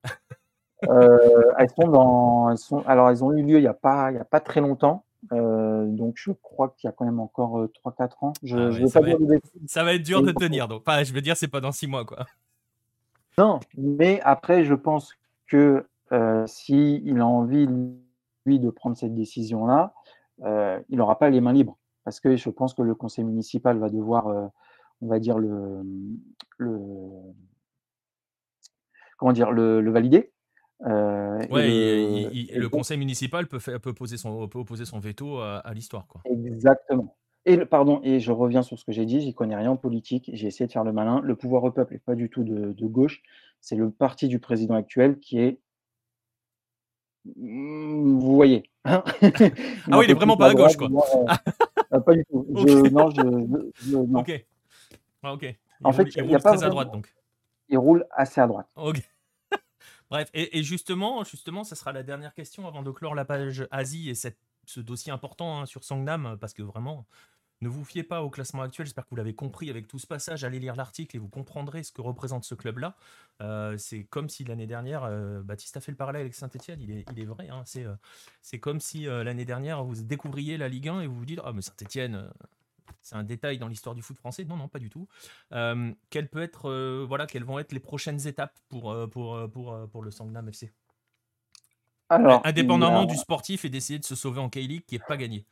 [0.89, 2.49] Euh, elles sont dans.
[2.49, 4.61] Elles sont, alors, elles ont eu lieu il n'y a, pas, il a pas très
[4.61, 5.05] longtemps.
[5.31, 8.33] Euh, donc, je crois qu'il y a quand même encore 3-4 ans.
[8.41, 10.67] Je, ah veux ça, pas va être, ça, va être, dur de tenir.
[10.67, 12.03] Donc, enfin, je veux dire, c'est pas dans 6 mois.
[12.03, 12.25] quoi.
[13.37, 15.13] Non, mais après, je pense
[15.45, 15.85] que
[16.47, 17.67] s'il a envie,
[18.47, 19.93] lui, de prendre cette décision-là,
[20.89, 21.77] il n'aura pas les mains libres.
[22.05, 24.49] Parce que je pense que le conseil municipal va devoir,
[25.01, 25.81] on va dire, le,
[26.57, 26.77] le
[29.17, 30.31] comment dire, le, valider.
[30.79, 36.07] le, conseil municipal peut, peut, poser son, peut opposer son veto à, l'histoire.
[36.25, 37.15] Exactement.
[37.45, 40.29] Et pardon, et je reviens sur ce que j'ai dit, j'y connais rien en politique,
[40.31, 41.21] j'ai essayé de faire le malin.
[41.23, 43.23] Le pouvoir au peuple n'est pas du tout de, de gauche,
[43.61, 45.59] c'est le parti du président actuel qui est
[47.25, 48.63] Mmh, vous voyez.
[48.83, 50.89] Hein ah oui, il est vraiment pas à gauche, quoi.
[51.93, 52.47] Euh, pas du tout.
[52.55, 54.19] Je, non, je, non.
[54.19, 54.45] Ok.
[55.23, 55.45] Ah, ok.
[55.83, 57.13] en fait, il, roule très à droite, donc.
[57.69, 58.67] Il roule assez à droite.
[58.75, 59.01] Ok.
[60.09, 64.09] Bref, et, justement, justement, ça sera la dernière question avant de clore la page Asie
[64.09, 67.05] et cette, ce dossier important hein, sur Songnam, parce que vraiment,
[67.61, 70.07] ne vous fiez pas au classement actuel, j'espère que vous l'avez compris avec tout ce
[70.07, 72.95] passage, allez lire l'article et vous comprendrez ce que représente ce club-là.
[73.41, 76.89] Euh, c'est comme si l'année dernière, euh, Baptiste a fait le parallèle avec Saint-Etienne, il
[76.89, 77.93] est, il est vrai, hein, c'est, euh,
[78.41, 81.53] c'est comme si l'année dernière vous découvriez la Ligue 1 et vous vous dites, ah
[81.53, 82.31] mais Saint-Etienne,
[83.01, 84.45] c'est un détail dans l'histoire du foot français.
[84.45, 85.07] Non, non, pas du tout.
[85.53, 89.37] Euh, quelles, peut être, euh, voilà, quelles vont être les prochaines étapes pour, euh, pour,
[89.51, 90.71] pour, pour le Sangnam FC
[92.09, 95.45] Alors, Indépendamment du sportif et d'essayer de se sauver en K-League qui n'est pas gagné.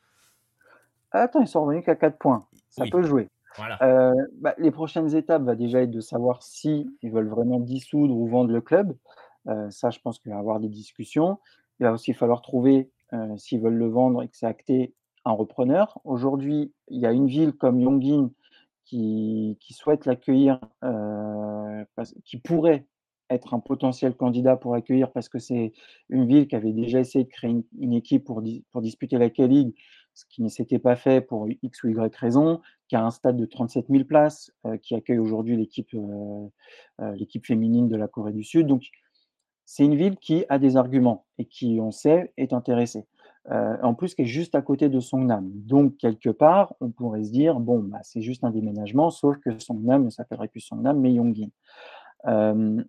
[1.12, 2.46] Attends, ils sont revenus qu'à 4 points.
[2.68, 3.28] Ça peut jouer.
[3.56, 4.14] Voilà.
[4.40, 8.28] Bah, les prochaines étapes va déjà être de savoir si ils veulent vraiment dissoudre ou
[8.28, 8.96] vendre le club.
[9.70, 11.40] ça, je pense qu'il va y avoir des discussions.
[11.80, 12.92] Il va aussi falloir trouver,
[13.36, 14.94] s'ils veulent le vendre et que c'est acté,
[15.24, 16.00] un repreneur.
[16.04, 18.30] Aujourd'hui, il y a une ville comme Yongin
[18.84, 21.84] qui, souhaite l'accueillir, euh,
[22.24, 22.86] qui pourrait
[23.28, 25.72] être un potentiel candidat pour l'accueillir parce que c'est
[26.08, 29.74] une ville qui avait déjà essayé de créer une, équipe pour, disputer la K-League,
[30.14, 33.36] ce qui ne s'était pas fait pour X ou Y raison, qui a un stade
[33.36, 38.42] de 37 000 places, euh, qui accueille aujourd'hui euh, l'équipe féminine de la Corée du
[38.42, 38.66] Sud.
[38.66, 38.82] Donc,
[39.64, 43.06] c'est une ville qui a des arguments et qui, on sait, est intéressée.
[43.48, 45.50] Euh, en plus qui est juste à côté de Songnam.
[45.50, 49.58] Donc, quelque part, on pourrait se dire, bon, bah, c'est juste un déménagement, sauf que
[49.58, 51.48] Songnam ne s'appellerait plus Songnam, mais Yongin.
[52.26, 52.82] Euh,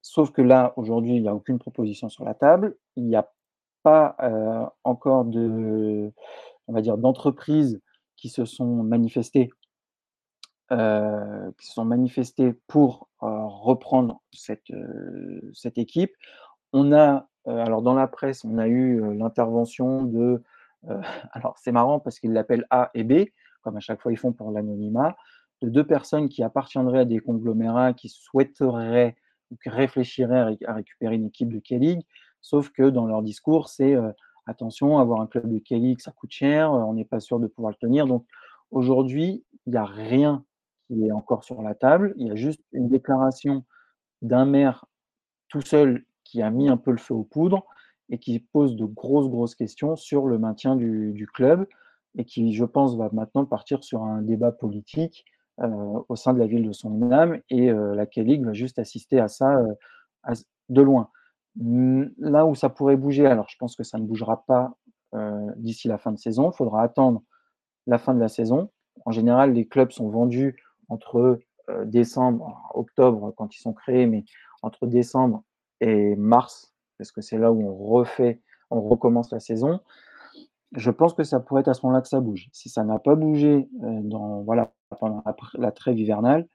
[0.00, 2.76] sauf que là, aujourd'hui, il n'y a aucune proposition sur la table.
[2.94, 3.28] Il n'y a
[3.82, 6.12] pas euh, encore de,
[6.68, 7.80] on va dire, d'entreprises
[8.16, 9.50] qui se sont manifestées,
[10.70, 11.88] qui se sont
[12.66, 14.72] pour reprendre cette,
[15.54, 16.12] cette équipe.
[16.72, 20.42] On a alors dans la presse, on a eu euh, l'intervention de,
[20.88, 21.00] euh,
[21.32, 23.26] alors c'est marrant parce qu'ils l'appellent A et B,
[23.62, 25.16] comme à chaque fois ils font pour l'anonymat,
[25.62, 29.16] de deux personnes qui appartiendraient à des conglomérats qui souhaiteraient
[29.50, 32.02] ou qui réfléchiraient à récupérer une équipe de K-League,
[32.40, 33.96] sauf que dans leur discours, c'est
[34.46, 37.72] attention, avoir un club de K-League, ça coûte cher, on n'est pas sûr de pouvoir
[37.72, 38.06] le tenir.
[38.06, 38.24] Donc
[38.70, 40.44] aujourd'hui, il n'y a rien
[40.86, 43.64] qui est encore sur la table, il y a juste une déclaration
[44.22, 44.86] d'un maire
[45.48, 47.64] tout seul qui a mis un peu le feu aux poudres
[48.10, 51.66] et qui pose de grosses, grosses questions sur le maintien du, club
[52.16, 55.24] et qui, je pense, va maintenant partir sur un débat politique
[55.60, 58.78] euh, au sein de la ville de son âme et euh, la K-League va juste
[58.78, 60.34] assister à ça euh,
[60.68, 61.10] de loin.
[61.56, 64.74] Là où ça pourrait bouger, alors je pense que ça ne bougera pas
[65.56, 67.22] d'ici la fin de saison, il faudra attendre
[67.86, 68.70] la fin de la saison.
[69.06, 71.40] En général, les clubs sont vendus entre
[71.86, 74.24] décembre, octobre quand ils sont créés, mais
[74.62, 75.42] entre décembre
[75.80, 78.40] et mars, parce que c'est là où on refait,
[78.70, 79.80] on recommence la saison.
[80.72, 82.48] Je pense que ça pourrait être à ce moment-là que ça bouge.
[82.52, 85.22] Si ça n'a pas bougé euh, dans, voilà, pendant
[85.54, 86.46] la, trêve hivernale,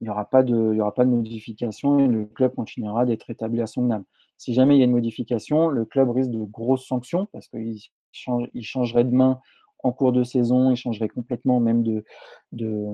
[0.00, 3.60] il n'y aura, pas de, aura pas de modification et le club continuera d'être établi
[3.60, 4.04] à son âme.
[4.36, 7.80] Si jamais il y a une modification, le club risque de grosses sanctions parce qu'il
[8.12, 9.40] change, il changerait de main
[9.82, 12.04] en cours de saison, il changerait complètement même de,
[12.52, 12.84] de,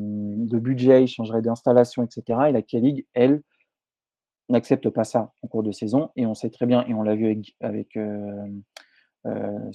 [0.46, 2.40] de budget, il changerait d'installation, etc.
[2.48, 3.42] Et la K-League, elle,
[4.48, 6.10] n'accepte pas ça en cours de saison.
[6.16, 8.46] Et on sait très bien, et on l'a vu avec, avec euh,
[9.26, 9.70] euh,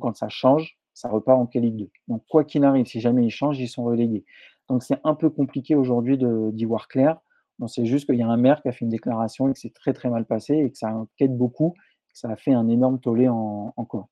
[0.00, 1.90] quand ça change, ça repart en K-League 2.
[2.08, 4.24] Donc, quoi qu'il arrive, si jamais ils changent, ils sont relégués.
[4.68, 7.18] Donc, c'est un peu compliqué aujourd'hui d'y voir clair.
[7.60, 9.58] On sait juste qu'il y a un maire qui a fait une déclaration et que
[9.58, 11.72] c'est très très mal passé et que ça inquiète beaucoup,
[12.10, 14.08] que ça a fait un énorme tollé en, en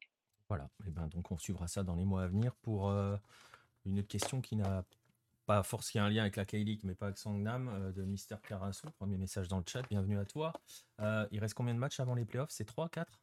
[0.48, 3.16] Voilà, et ben donc on suivra ça dans les mois à venir pour euh,
[3.84, 4.84] une autre question qui n'a
[5.46, 8.86] pas forcément un lien avec la K-League, mais pas avec Songnam, euh, de Mister Karasu.
[8.98, 10.52] Premier message dans le chat, bienvenue à toi.
[11.00, 12.50] Euh, il reste combien de matchs avant les playoffs?
[12.50, 13.20] C'est 3, 4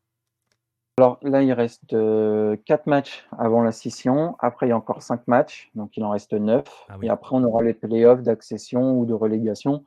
[0.98, 4.36] Alors là, il reste 4 euh, matchs avant la scission.
[4.40, 6.64] Après, il y a encore 5 matchs, donc il en reste 9.
[6.90, 9.84] Ah et après, on aura les playoffs d'accession ou de relégation.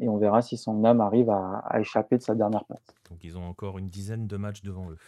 [0.00, 2.84] Et on verra si Songnam arrive à, échapper de sa dernière place.
[3.10, 4.98] Donc ils ont encore une dizaine de matchs devant eux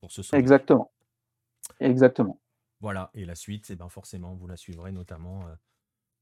[0.00, 0.38] pour ce soir.
[0.38, 0.90] Exactement.
[1.80, 2.38] Exactement.
[2.80, 5.44] Voilà, et la suite, eh ben forcément, vous la suivrez notamment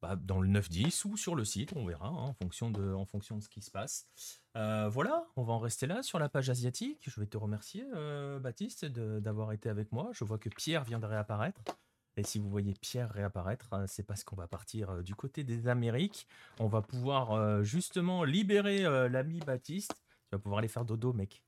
[0.03, 3.05] bah, dans le 9-10 ou sur le site, on verra, hein, en, fonction de, en
[3.05, 4.09] fonction de ce qui se passe.
[4.57, 7.05] Euh, voilà, on va en rester là sur la page asiatique.
[7.09, 10.11] Je vais te remercier, euh, Baptiste, d'avoir été avec moi.
[10.13, 11.61] Je vois que Pierre vient de réapparaître.
[12.17, 15.45] Et si vous voyez Pierre réapparaître, hein, c'est parce qu'on va partir euh, du côté
[15.45, 16.27] des Amériques.
[16.59, 19.95] On va pouvoir justement libérer l'ami Baptiste.
[19.95, 21.45] Tu vas pouvoir aller faire dodo, mec.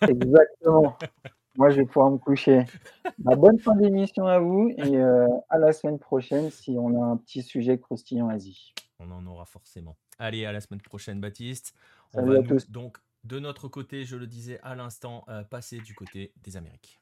[0.00, 0.96] Exactement.
[1.58, 2.64] Moi, je vais pouvoir me coucher.
[3.18, 7.04] Bah, bonne fin d'émission à vous et euh, à la semaine prochaine si on a
[7.04, 8.74] un petit sujet croustillant Asie.
[9.00, 9.96] On en aura forcément.
[10.18, 11.74] Allez, à la semaine prochaine, Baptiste.
[12.14, 16.56] On va donc de notre côté, je le disais à l'instant, passer du côté des
[16.56, 17.00] Amériques.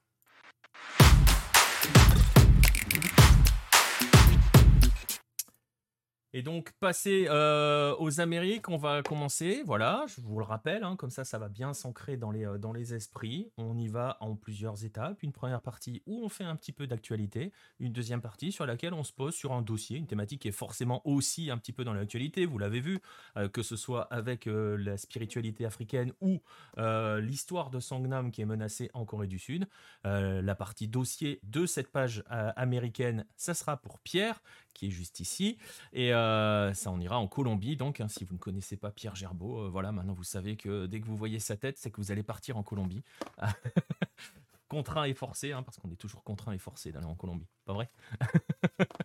[6.36, 9.62] Et donc, passer euh, aux Amériques, on va commencer.
[9.64, 12.58] Voilà, je vous le rappelle, hein, comme ça, ça va bien s'ancrer dans les, euh,
[12.58, 13.50] dans les esprits.
[13.56, 15.22] On y va en plusieurs étapes.
[15.22, 17.52] Une première partie où on fait un petit peu d'actualité.
[17.80, 20.52] Une deuxième partie sur laquelle on se pose sur un dossier, une thématique qui est
[20.52, 22.44] forcément aussi un petit peu dans l'actualité.
[22.44, 23.00] Vous l'avez vu,
[23.38, 26.42] euh, que ce soit avec la spiritualité africaine ou
[26.76, 29.66] l'histoire de Sangnam qui est menacée en Corée du Sud.
[30.04, 34.42] la partie dossier de cette page américaine, ça sera pour Pierre,
[34.76, 35.56] qui est juste ici.
[35.92, 37.76] Et euh, ça, on ira en Colombie.
[37.76, 40.86] Donc, hein, si vous ne connaissez pas Pierre Gerbeau, euh, voilà, maintenant vous savez que
[40.86, 43.02] dès que vous voyez sa tête, c'est que vous allez partir en Colombie.
[44.68, 47.48] contraint et forcé, hein, parce qu'on est toujours contraint et forcé d'aller en Colombie.
[47.64, 47.90] Pas vrai?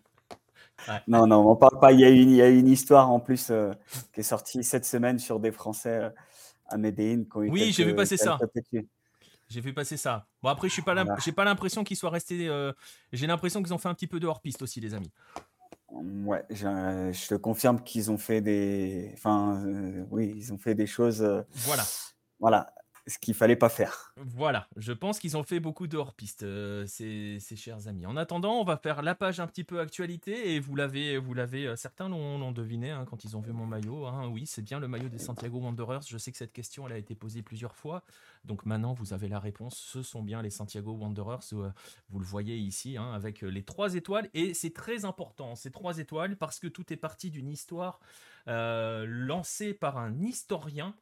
[1.06, 1.92] Non, non, on parle pas.
[1.92, 3.72] Il y, a une, il y a une histoire en plus euh,
[4.12, 6.10] qui est sortie cette semaine sur des Français
[6.66, 7.22] à Medellin.
[7.36, 8.36] Oui, j'ai vu passer ça.
[9.48, 10.26] J'ai vu passer ça.
[10.42, 11.04] Bon, après, je n'ai pas,
[11.36, 12.50] pas l'impression qu'ils soient restés.
[13.12, 15.12] j'ai l'impression qu'ils ont fait un petit peu de hors-piste aussi, les amis.
[15.92, 20.86] Ouais, je, te confirme qu'ils ont fait des, enfin, euh, oui, ils ont fait des
[20.86, 21.22] choses.
[21.22, 21.84] Euh, voilà.
[22.40, 22.74] Voilà,
[23.06, 24.12] ce qu'il fallait pas faire.
[24.16, 28.06] Voilà, je pense qu'ils ont fait beaucoup de hors-piste, euh, ces, chers amis.
[28.06, 31.34] En attendant, on va faire la page un petit peu actualité et vous l'avez, vous
[31.34, 34.06] l'avez, euh, certains l'ont, deviné hein, quand ils ont vu mon maillot.
[34.06, 34.28] Hein.
[34.28, 36.02] Oui, c'est bien le maillot des Santiago Wanderers.
[36.08, 38.04] Je sais que cette question a été posée plusieurs fois,
[38.44, 39.76] donc maintenant vous avez la réponse.
[39.76, 41.40] Ce sont bien les Santiago Wanderers.
[41.54, 41.70] Euh,
[42.10, 45.98] vous le voyez ici hein, avec les trois étoiles et c'est très important ces trois
[45.98, 48.00] étoiles parce que tout est parti d'une histoire
[48.46, 50.94] lancée par un historien.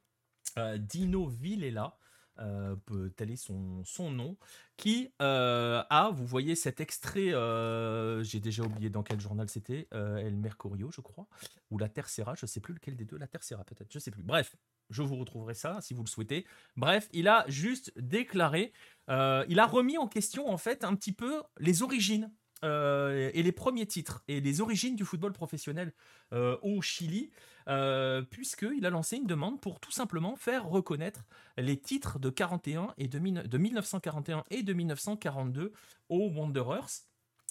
[0.78, 1.96] Dino Villela,
[2.40, 2.76] euh,
[3.16, 4.36] tel est son, son nom,
[4.78, 9.88] qui euh, a, vous voyez cet extrait, euh, j'ai déjà oublié dans quel journal c'était,
[9.92, 11.26] El Mercurio, je crois,
[11.70, 14.22] ou La Tercera, je sais plus lequel des deux, La Tercera peut-être, je sais plus.
[14.22, 14.56] Bref,
[14.88, 16.46] je vous retrouverai ça si vous le souhaitez.
[16.76, 18.72] Bref, il a juste déclaré,
[19.08, 22.32] il a remis en question en fait un petit peu les origines
[22.62, 25.92] et les premiers titres et les origines du football professionnel
[26.32, 27.30] au Chili.
[27.68, 31.24] Euh, puisqu'il a lancé une demande pour tout simplement faire reconnaître
[31.56, 35.72] les titres de, 41 et de, 1941 et de 1942
[36.08, 36.88] aux Wanderers,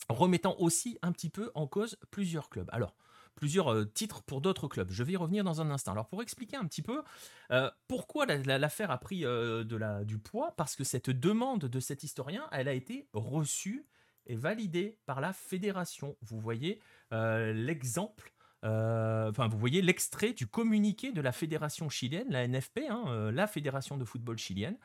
[0.09, 2.69] remettant aussi un petit peu en cause plusieurs clubs.
[2.73, 2.95] Alors,
[3.35, 4.91] plusieurs euh, titres pour d'autres clubs.
[4.91, 5.93] Je vais y revenir dans un instant.
[5.93, 7.03] Alors pour expliquer un petit peu
[7.51, 12.03] euh, pourquoi l'affaire a pris de la, du poids, parce que cette demande de cet
[12.03, 13.85] historien, elle a été reçue
[14.29, 16.15] et validée par la fédération.
[16.21, 16.79] Vous voyez
[17.11, 18.33] l'exemple
[18.65, 23.31] euh, enfin, vous voyez l'extrait du communiqué de la fédération chilienne, la NFP, hein, euh,
[23.31, 24.77] la fédération de football chilienne.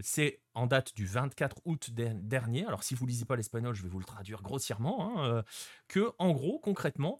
[0.00, 2.64] C'est en date du 24 août dernier.
[2.66, 5.18] Alors, si vous lisez pas l'espagnol, je vais vous le traduire grossièrement.
[5.18, 5.42] Hein, euh,
[5.88, 7.18] que, en gros, concrètement,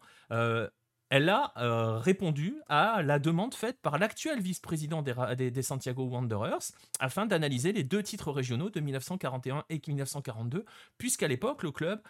[1.10, 1.52] elle a
[2.01, 7.85] répondu à la demande faite par l'actuel vice-président des, des, Santiago Wanderers afin d'analyser les
[7.85, 10.64] deux titres régionaux de 1941 et 1942,
[10.98, 12.01] puisqu'à l'époque, le club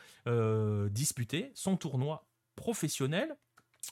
[0.91, 2.27] disputait son tournoi
[2.57, 3.37] professionnel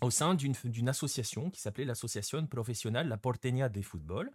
[0.02, 4.30] au sein d'une association qui s'appelait l'association professionnelle La Porteña de Football.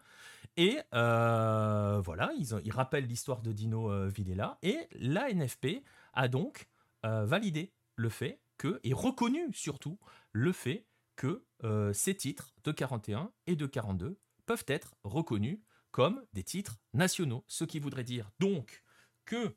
[0.57, 4.57] Et euh, voilà, ils, ils rappellent l'histoire de Dino euh, Villela.
[4.63, 5.83] Et la NFP
[6.13, 6.67] a donc
[7.05, 9.99] euh, validé le fait que, et reconnu surtout
[10.31, 11.45] le fait que
[11.93, 15.59] ces titres de 41 et de 42 peuvent être reconnus
[15.91, 17.43] comme des titres nationaux.
[17.47, 18.83] Ce qui voudrait dire donc
[19.25, 19.55] que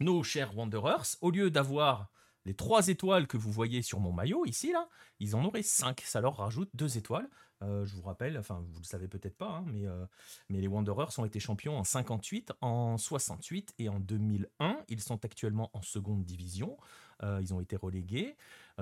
[0.00, 2.10] nos chers Wanderers, au lieu d'avoir
[2.44, 4.88] les trois étoiles que vous voyez sur mon maillot ici, là,
[5.20, 6.00] ils en auraient cinq.
[6.00, 7.28] Ça leur rajoute deux étoiles.
[7.62, 10.06] Euh, je vous rappelle, enfin vous le savez peut-être pas, hein, mais, euh,
[10.48, 14.78] mais les Wanderers ont été champions en 58, en 68 et en 2001.
[14.88, 16.76] Ils sont actuellement en seconde division.
[17.22, 18.36] Euh, ils ont été relégués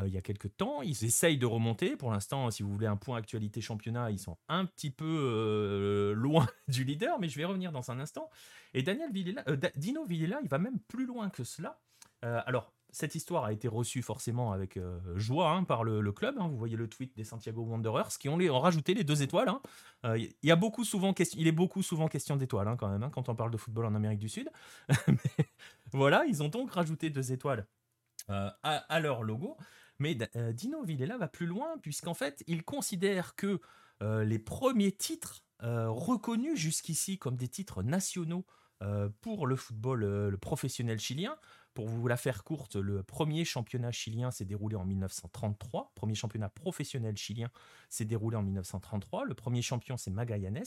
[0.04, 0.82] il y a quelques temps.
[0.82, 1.96] Ils essayent de remonter.
[1.96, 6.46] Pour l'instant, si vous voulez un point actualité championnat, ils sont un petit peu loin
[6.68, 8.28] du leader, mais je vais revenir dans un instant.
[8.74, 9.10] Et Daniel
[9.74, 11.78] Dino Villela, il va même plus loin que cela.
[12.20, 16.36] alors, cette histoire a été reçue forcément avec euh, joie hein, par le, club.
[16.38, 16.48] Hein.
[16.48, 19.50] Vous voyez le tweet des Santiago Wanderers qui ont, rajouté les deux étoiles.
[19.50, 19.60] Hein.
[20.06, 23.28] Euh, il, y a beaucoup souvent il est beaucoup souvent question d'étoiles quand même quand
[23.28, 24.48] on parle de football en Amérique du Sud.
[25.92, 27.66] voilà, ils ont donc rajouté deux étoiles
[28.30, 29.56] euh, à, leur logo.
[29.98, 30.16] Mais
[30.52, 33.60] Dino Villela va plus loin puisqu'en fait, il considère que
[34.02, 38.44] les premiers titres reconnus jusqu'ici comme des titres nationaux
[39.22, 41.38] pour le football professionnel chilien
[41.76, 45.92] pour vous la faire courte, le premier championnat chilien s'est déroulé en 1933.
[45.94, 47.50] Premier championnat professionnel chilien
[47.90, 49.26] s'est déroulé en 1933.
[49.26, 50.64] Le premier champion, c'est Magallanes.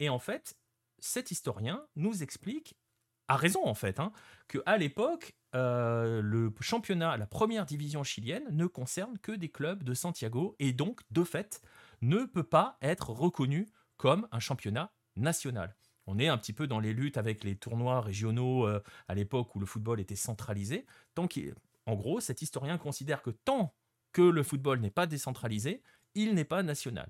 [0.00, 0.56] Et en fait,
[1.00, 2.78] cet historien nous explique,
[3.28, 4.12] a raison en fait, hein,
[4.48, 9.94] qu'à l'époque, euh, le championnat, la première division chilienne, ne concerne que des clubs de
[9.94, 11.62] Santiago et donc, de fait,
[12.00, 15.76] ne peut pas être reconnu comme un championnat national.
[16.06, 19.54] On est un petit peu dans les luttes avec les tournois régionaux euh, à l'époque
[19.54, 20.84] où le football était centralisé.
[21.14, 21.28] Tant
[21.86, 23.74] en gros, cet historien considère que tant
[24.12, 25.82] que le football n'est pas décentralisé,
[26.14, 27.08] il n'est pas national.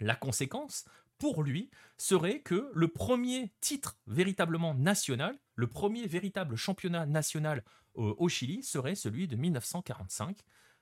[0.00, 0.84] La conséquence,
[1.18, 7.64] pour lui, serait que le premier titre véritablement national, le premier véritable championnat national
[7.96, 10.38] euh, au Chili serait celui de 1945,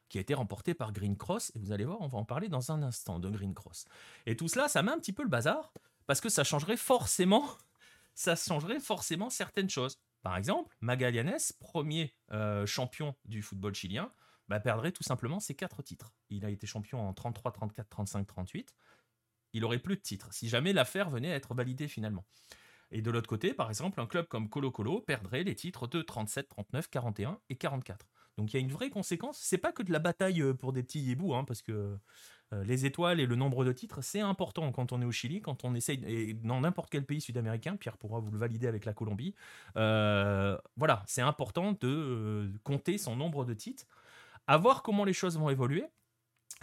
[0.09, 1.53] qui a été remporté par Green Cross.
[1.55, 3.87] Et vous allez voir, on va en parler dans un instant de Green Cross.
[4.27, 5.73] Et tout cela, ça met un petit peu le bazar,
[6.07, 7.47] parce que ça changerait forcément,
[8.15, 9.99] ça changerait forcément certaines choses.
[10.23, 14.13] Par exemple, Magallanes, premier euh, champion du football chilien,
[14.49, 16.13] bah, perdrait tout simplement ses quatre titres.
[16.31, 18.75] Il a été champion en 33, 34, 35, 38.
[19.53, 22.25] Il aurait plus de titres si jamais l'affaire venait à être validée finalement.
[22.93, 26.03] Et de l'autre côté, par exemple, un club comme Colo Colo perdrait les titres de
[26.03, 28.07] 37, 39, 41 et 44.
[28.37, 29.39] Donc il y a une vraie conséquence.
[29.41, 31.99] C'est pas que de la bataille euh, pour des petits hiboux, hein, parce que
[32.53, 35.41] euh, les étoiles et le nombre de titres, c'est important quand on est au Chili,
[35.41, 38.85] quand on essaye, et dans n'importe quel pays sud-américain, Pierre pourra vous le valider avec
[38.85, 39.35] la Colombie,
[39.77, 43.87] euh, voilà, c'est important de compter son nombre de titres,
[44.47, 45.85] à voir comment les choses vont évoluer.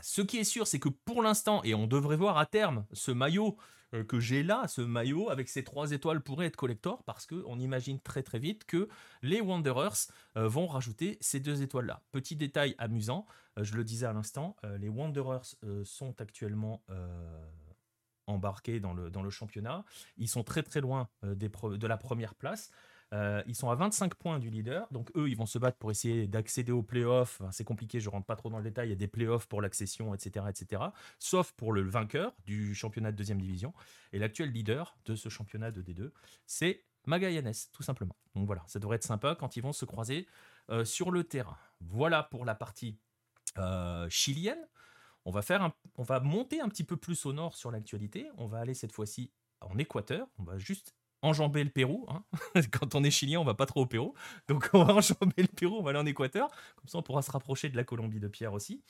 [0.02, 3.12] Ce qui est sûr, c'est que pour l'instant, et on devrait voir à terme, ce
[3.12, 3.58] maillot
[3.94, 7.60] euh, que j'ai là, ce maillot avec ces trois étoiles pourrait être collector parce qu'on
[7.60, 8.88] imagine très très vite que
[9.22, 10.08] les Wanderers
[10.38, 12.02] euh, vont rajouter ces deux étoiles-là.
[12.12, 13.26] Petit détail amusant,
[13.58, 16.84] euh, je le disais à l'instant, les Wanderers sont actuellement
[18.28, 19.84] embarqués dans le, dans le championnat.
[20.18, 22.70] Ils sont très très loin de la première place.
[23.14, 25.90] Euh, ils sont à 25 points du leader, donc eux, ils vont se battre pour
[25.90, 27.42] essayer d'accéder aux playoffs.
[27.52, 28.88] c'est compliqué, je rentre pas trop dans le détail.
[28.88, 30.84] Il y a des playoffs pour l'accession, etc., etc.
[31.18, 33.74] Sauf pour le vainqueur du championnat de deuxième division.
[34.14, 36.12] Et l'actuel leader de ce championnat de D2,
[36.46, 38.16] c'est Magallanes, tout simplement.
[38.36, 40.28] Donc voilà, ça devrait être sympa quand ils vont se croiser
[40.70, 41.58] euh, sur le terrain.
[41.82, 43.00] Voilà pour la partie
[43.58, 44.68] euh, chilienne.
[45.26, 48.30] On va, faire on va monter un petit peu plus au nord sur l'actualité.
[48.38, 49.32] On va aller cette fois-ci
[49.62, 50.28] en Équateur.
[50.38, 52.06] On va juste enjamber le Pérou.
[52.10, 52.24] Hein.
[52.72, 54.14] Quand on est chilien, on va pas trop au Pérou.
[54.48, 56.50] Donc on va enjamber le Pérou, on va aller en Équateur.
[56.76, 58.82] Comme ça, on pourra se rapprocher de la Colombie de Pierre aussi.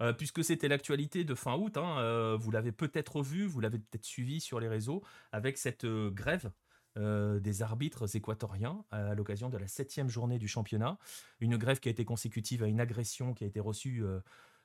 [0.00, 3.78] Euh, puisque c'était l'actualité de fin août, hein, euh, vous l'avez peut-être vu, vous l'avez
[3.78, 5.02] peut-être suivi sur les réseaux,
[5.32, 6.50] avec cette euh, grève
[6.96, 10.98] des arbitres équatoriens à l'occasion de la septième journée du championnat.
[11.38, 14.02] Une grève qui a été consécutive à une agression qui a été reçue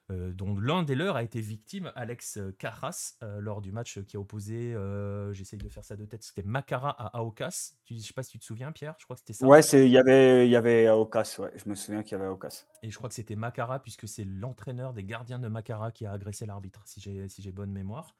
[0.10, 4.20] dont l'un des leurs a été victime, Alex Carras, euh, lors du match qui a
[4.20, 7.74] opposé, euh, j'essaye de faire ça de tête, c'était Macara à Aokas.
[7.86, 9.46] Je ne sais pas si tu te souviens, Pierre, je crois que c'était ça.
[9.46, 11.52] Ouais, il y avait, y avait Aokas, ouais.
[11.56, 12.66] je me souviens qu'il y avait Aokas.
[12.82, 16.12] Et je crois que c'était Macara, puisque c'est l'entraîneur des gardiens de Macara qui a
[16.12, 18.16] agressé l'arbitre, si j'ai si bonne mémoire.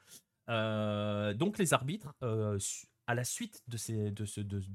[0.48, 2.16] donc les arbitres,
[3.08, 3.78] à la suite de,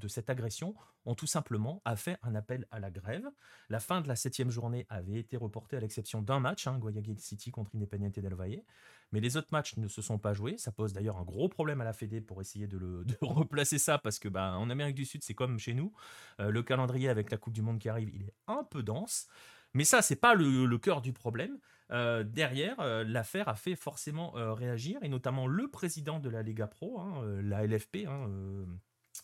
[0.07, 0.75] cette agression,
[1.05, 3.25] ont tout simplement a fait un appel à la grève.
[3.69, 7.19] La fin de la septième journée avait été reportée à l'exception d'un match, hein, Guayaquil
[7.19, 8.63] City contre Independiente del Valle.
[9.11, 10.57] Mais les autres matchs ne se sont pas joués.
[10.57, 13.97] Ça pose d'ailleurs un gros problème à la Fédé pour essayer de, le, replacer ça,
[13.97, 15.91] parce que bah, en Amérique du Sud, c'est comme chez nous.
[16.39, 19.27] Euh, le calendrier avec la Coupe du Monde qui arrive, il est un peu dense.
[19.73, 21.59] Mais ça, c'est pas le cœur du problème.
[21.91, 26.43] Euh, derrière, euh, l'affaire a fait forcément euh, réagir, et notamment le président de la
[26.43, 28.29] Lega Pro, hein, la LFP hein,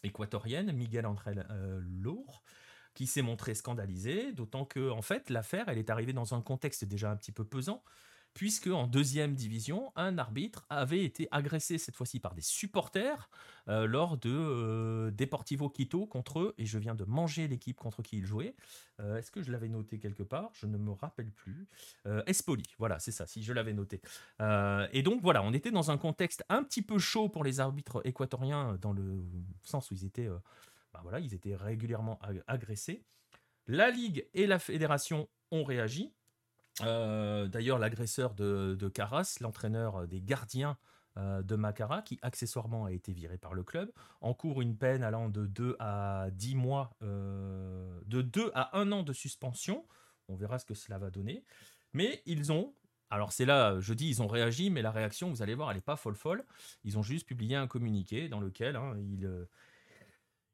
[0.04, 1.36] équatorienne, Miguel André
[1.80, 2.44] Lour,
[2.94, 7.12] qui s'est montré scandalisé, d'autant que en fait l'affaire, est arrivée dans un contexte déjà
[7.12, 7.84] un petit peu pesant,
[8.36, 13.30] puisque en deuxième division, un arbitre avait été agressé cette fois-ci par des supporters
[13.70, 18.04] euh, lors de euh, Deportivo Quito contre eux, et je viens de manger l'équipe contre
[18.04, 18.54] qui il jouait.
[19.00, 20.52] Euh, est-ce que je l'avais noté quelque part?
[20.54, 21.68] Je ne me rappelle plus.
[22.28, 24.02] Espoli, voilà, c'est ça, si je l'avais noté.
[24.92, 28.02] et donc voilà, on était dans un contexte un petit peu chaud pour les arbitres
[28.06, 29.24] équatoriens, dans le
[29.64, 30.28] sens où ils étaient,
[30.94, 33.02] bah voilà, ils étaient régulièrement agressés.
[33.68, 36.14] La Ligue et la Fédération ont réagi.
[36.82, 40.78] Euh, d'ailleurs, l'agresseur de, de Carras, l'entraîneur des gardiens
[41.18, 45.30] euh, de Macara, qui accessoirement a été viré par le club, encourt une peine allant
[45.30, 49.86] de 2 à 10 mois, euh, de 2 à 1 an de suspension.
[50.28, 51.46] On verra ce que cela va donner.
[51.94, 52.74] Mais ils ont,
[53.10, 55.78] alors c'est là, je dis ils ont réagi, mais la réaction, vous allez voir, elle
[55.78, 56.44] n'est pas folle folle.
[56.84, 59.30] Ils ont juste publié un communiqué dans lequel hein, ils,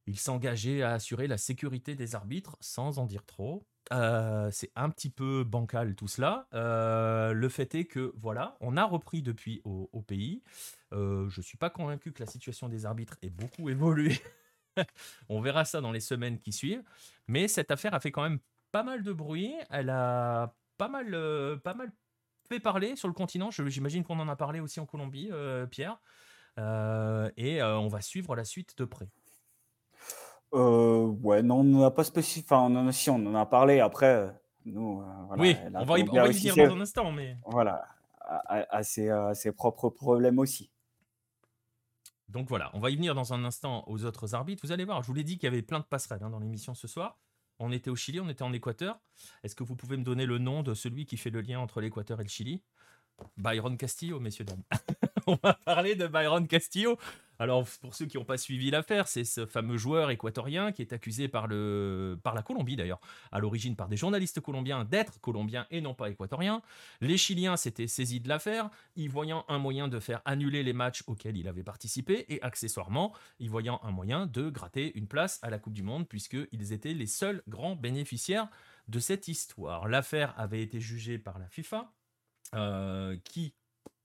[0.07, 3.65] ils s'engageaient à assurer la sécurité des arbitres, sans en dire trop.
[3.91, 6.48] Euh, c'est un petit peu bancal tout cela.
[6.53, 10.44] Euh, le fait est que, voilà, on a repris depuis au, pays.
[10.94, 14.19] Euh, je ne suis pas convaincu que la situation des arbitres ait beaucoup évolué.
[15.30, 16.84] on verra ça dans les semaines qui suivent.
[17.28, 18.40] Mais cette affaire a fait quand même
[18.72, 19.53] pas mal de bruit.
[19.69, 21.11] Elle a pas mal,
[21.64, 21.91] pas mal
[22.48, 23.52] fait parler sur le continent.
[23.52, 25.30] J'imagine qu'on en a parlé aussi en Colombie,
[25.69, 25.99] Pierre.
[26.57, 29.10] et on va suivre la suite de près.
[30.53, 32.44] Euh, ouais, non, on n'en a pas spécifié.
[32.45, 33.80] Enfin, on en a, si, on en a parlé.
[33.80, 34.30] Après, euh,
[34.65, 37.38] nous, euh, voilà, oui, on va, y, on va y venir dans un instant, mais
[37.45, 37.86] voilà,
[38.19, 40.72] à, ses, ses, propres problèmes aussi.
[42.28, 44.65] Donc voilà, on va y venir dans un instant aux autres arbitres.
[44.65, 46.40] Vous allez voir, je vous l'ai dit qu'il y avait plein de passerelles hein, dans
[46.40, 47.18] l'émission ce soir.
[47.60, 48.99] On était au Chili, on était en Équateur.
[49.44, 51.82] Est-ce que vous pouvez me donner le nom de celui qui fait le lien entre
[51.82, 52.64] l'Équateur et le Chili?
[53.38, 54.64] Byron Castillo, messieurs, dames.
[55.28, 56.98] on va parler de Byron Castillo.
[57.42, 60.94] Alors, pour ceux qui n'ont pas suivi l'affaire, c'est ce fameux joueur équatorien qui est
[60.94, 63.02] accusé par, le, par la Colombie, d'ailleurs,
[63.32, 66.62] à l'origine par des journalistes colombiens d'être colombiens et non pas équatoriens.
[67.00, 71.02] Les Chiliens s'étaient saisis de l'affaire, y voyant un moyen de faire annuler les matchs
[71.08, 75.50] auxquels il avait participé et accessoirement, y voyant un moyen de gratter une place à
[75.50, 78.50] la Coupe du Monde, puisqu'ils étaient les seuls grands bénéficiaires
[78.88, 79.88] de cette histoire.
[79.88, 81.92] L'affaire avait été jugée par la FIFA
[82.54, 83.56] euh, qui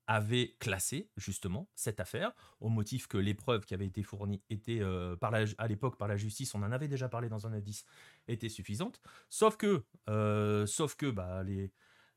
[0.07, 5.17] avait classé justement cette affaire au motif que l'épreuve qui avait été fournie était euh,
[5.17, 7.85] par à l'époque par la justice, on en avait déjà parlé dans un indice,
[8.29, 9.01] était suffisante.
[9.29, 11.71] Sauf que, euh, sauf que bah, les,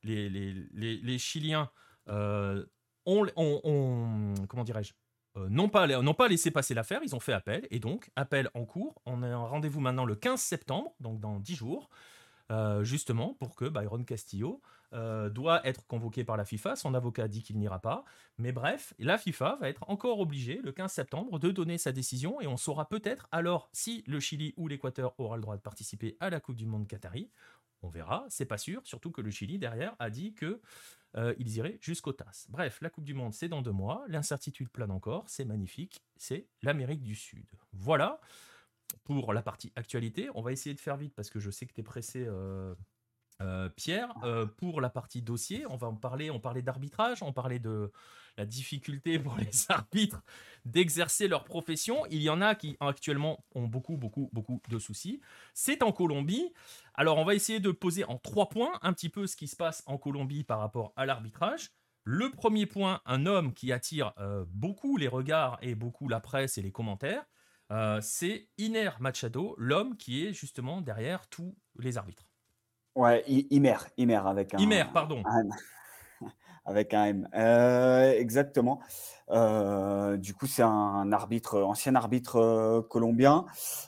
[0.04, 1.70] les, les, les, Chiliens
[2.08, 3.26] ont,
[4.48, 4.94] comment dirais-je,
[5.36, 9.02] n'ont pas, pas laissé passer l'affaire, ils ont fait appel, et donc, appel en cours,
[9.06, 11.90] on a un rendez-vous maintenant le 15 septembre, donc dans 10 jours,
[12.82, 14.62] justement pour que Byron Castillo
[14.94, 16.76] euh, doit être convoqué par la FIFA.
[16.76, 18.06] Son avocat dit qu'il n'ira pas.
[18.38, 22.42] Mais bref, la FIFA va être encore obligée, le 15 septembre, de donner sa décision
[22.42, 26.18] et on saura peut-être alors si le Chili ou l'Équateur aura le droit de participer
[26.20, 27.30] à la Coupe du Monde Qatari.
[27.82, 30.60] On verra, c'est pas sûr, surtout que le Chili derrière a dit que
[31.16, 32.48] euh, ils iraient jusqu'au TAS.
[32.50, 36.48] Bref, la Coupe du Monde c'est dans deux mois, l'incertitude plane encore, c'est magnifique, c'est
[36.62, 37.46] l'Amérique du Sud.
[37.74, 38.20] Voilà
[39.04, 40.30] pour la partie actualité.
[40.36, 42.76] On va essayer de faire vite parce que je sais que tu es pressé, euh,
[43.42, 46.30] euh, Pierre, euh, pour la partie dossier, on va en parler.
[46.30, 47.92] On parlait d'arbitrage, on parlait de
[48.38, 50.22] la difficulté pour les arbitres
[50.66, 52.06] d'exercer leur profession.
[52.08, 55.22] Il y en a qui actuellement ont beaucoup, beaucoup, beaucoup de soucis.
[55.54, 56.54] C'est en Colombie.
[56.96, 59.56] Alors, on va essayer de poser en trois points un petit peu ce qui se
[59.56, 61.72] passe en Colombie par rapport à l'arbitrage.
[62.04, 66.58] Le premier point, un homme qui attire euh, beaucoup les regards et beaucoup la presse
[66.58, 67.24] et les commentaires,
[68.02, 72.29] c'est Iner Machado, l'homme qui est justement derrière tous les arbitres.
[73.00, 74.58] Ouais, Imer, Imer avec un.
[74.58, 75.24] Imer, pardon.
[76.66, 77.30] avec un M.
[77.34, 78.82] Euh, exactement.
[79.30, 83.46] Euh, du coup, c'est un arbitre, ancien arbitre euh, colombien.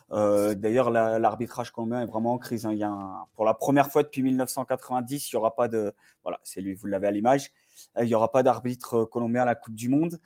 [0.09, 2.65] D'ailleurs, l'arbitrage colombien est vraiment en crise.
[2.65, 2.71] Hein.
[2.71, 5.93] Il y a pour la première fois depuis 1990, il n'y aura pas de.
[6.23, 7.51] Voilà, c'est lui, vous l'avez à l'image.
[7.99, 10.21] Il n'y aura pas d'arbitre colombien à la Coupe du Monde.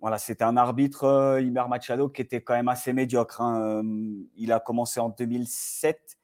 [0.00, 3.40] Voilà, c'était un arbitre, Imer Machado, qui était quand même assez médiocre.
[3.40, 3.82] Hein.
[4.34, 6.16] Il a commencé en 2007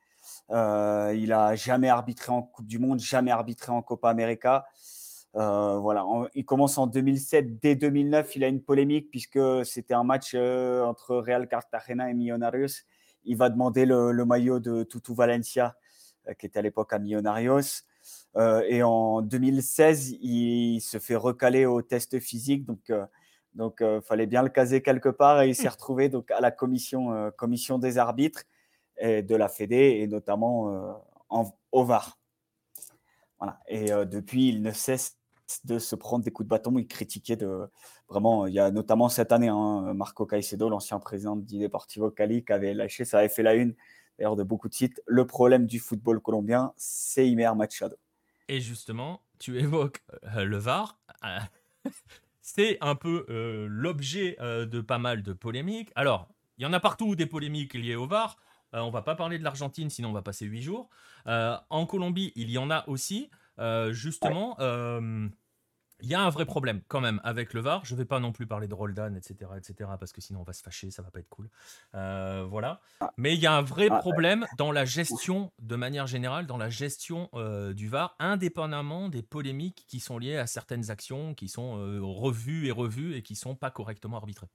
[0.51, 4.67] euh, il a jamais arbitré en Coupe du Monde, jamais arbitré en Copa América.
[5.35, 6.05] Euh, voilà,
[6.35, 7.59] il commence en 2007.
[7.61, 12.15] Dès 2009, il a une polémique puisque c'était un match euh, entre Real Cartagena et
[12.15, 12.85] Millonarios.
[13.25, 15.77] Il va demander le, maillot de Tutu Valencia,
[16.39, 17.85] qui était à l'époque à Millonarios.
[18.37, 22.67] et en 2016, il se fait recaler au test physique.
[22.67, 22.93] Donc,
[23.55, 27.31] donc, fallait bien le caser quelque part et il s'est retrouvé donc à la commission,
[27.37, 28.43] commission des arbitres
[29.03, 30.93] de la Fédé et notamment euh,
[31.29, 32.19] en, au VAR.
[33.39, 33.61] Voilà.
[33.67, 35.19] Et euh, depuis, il ne cesse
[35.65, 36.79] de se prendre des coups de bâton.
[36.79, 37.69] Il critiquait de
[38.09, 38.47] vraiment.
[38.47, 42.53] Il y a notamment cette année, hein, Marco Caicedo, l'ancien président de Deportivo Cali, qui
[42.53, 43.75] avait lâché, ça avait fait la une
[44.19, 45.03] d'ailleurs de beaucoup de sites.
[45.07, 47.97] Le problème du football colombien, c'est Imer Machado.
[48.49, 50.03] Et justement, tu évoques
[50.37, 51.01] euh, le VAR.
[52.41, 53.27] c'est un peu
[53.69, 55.91] l'objet de pas mal de polémiques.
[55.95, 58.37] Alors, il y en a partout des polémiques liées au VAR.
[58.73, 60.89] On euh, on va pas parler de l'Argentine, sinon on va passer huit jours.
[61.27, 63.31] Euh, en Colombie, il y en a aussi.
[63.59, 64.57] Euh, justement,
[66.05, 67.85] il y a un vrai problème quand même avec le VAR.
[67.85, 70.43] Je ne vais pas non plus parler de Roldan, etc., etc., parce que sinon on
[70.43, 71.49] va se fâcher, ça va pas être cool.
[71.93, 72.81] voilà.
[73.01, 73.13] Ah.
[73.17, 76.57] Mais il y a un vrai ah, problème dans la gestion, de manière générale, dans
[76.57, 77.31] la gestion
[77.75, 82.73] du VAR, indépendamment des polémiques qui sont liées à certaines actions qui sont revues et
[82.73, 84.49] revues et qui sont pas correctement arbitrées.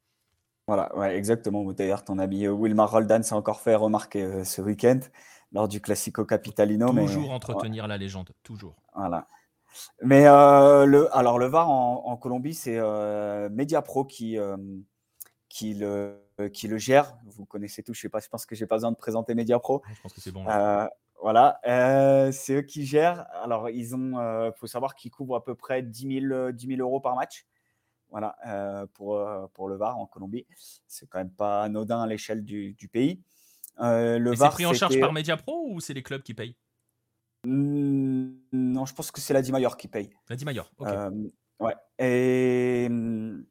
[0.67, 1.63] Voilà, ouais, exactement.
[1.71, 4.99] D'ailleurs, ton ami euh, Wilmar Roldan s'est encore fait remarquer euh, ce week-end
[5.53, 6.91] lors du Classico Capitalino.
[6.91, 8.75] Toujours entretenir la légende, toujours.
[8.93, 9.29] Voilà.
[10.01, 12.79] Mais euh, le, alors le VAR en, Colombie, c'est
[13.49, 14.37] Mediapro qui,
[15.47, 16.19] qui, le,
[16.51, 17.15] qui le gère.
[17.25, 19.83] Vous connaissez tous, je sais pas, je pense que j'ai pas besoin de présenter Mediapro.
[19.93, 20.43] Je pense que c'est bon.
[21.21, 21.61] voilà,
[22.33, 23.25] c'est eux qui gèrent.
[23.41, 26.99] Alors, ils ont, faut savoir qu'ils couvrent à peu près 10 000, 10 000 euros
[26.99, 27.45] par match.
[28.09, 30.45] Voilà, euh, pour, euh, pour le VAR en Colombie.
[30.87, 33.21] C'est quand même pas anodin à l'échelle du, pays.
[33.79, 36.55] Euh, le c'est pris en charge par Mediapro ou c'est les clubs qui payent?
[37.45, 40.09] Mmh, Non, je pense que c'est la Dimayor qui paye.
[40.29, 40.87] La Dimayor, ok.
[41.59, 41.75] ouais.
[41.99, 43.45] Et mmh,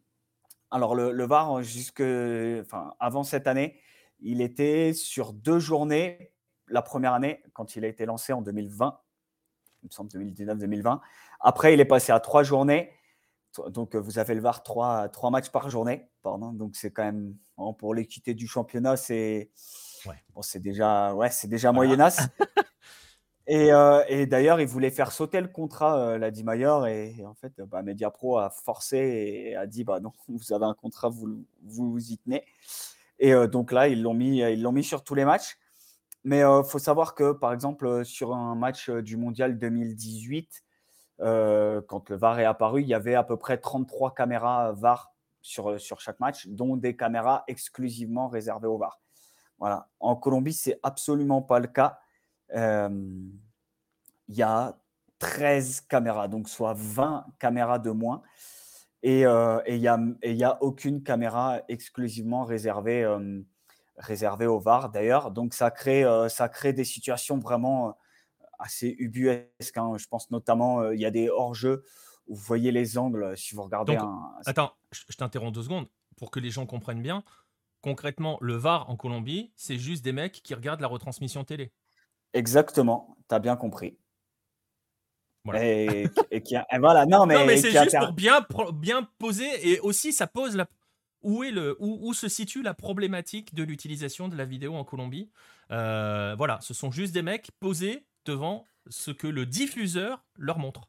[0.70, 3.78] alors le, le VAR, jusque, enfin, avant cette année,
[4.20, 6.32] il était sur deux journées.
[6.68, 8.98] La première année, quand il a été lancé en 2020,
[9.82, 11.00] il me semble 2019-2020.
[11.40, 12.90] Après, il est passé à trois journées
[13.70, 16.08] donc vous avez le VAR trois, trois matchs par journée.
[16.22, 17.34] Pardon, donc c'est quand même
[17.78, 19.50] pour l'équité du championnat, c'est
[20.34, 22.20] bon, c'est déjà ouais, c'est déjà moyenasse.
[23.46, 23.70] et,
[24.08, 27.82] et d'ailleurs, il voulait faire sauter le contrat, l'a dit Maillard, et, en fait, bah,
[27.82, 32.18] Mediapro a forcé et a dit bah non, vous avez un contrat, vous vous, y
[32.18, 32.44] tenez.
[33.18, 35.56] Et donc là, ils l'ont mis, ils l'ont mis sur tous les matchs.
[36.24, 40.64] Mais il faut savoir que, par exemple, sur un match du Mondial 2018,
[41.20, 45.12] euh, quand le VAR est apparu, il y avait à peu près 33 caméras VAR
[45.40, 49.00] sur, sur chaque match, dont des caméras exclusivement réservées au VAR.
[49.58, 49.88] Voilà.
[50.00, 51.98] En Colombie, c'est absolument pas le cas.
[52.54, 52.88] Euh,
[54.28, 54.76] il y a
[55.18, 58.22] 13 caméras, donc soit 20 caméras de moins.
[59.02, 63.06] Et euh, il n'y a, a, aucune caméra exclusivement réservée,
[63.96, 65.30] réservée au VAR d'ailleurs.
[65.30, 67.96] Donc ça crée, ça crée des situations vraiment
[68.58, 69.76] assez ubuesque.
[69.76, 69.94] Hein.
[69.96, 71.84] Je pense notamment, euh, il y a des hors-jeux
[72.26, 74.32] où vous voyez les angles si vous regardez un.
[74.46, 77.24] Attends, je t'interromps deux secondes pour que les gens comprennent bien.
[77.82, 81.72] Concrètement, le VAR en Colombie, c'est juste des mecs qui regardent la retransmission télé.
[82.32, 83.96] Exactement, tu as bien compris.
[85.44, 85.64] Voilà.
[85.64, 86.08] Et,
[86.44, 90.56] qui voilà, non, mais, mais c'est juste pour bien, bien poser et aussi ça pose
[90.56, 90.66] la,
[91.22, 95.30] où, est le, où, se situe la problématique de l'utilisation de la vidéo en Colombie.
[95.70, 100.88] Euh, voilà, ce sont juste des mecs posés devant ce que le diffuseur leur montre.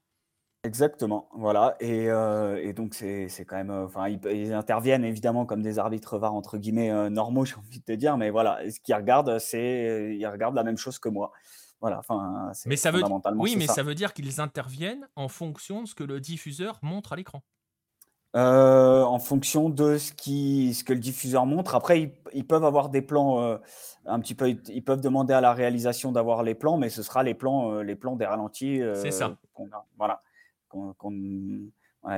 [0.64, 1.77] Exactement, voilà.
[1.80, 3.69] Et, euh, donc, c'est quand même.
[3.69, 7.80] Euh, enfin, ils, interviennent évidemment comme des arbitres VAR, entre guillemets, euh, normaux, j'ai envie
[7.80, 10.15] de te dire, mais voilà, ce qu'ils regardent, c'est.
[10.18, 11.31] Ils regardent la même chose que moi.
[11.80, 13.03] Voilà, enfin, mais ça veut,
[13.35, 17.14] oui, mais ça veut dire qu'ils interviennent en fonction de ce que le diffuseur montre
[17.14, 17.43] à l'écran.
[18.38, 21.73] Euh, en fonction de ce, qui, ce que le diffuseur montre.
[21.73, 23.57] Après, ils, peuvent avoir des plans euh,
[24.05, 24.49] un petit peu.
[24.49, 27.81] Ils peuvent demander à la réalisation d'avoir les plans, mais ce sera les plans, euh,
[27.81, 28.80] les plans des ralentis.
[28.93, 29.35] C'est ça.
[29.97, 30.22] Voilà.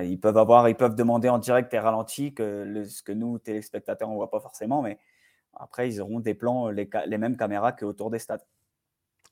[0.03, 4.09] Ils peuvent avoir, ils peuvent demander en direct des ralentis que ce que nous téléspectateurs
[4.09, 4.99] on voit pas forcément, mais
[5.53, 8.43] après ils auront des plans, les, les mêmes caméras qu'autour des stades.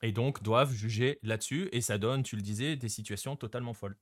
[0.02, 3.98] Et donc doivent juger là-dessus, et ça donne, tu le disais, des situations totalement folles.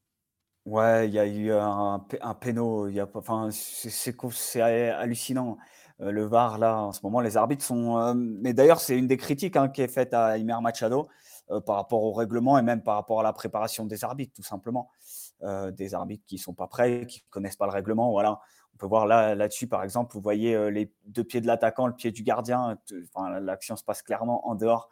[0.65, 5.57] Ouais, il y a eu un, un péno, y a, enfin, c'est hallucinant.
[6.01, 7.97] Euh, le VAR, là, en ce moment, les arbitres sont.
[7.99, 11.07] Euh, mais d'ailleurs, c'est une des critiques hein, qui est faite à Imer Machado
[11.51, 14.43] euh, par rapport au règlement et même par rapport à la préparation des arbitres, tout
[14.43, 14.89] simplement.
[15.73, 18.09] des arbitres qui ne sont pas prêts, qui ne connaissent pas le règlement.
[18.11, 18.39] Voilà.
[18.73, 21.93] On peut voir là, là-dessus, par exemple, vous voyez les deux pieds de l'attaquant, le
[21.93, 22.77] pied du gardien.
[23.41, 24.89] L'action se passe clairement en dehors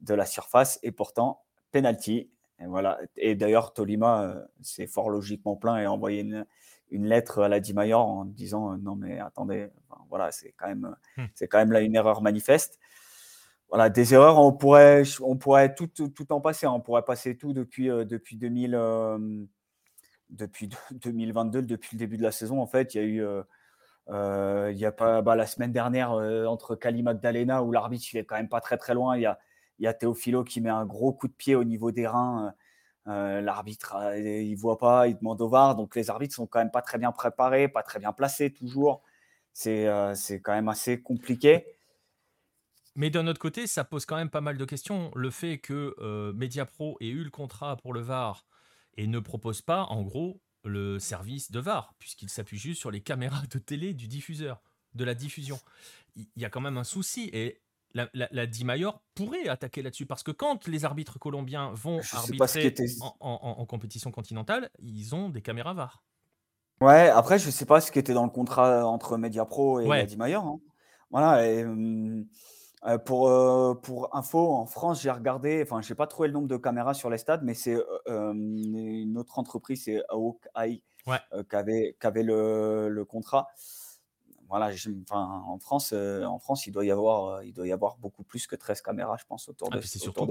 [0.00, 1.40] de la surface et pourtant,
[1.72, 2.30] penalty.
[2.60, 2.98] Et voilà.
[3.16, 6.46] Et d'ailleurs, Tolima euh, s'est fort logiquement plein et a envoyé une,
[6.90, 9.68] une lettre à la Dimayor en disant euh, non mais attendez,
[10.08, 11.24] voilà, c'est quand même, hmm.
[11.34, 12.78] c'est quand même là une erreur manifeste.
[13.68, 16.66] Voilà, des erreurs, on pourrait, on pourrait tout, tout, en passer.
[16.66, 16.72] Hein.
[16.72, 18.70] On pourrait passer tout depuis, euh, depuis, 2000,
[20.30, 22.60] depuis 2022, depuis le début de la saison.
[22.62, 23.24] En fait, il y a eu,
[24.70, 28.24] il y a pas bah, la semaine dernière entre Kali Magdalena où l'arbitre il est
[28.24, 29.16] quand même pas très très loin.
[29.16, 29.36] Il y a,
[29.78, 32.46] il y a Théophilo qui met un gros coup de pied au niveau des reins.
[32.46, 32.50] Euh,
[33.08, 35.76] euh, l'arbitre, euh, il voit pas, il demande au VAR.
[35.76, 39.02] Donc les arbitres sont quand même pas très bien préparés, pas très bien placés toujours.
[39.52, 41.64] C'est c'est quand même assez compliqué.
[42.94, 45.10] Mais d'un autre côté, ça pose quand même pas mal de questions.
[45.14, 45.94] Le fait que
[46.34, 48.46] Mediapro ait eu le contrat pour le VAR
[48.98, 53.00] et ne propose pas, en gros, le service de VAR, puisqu'il s'appuie juste sur les
[53.00, 54.60] caméras de télé du diffuseur,
[54.94, 55.58] de la diffusion.
[56.16, 57.30] Il y a quand même un souci.
[57.32, 57.62] Et
[57.96, 62.74] la, la, Mayor pourrait attaquer là-dessus parce que quand les arbitres colombiens vont arbitrer
[63.20, 66.02] en, compétition continentale, ils ont des caméras VAR.
[66.80, 70.16] Ouais, après, je sais pas ce qui était dans le contrat entre Mediapro et la
[70.16, 70.44] Mayor.
[70.44, 70.60] Hein.
[71.10, 72.26] Voilà, et, hum,
[72.86, 76.34] euh, pour, euh, pour info, en France, j'ai regardé, enfin, je n'ai pas trouvé le
[76.34, 77.76] nombre de caméras sur les stades, mais c'est
[78.08, 83.48] euh, une autre entreprise, c'est Hawkeye, qui avait, qui avait le, le contrat
[84.48, 87.72] voilà, enfin, en France, euh, en France, il doit y avoir, euh, il doit y
[87.72, 89.80] avoir beaucoup plus que 13 caméras, je pense, autour ah, de.
[89.82, 90.26] C'est surtout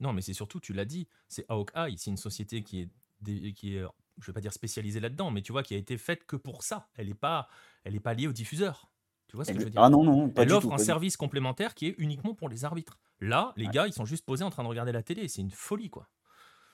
[0.00, 3.76] non, mais c'est surtout, tu l'as dit, c'est Hawkeye, c'est une société qui est, qui
[3.76, 3.84] est,
[4.20, 6.62] je vais pas dire spécialisée là-dedans, mais tu vois, qui a été faite que pour
[6.62, 6.88] ça.
[6.94, 7.48] Elle n'est pas,
[7.84, 8.90] elle est pas liée au diffuseur.
[9.28, 9.82] Tu vois ce que je veux dire?
[9.82, 12.98] Ah non, non, pas Elle offre un service complémentaire qui est uniquement pour les arbitres.
[13.20, 15.26] Là, les gars, ils sont juste posés en train de regarder la télé.
[15.28, 16.08] C'est une folie, quoi.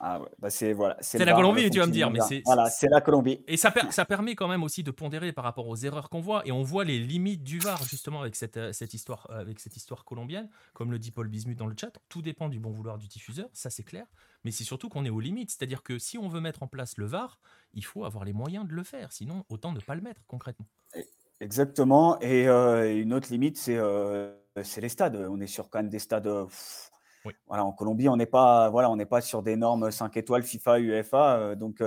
[0.05, 2.89] Ah bah c'est voilà, c'est la Colombie, tu vas me dire, mais c'est voilà, c'est
[2.89, 3.41] la Colombie.
[3.47, 6.45] Et ça, ça permet quand même aussi de pondérer par rapport aux erreurs qu'on voit,
[6.45, 9.61] et on voit les limites du VAR justement avec cette, euh, cette histoire, euh, avec
[9.61, 11.97] cette histoire colombienne, comme le dit Paul Bismuth dans le chat.
[12.09, 14.05] Tout dépend du bon vouloir du diffuseur, ça c'est clair,
[14.43, 16.97] mais c'est surtout qu'on est aux limites, c'est-à-dire que si on veut mettre en place
[16.97, 17.39] le VAR,
[17.73, 20.67] il faut avoir les moyens de le faire, sinon autant ne pas le mettre concrètement.
[21.39, 23.79] Exactement, et euh, une autre limite, c'est
[24.63, 25.15] c'est les stades.
[25.15, 26.27] On est sur quand même des stades
[27.47, 30.43] Voilà, en Colombie, on n'est pas, voilà, on n'est pas sur des normes 5 étoiles
[30.43, 31.55] FIFA, UEFA.
[31.55, 31.81] donc,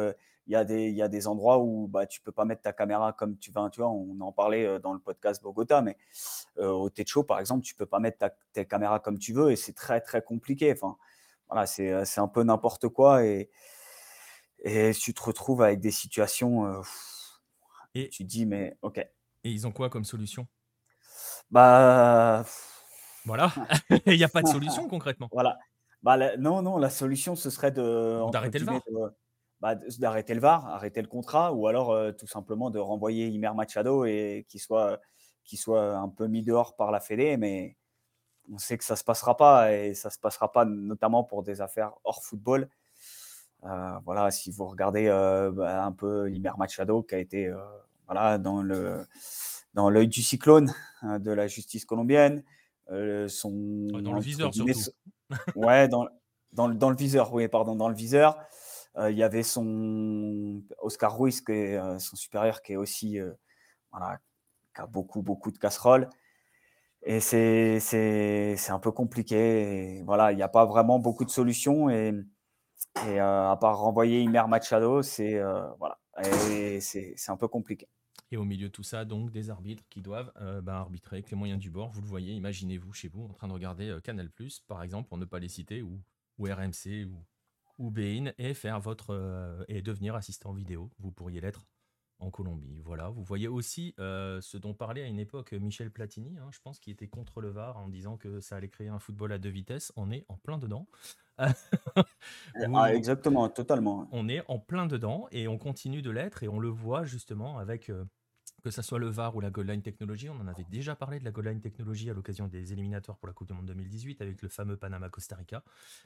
[0.48, 2.72] il y, a des, y a des endroits où bah, tu peux pas mettre ta
[2.72, 3.60] caméra comme tu veux.
[3.70, 5.96] Tu vois, on en parlait dans le podcast Bogota, mais
[6.56, 9.56] au Techo, par exemple, tu peux pas mettre ta, ta caméra comme tu veux et
[9.56, 10.72] c'est très, très compliqué.
[10.72, 10.96] Enfin,
[11.48, 13.50] voilà, c'est un peu n'importe quoi et,
[14.60, 16.80] et tu te retrouves avec des situations.
[17.94, 18.98] et tu te dis, mais ok.
[18.98, 20.46] Et ils ont quoi comme solution?
[21.50, 22.44] Bah.
[23.26, 23.52] Voilà,
[24.06, 25.28] il n'y a pas de solution concrètement.
[25.32, 25.58] Voilà.
[26.02, 28.30] Bah, non, non, la solution, ce serait de.
[28.30, 28.80] D'arrêter le VAR.
[29.60, 33.52] Bah, d'arrêter le VAR, arrêter le contrat, ou alors euh, tout simplement de renvoyer Imer
[33.54, 35.00] Machado et qu'il soit,
[35.44, 37.36] soit un peu mis dehors par la Fédé.
[37.36, 37.76] Mais
[38.52, 41.24] on sait que ça ne se passera pas et ça ne se passera pas notamment
[41.24, 42.68] pour des affaires hors football.
[43.64, 47.52] Euh, voilà, si vous regardez euh, bah, un peu Imer Machado qui a été
[48.06, 48.62] voilà, dans
[49.90, 50.72] l'œil du cyclone
[51.02, 52.44] de la justice colombienne,
[53.28, 54.90] son dans le viseur surtout.
[55.56, 56.06] ouais, dans,
[56.52, 58.38] dans, dans, le viseur, oui, pardon, dans le viseur.
[58.96, 63.18] il y avait son Oscar Ruiz, qui est, son supérieur, qui est aussi
[63.90, 64.18] voilà,
[64.74, 66.08] qui a beaucoup beaucoup de casseroles.
[67.02, 70.02] Et c'est un peu compliqué.
[70.04, 72.12] voilà, il n'y a pas vraiment beaucoup de solutions et,
[73.06, 75.40] et à part renvoyer Imer Machado, c'est
[75.78, 75.98] voilà,
[76.80, 77.88] c'est un peu compliqué.
[78.32, 81.30] Et au milieu de tout ça, donc, des arbitres qui doivent euh, bah, arbitrer avec
[81.30, 81.90] les moyens du bord.
[81.90, 84.30] Vous le voyez, imaginez-vous chez vous en train de regarder euh, Canal,
[84.66, 86.02] par exemple, pour ne pas les citer, ou,
[86.38, 87.24] ou RMC, ou,
[87.78, 89.10] ou Bein, et faire votre.
[89.10, 90.90] Euh, et devenir assistant vidéo.
[90.98, 91.66] Vous pourriez l'être
[92.18, 92.80] en Colombie.
[92.80, 96.80] Voilà, vous voyez aussi ce dont parlait à une époque Michel Platini, hein, je pense,
[96.80, 99.50] qui était contre le VAR en disant que ça allait créer un football à deux
[99.50, 99.92] vitesses.
[99.96, 100.88] On est en plein dedans.
[101.38, 104.08] ah, exactement, totalement.
[104.12, 107.58] On est en plein dedans et on continue de l'être et on le voit justement
[107.58, 107.90] avec
[108.66, 111.20] que ce soit le VAR ou la goal line technologie, on en avait déjà parlé
[111.20, 114.20] de la goal line technologie à l'occasion des éliminatoires pour la Coupe du Monde 2018
[114.20, 115.62] avec le fameux Panama-Costa Rica.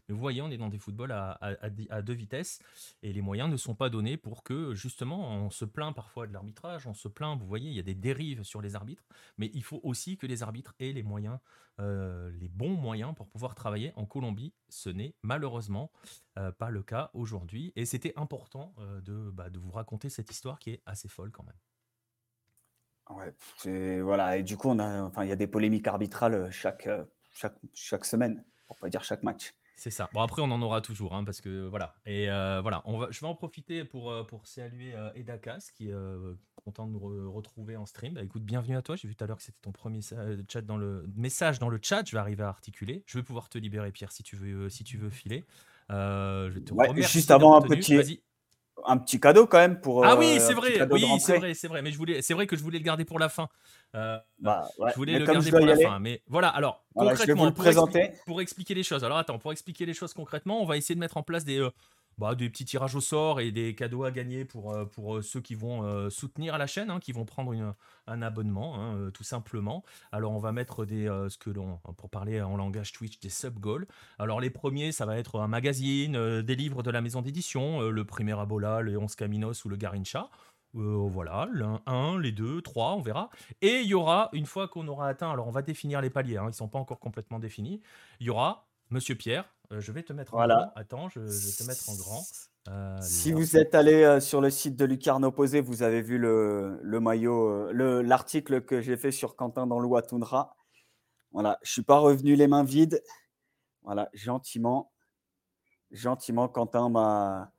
[0.06, 2.60] Mais vous voyez, on est dans des footballs à, deux vitesses
[3.02, 6.34] et les moyens ne sont pas donnés pour que, justement, on se plaint parfois de
[6.34, 9.04] l'arbitrage, on se plaint, vous voyez, il y a des dérives sur les arbitres,
[9.38, 11.38] mais il faut aussi que les arbitres aient les moyens,
[11.80, 14.52] euh, les bons moyens pour pouvoir travailler en Colombie.
[14.68, 15.90] Ce n'est malheureusement
[16.36, 20.58] euh, pas le cas aujourd'hui et c'était important euh, bah, de vous raconter cette histoire
[20.58, 21.56] qui est assez folle quand même.
[23.16, 24.36] Ouais, voilà.
[24.36, 27.04] Et du coup, on a, enfin, il y a des polémiques arbitrales euh, chaque, euh,
[27.32, 29.54] chaque, chaque semaine, pour pas dire chaque match.
[29.76, 30.10] C'est ça.
[30.12, 31.94] Bon, après, on en aura toujours, hein, parce que voilà.
[32.04, 35.94] Et euh, voilà, on va, je vais en profiter pour, pour saluer Edakas, qui est
[36.62, 38.12] content de nous retrouver en stream.
[38.12, 38.96] Bah, écoute, bienvenue à toi.
[38.96, 41.78] J'ai vu tout à l'heure que c'était ton premier chat dans le message dans le
[41.82, 42.06] chat.
[42.06, 43.04] Je vais arriver à articuler.
[43.06, 45.46] Je vais pouvoir te libérer, Pierre, si tu veux, si tu veux filer.
[45.88, 48.22] je te ouais, juste avant un petit,
[48.86, 50.05] un petit cadeau quand même pour.
[50.05, 51.82] Ah oui, euh, c'est vrai, oui, c'est vrai, c'est vrai.
[51.82, 53.48] Mais je voulais, c'est vrai que je voulais le garder pour la fin.
[53.94, 55.98] Euh, bah, Je voulais le garder pour la fin.
[55.98, 58.12] Mais voilà, alors concrètement, pour, présenter.
[58.27, 59.05] pour, expliquer les choses.
[59.05, 61.59] Alors attends, pour expliquer les choses concrètement, on va essayer de mettre en place des,
[61.59, 61.70] euh,
[62.20, 65.22] bah, des petits tirages au sort et des cadeaux à gagner pour, euh, pour euh,
[65.22, 67.55] ceux qui vont euh, soutenir la chaîne, hein, qui vont prendre
[68.06, 69.82] un abonnement, hein, tout simplement.
[70.12, 73.86] Alors, on va mettre des, ce que l'on, pour parler en langage Twitch, des sub-goals.
[74.18, 78.05] Alors, les premiers, ça va être un magazine, des livres de la maison d'édition, le
[78.05, 80.28] Premier Abola, le 11 Caminos ou le Garincha.
[80.74, 83.30] voilà, l'un, un, les deux, trois, on verra.
[83.62, 86.36] Et il y aura, une fois qu'on aura atteint, alors on va définir les paliers,
[86.36, 87.80] hein, ils ne sont pas encore complètement définis,
[88.20, 90.72] il y aura Monsieur Pierre, euh, je vais te mettre en grand.
[90.74, 92.22] Attends, je, vais te mettre en grand.
[92.68, 96.18] Euh, si vous êtes allé euh, sur le site de Lucarne Opposé, vous avez vu
[96.18, 100.56] le, le maillot, l'article que j'ai fait sur Quentin dans le Tundra.
[101.32, 103.02] Voilà, je suis pas revenu les mains vides.
[103.82, 104.90] Voilà, gentiment,
[105.92, 107.52] gentiment, Quentin m'a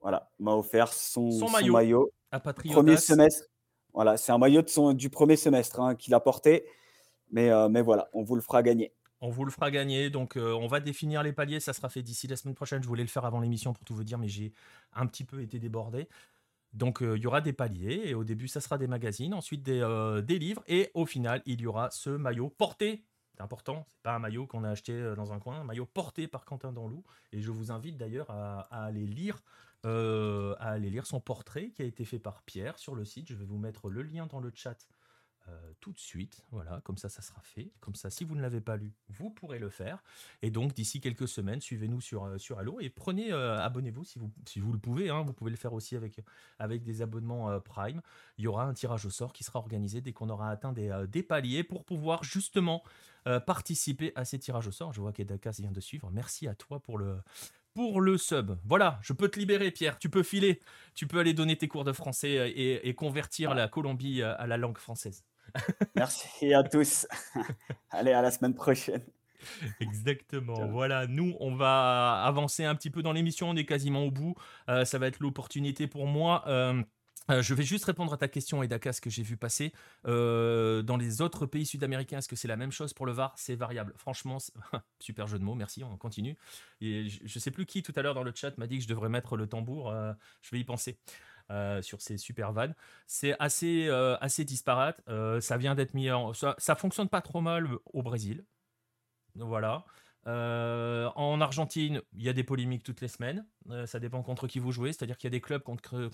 [0.00, 3.44] voilà, offert son, son maillot, à premier semestre.
[3.92, 6.64] Voilà, c'est un maillot de son, du premier semestre hein, qu'il a porté.
[7.30, 8.94] Mais, mais voilà, on vous le fera gagner.
[9.20, 10.10] On vous le fera gagner.
[10.10, 11.60] Donc, euh, on va définir les paliers.
[11.60, 12.82] Ça sera fait d'ici la semaine prochaine.
[12.82, 14.52] Je voulais le faire avant l'émission pour tout vous dire, mais j'ai
[14.94, 16.08] un petit peu été débordé.
[16.72, 18.02] Donc, euh, il y aura des paliers.
[18.04, 19.34] Et au début, ça sera des magazines.
[19.34, 20.62] Ensuite, des, euh, livres.
[20.68, 23.04] Et au final, il y aura ce maillot porté.
[23.34, 23.84] C'est important.
[23.88, 25.60] C'est pas un maillot qu'on a acheté dans un coin.
[25.60, 27.02] Un maillot porté par Quentin Danlou.
[27.32, 29.42] Et je vous invite d'ailleurs à, aller lire.
[29.84, 33.28] à aller lire son portrait qui a été fait par Pierre sur le site.
[33.28, 34.76] Je vais vous mettre le lien dans le chat
[35.48, 36.44] euh, tout de suite.
[36.50, 37.70] Voilà, comme ça, ça sera fait.
[37.80, 40.02] Comme ça, si vous ne l'avez pas lu, vous pourrez le faire.
[40.42, 44.18] Et donc, d'ici quelques semaines, suivez-nous sur, euh, sur Allo et prenez, euh, abonnez-vous si
[44.18, 45.08] vous, si vous le pouvez.
[45.10, 45.22] Hein.
[45.22, 46.20] vous pouvez le faire aussi avec,
[46.58, 48.02] avec des abonnements Prime.
[48.38, 51.04] Il y aura un tirage au sort qui sera organisé dès qu'on aura atteint des,
[51.08, 52.82] des paliers pour pouvoir justement
[53.46, 54.92] participer à ces tirages au sort.
[54.92, 56.10] Je vois qu'Edakas vient de suivre.
[56.10, 57.18] Merci à toi pour le,
[57.74, 58.58] pour le sub.
[58.64, 59.98] Voilà, je peux te libérer, Pierre.
[59.98, 60.60] Tu peux filer.
[60.94, 64.56] Tu peux aller donner tes cours de français et, et convertir la Colombie à la
[64.56, 65.24] langue française.
[65.96, 67.06] Merci à tous.
[67.90, 69.02] Allez, à la semaine prochaine.
[69.80, 70.66] Exactement.
[70.68, 73.50] Voilà, nous, on va avancer un petit peu dans l'émission.
[73.50, 74.34] On est quasiment au bout.
[74.68, 76.44] Euh, ça va être l'opportunité pour moi.
[76.46, 76.82] Euh,
[77.30, 79.72] euh, je vais juste répondre à ta question, Edaka, ce que j'ai vu passer.
[80.04, 83.34] dans les autres pays sud-américains, est-ce que c'est la même chose pour le VAR?
[83.36, 83.92] C'est variable.
[83.96, 84.38] Franchement,
[84.98, 86.36] super jeu de mots, merci, on continue.
[86.80, 88.84] Et je ne sais plus qui tout à l'heure dans le chat m'a dit que
[88.84, 89.92] je devrais mettre le tambour.
[90.42, 90.98] je vais y penser.
[91.80, 92.74] Sur ces super vannes.
[93.06, 93.88] C'est assez,
[94.20, 95.00] assez disparate.
[95.40, 96.32] ça vient d'être mis en...
[96.32, 98.44] Ça, ça fonctionne pas trop mal au Brésil.
[99.34, 99.84] Voilà.
[100.26, 103.46] Euh, en Argentine, il y a des polémiques toutes les semaines.
[103.70, 104.92] Euh, ça dépend contre qui vous jouez.
[104.92, 105.62] C'est-à-dire qu'il y a des clubs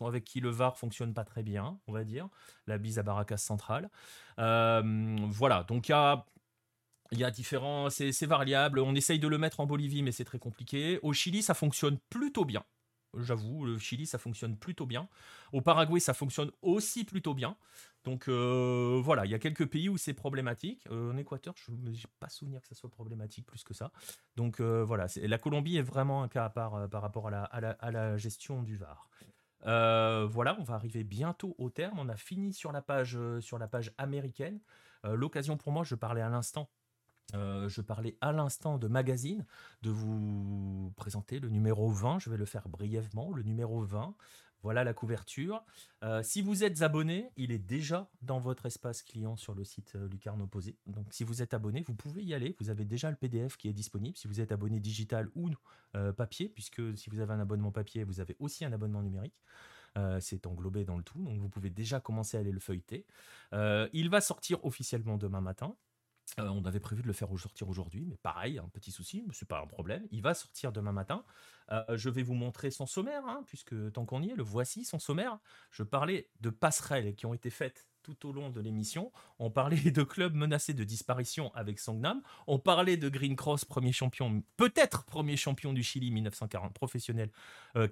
[0.00, 2.28] avec qui le VAR fonctionne pas très bien, on va dire.
[2.66, 3.90] La bise à Barracas Central.
[4.38, 5.64] Euh, voilà.
[5.64, 6.24] Donc il y a.
[7.10, 8.80] Il y a différents, c'est variable.
[8.80, 10.98] On essaye de le mettre en Bolivie, mais c'est très compliqué.
[11.02, 12.64] Au Chili, ça fonctionne plutôt bien.
[13.18, 15.08] J'avoue, le Chili, ça fonctionne plutôt bien.
[15.52, 17.56] Au Paraguay, ça fonctionne aussi plutôt bien.
[18.04, 20.86] Donc euh, voilà, il y a quelques pays où c'est problématique.
[20.90, 23.92] Euh, en Équateur, je n'ai pas souvenir que ça soit problématique plus que ça.
[24.36, 28.16] Donc euh, voilà, la Colombie est vraiment un cas à part par rapport à la,
[28.18, 29.08] gestion du VAR.
[29.62, 31.98] voilà, on va arriver bientôt au terme.
[31.98, 34.60] On a fini sur la page américaine.
[35.04, 36.68] L'occasion pour moi, je parlais à l'instant
[37.34, 39.44] euh, je parlais à l'instant de magazine,
[39.82, 42.18] de vous présenter le numéro 20.
[42.18, 43.32] Je vais le faire brièvement.
[43.32, 44.14] Le numéro 20,
[44.62, 45.64] voilà la couverture.
[46.02, 49.94] Euh, si vous êtes abonné, il est déjà dans votre espace client sur le site
[49.96, 50.76] euh, Lucarne Opposé.
[50.86, 52.54] Donc si vous êtes abonné, vous pouvez y aller.
[52.60, 54.16] Vous avez déjà le PDF qui est disponible.
[54.16, 55.50] Si vous êtes abonné digital ou
[56.16, 59.40] papier, puisque si vous avez un abonnement papier, vous avez aussi un abonnement numérique.
[60.18, 63.06] c'est englobé dans le tout, donc vous pouvez déjà commencer à aller le feuilleter.
[63.52, 65.76] il va sortir officiellement demain matin.
[66.40, 69.48] Euh, on avait prévu de le faire sortir aujourd'hui, mais pareil, un petit souci, c'est
[69.48, 70.06] pas un problème.
[70.10, 71.24] Il va sortir demain matin.
[71.70, 74.84] Euh, je vais vous montrer son sommaire, hein, puisque tant qu'on y est, le voici
[74.84, 75.38] son sommaire.
[75.70, 79.12] Je parlais de passerelles qui ont été faites tout au long de l'émission.
[79.38, 82.20] On parlait de clubs menacés de disparition avec Songnam.
[82.46, 87.30] On parlait de Green Cross, premier champion, peut-être premier champion du Chili 1940, professionnel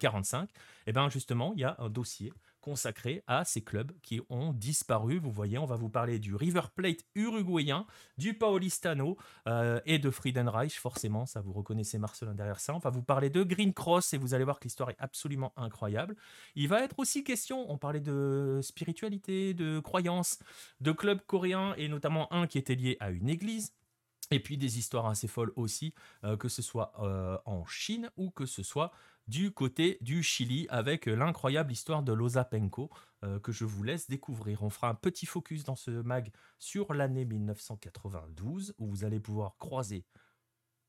[0.01, 0.51] 45.
[0.87, 2.31] Et bien justement, il y a un dossier
[2.63, 5.19] consacré à ces clubs qui ont disparu.
[5.19, 7.87] Vous voyez, on va vous parler du River Plate uruguayen,
[8.17, 10.79] du Paulistano euh, et de Friedenreich.
[10.79, 12.75] Forcément, ça vous reconnaissez Marcelin derrière ça.
[12.75, 15.53] On va vous parler de Green Cross et vous allez voir que l'histoire est absolument
[15.57, 16.17] incroyable.
[16.55, 20.39] Il va être aussi question, on parlait de spiritualité, de croyance
[20.81, 23.75] de clubs coréens et notamment un qui était lié à une église.
[24.31, 25.93] Et puis des histoires assez folles aussi,
[26.25, 28.91] euh, que ce soit euh, en Chine ou que ce soit
[29.29, 32.91] du côté du Chili avec l'incroyable histoire de Lozapenko
[33.25, 34.63] euh, que je vous laisse découvrir.
[34.63, 39.57] On fera un petit focus dans ce mag sur l'année 1992 où vous allez pouvoir
[39.59, 40.05] croiser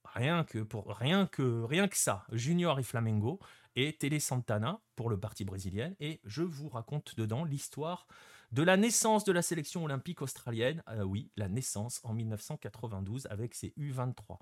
[0.05, 3.39] rien que pour rien que rien que ça, Junior et Flamengo
[3.75, 8.07] et Télé Santana pour le parti brésilien et je vous raconte dedans l'histoire
[8.51, 10.83] de la naissance de la sélection olympique australienne.
[10.89, 14.37] Euh, oui, la naissance en 1992 avec ses U23.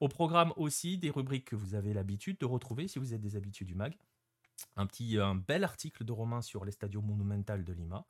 [0.00, 3.36] Au programme aussi des rubriques que vous avez l'habitude de retrouver si vous êtes des
[3.36, 3.96] habitués du mag.
[4.76, 8.06] Un petit un bel article de Romain sur les stadiums monumental de Lima.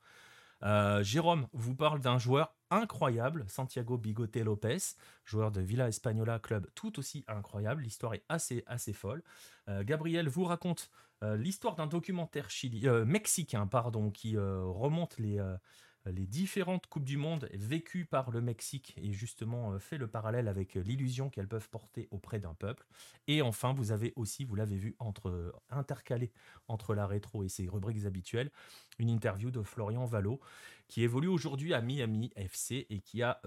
[0.63, 4.77] Euh, Jérôme vous parle d'un joueur incroyable, Santiago Bigote Lopez,
[5.23, 7.83] joueur de Villa Española Club, tout aussi incroyable.
[7.83, 9.23] L'histoire est assez, assez folle.
[9.69, 10.89] Euh, Gabriel vous raconte
[11.23, 15.39] euh, l'histoire d'un documentaire chili, mexicain pardon, qui remonte les,
[16.11, 20.47] les différentes Coupes du Monde vécues par le Mexique et justement euh, fait le parallèle
[20.47, 22.85] avec euh, l'illusion qu'elles peuvent porter auprès d'un peuple.
[23.27, 26.31] Et enfin, vous avez aussi, vous l'avez vu, euh, intercalé
[26.67, 28.51] entre la rétro et ses rubriques habituelles,
[28.99, 30.39] une interview de Florian Valo
[30.87, 33.41] qui évolue aujourd'hui à Miami FC et qui a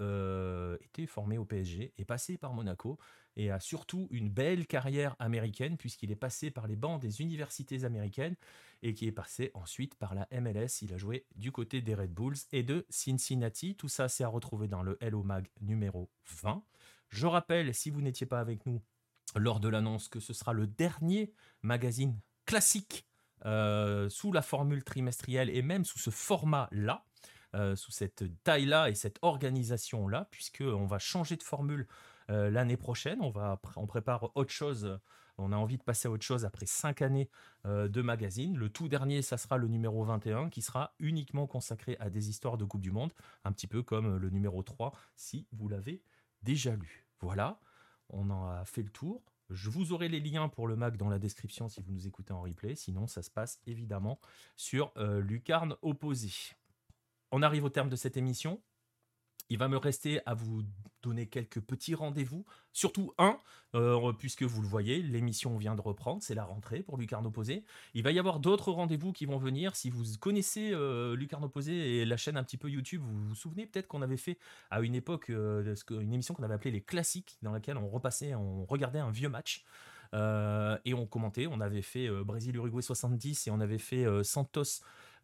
[0.81, 2.99] été formé au PSG et passé par Monaco
[3.35, 7.83] et a surtout une belle carrière américaine puisqu'il est passé par les bancs des universités
[7.83, 8.35] américaines
[8.83, 10.81] et qui est passé ensuite par la MLS.
[10.81, 13.75] Il a joué du côté des Red Bulls et de Cincinnati.
[13.75, 16.09] Tout ça, c'est à retrouver dans le Hello Mag numéro
[16.43, 16.63] 20.
[17.09, 18.81] Je rappelle, si vous n'étiez pas avec nous
[19.35, 23.07] lors de l'annonce, que ce sera le dernier magazine classique
[23.45, 27.05] euh, sous la formule trimestrielle et même sous ce format-là.
[27.53, 31.85] Euh, sous cette taille-là et cette organisation-là, puisqu'on va changer de formule
[32.29, 33.19] euh, l'année prochaine.
[33.19, 34.97] On, va, on prépare autre chose.
[35.37, 37.29] On a envie de passer à autre chose après cinq années
[37.65, 38.55] euh, de magazine.
[38.55, 42.55] Le tout dernier, ça sera le numéro 21, qui sera uniquement consacré à des histoires
[42.55, 43.11] de Coupe du Monde,
[43.43, 46.01] un petit peu comme le numéro 3, si vous l'avez
[46.43, 47.05] déjà lu.
[47.19, 47.59] Voilà,
[48.11, 49.23] on en a fait le tour.
[49.49, 52.31] Je vous aurai les liens pour le Mac dans la description si vous nous écoutez
[52.31, 52.75] en replay.
[52.75, 54.21] Sinon, ça se passe évidemment
[54.55, 56.31] sur Lucarne Opposé.
[57.31, 58.61] On arrive au terme de cette émission.
[59.49, 60.63] Il va me rester à vous
[61.01, 63.37] donner quelques petits rendez-vous, surtout un,
[63.75, 67.65] euh, puisque vous le voyez, l'émission vient de reprendre, c'est la rentrée pour Lucarno Posé.
[67.93, 69.75] Il va y avoir d'autres rendez-vous qui vont venir.
[69.75, 73.35] Si vous connaissez euh, Lucarno Posé et la chaîne un petit peu YouTube, vous vous
[73.35, 74.37] souvenez peut-être qu'on avait fait
[74.69, 78.35] à une époque euh, une émission qu'on avait appelée les classiques, dans laquelle on repassait,
[78.35, 79.65] on regardait un vieux match.
[80.13, 84.05] Et on commentait, on avait fait Brésil-Uruguay 70 et on avait fait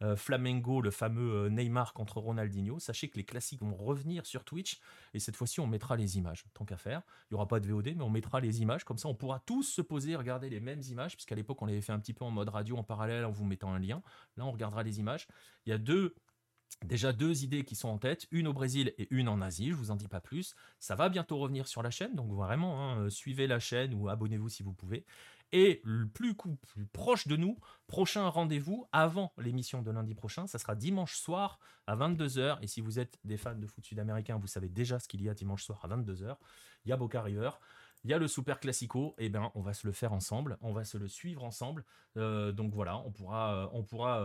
[0.02, 2.78] euh, Flamengo, le fameux Neymar contre Ronaldinho.
[2.78, 4.80] Sachez que les classiques vont revenir sur Twitch
[5.14, 7.02] et cette fois-ci on mettra les images, tant qu'à faire.
[7.30, 9.40] Il n'y aura pas de VOD, mais on mettra les images, comme ça on pourra
[9.40, 12.14] tous se poser et regarder les mêmes images, puisqu'à l'époque on l'avait fait un petit
[12.14, 14.02] peu en mode radio en parallèle en vous mettant un lien.
[14.36, 15.26] Là on regardera les images.
[15.66, 16.14] Il y a deux
[16.84, 19.74] Déjà deux idées qui sont en tête, une au Brésil et une en Asie, je
[19.74, 20.54] vous en dis pas plus.
[20.78, 24.08] Ça va bientôt revenir sur la chaîne, donc vraiment, hein, euh, suivez la chaîne ou
[24.08, 25.04] abonnez-vous si vous pouvez.
[25.52, 26.36] Et le plus,
[26.92, 31.96] proche de nous, prochain rendez-vous avant l'émission de lundi prochain, ça sera dimanche soir à
[31.96, 32.58] 22h.
[32.60, 35.28] Et si vous êtes des fans de foot sud-américain, vous savez déjà ce qu'il y
[35.28, 36.36] a dimanche soir à 22h.
[36.84, 37.50] Il y a Boca River.
[38.04, 40.56] Il y a le Super Classico, et eh bien on va se le faire ensemble,
[40.60, 41.84] on va se le suivre ensemble.
[42.16, 44.22] Euh, donc voilà, on pourra, euh, on pourra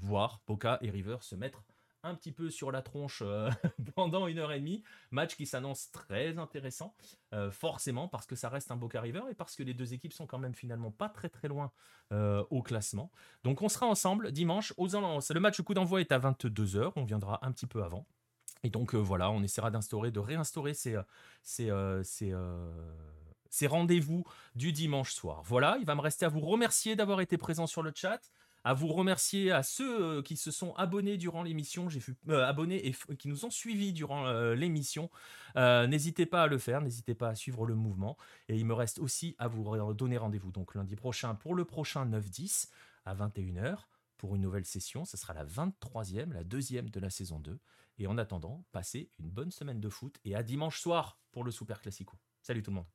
[0.00, 1.62] voir Boca et River se mettre
[2.04, 3.50] un petit peu sur la tronche euh,
[3.94, 4.82] pendant une heure et demie.
[5.10, 6.94] Match qui s'annonce très intéressant,
[7.32, 10.12] euh, forcément parce que ça reste un Boca River et parce que les deux équipes
[10.12, 11.72] sont quand même finalement pas très très loin
[12.12, 13.10] euh, au classement.
[13.42, 17.44] Donc on sera ensemble dimanche aux Le match coup d'envoi est à 22h, on viendra
[17.44, 18.06] un petit peu avant.
[18.62, 20.98] Et donc voilà, on essaiera d'instaurer, de réinstaurer ces,
[21.42, 21.70] ces,
[23.50, 24.24] ces rendez-vous
[24.54, 25.42] du dimanche soir.
[25.44, 28.20] Voilà, il va me rester à vous remercier d'avoir été présent sur le chat
[28.64, 32.50] à vous remercier à ceux euh, qui se sont abonnés durant l'émission, j'ai vu euh,
[32.70, 35.10] et qui nous ont suivis durant euh, l'émission.
[35.54, 38.16] n'hésitez pas à le faire, n'hésitez pas à suivre le mouvement.
[38.48, 42.06] Et il me reste aussi à vous donner rendez-vous donc lundi prochain pour le prochain
[42.06, 42.70] 9-10
[43.04, 43.76] à 21h
[44.16, 45.04] pour une nouvelle session.
[45.04, 47.58] Ce sera la 23e, la deuxième de la saison 2.
[47.98, 51.50] Et en attendant, passez une bonne semaine de foot et à dimanche soir pour le
[51.50, 52.16] Super Classico.
[52.42, 52.86] Salut tout le monde.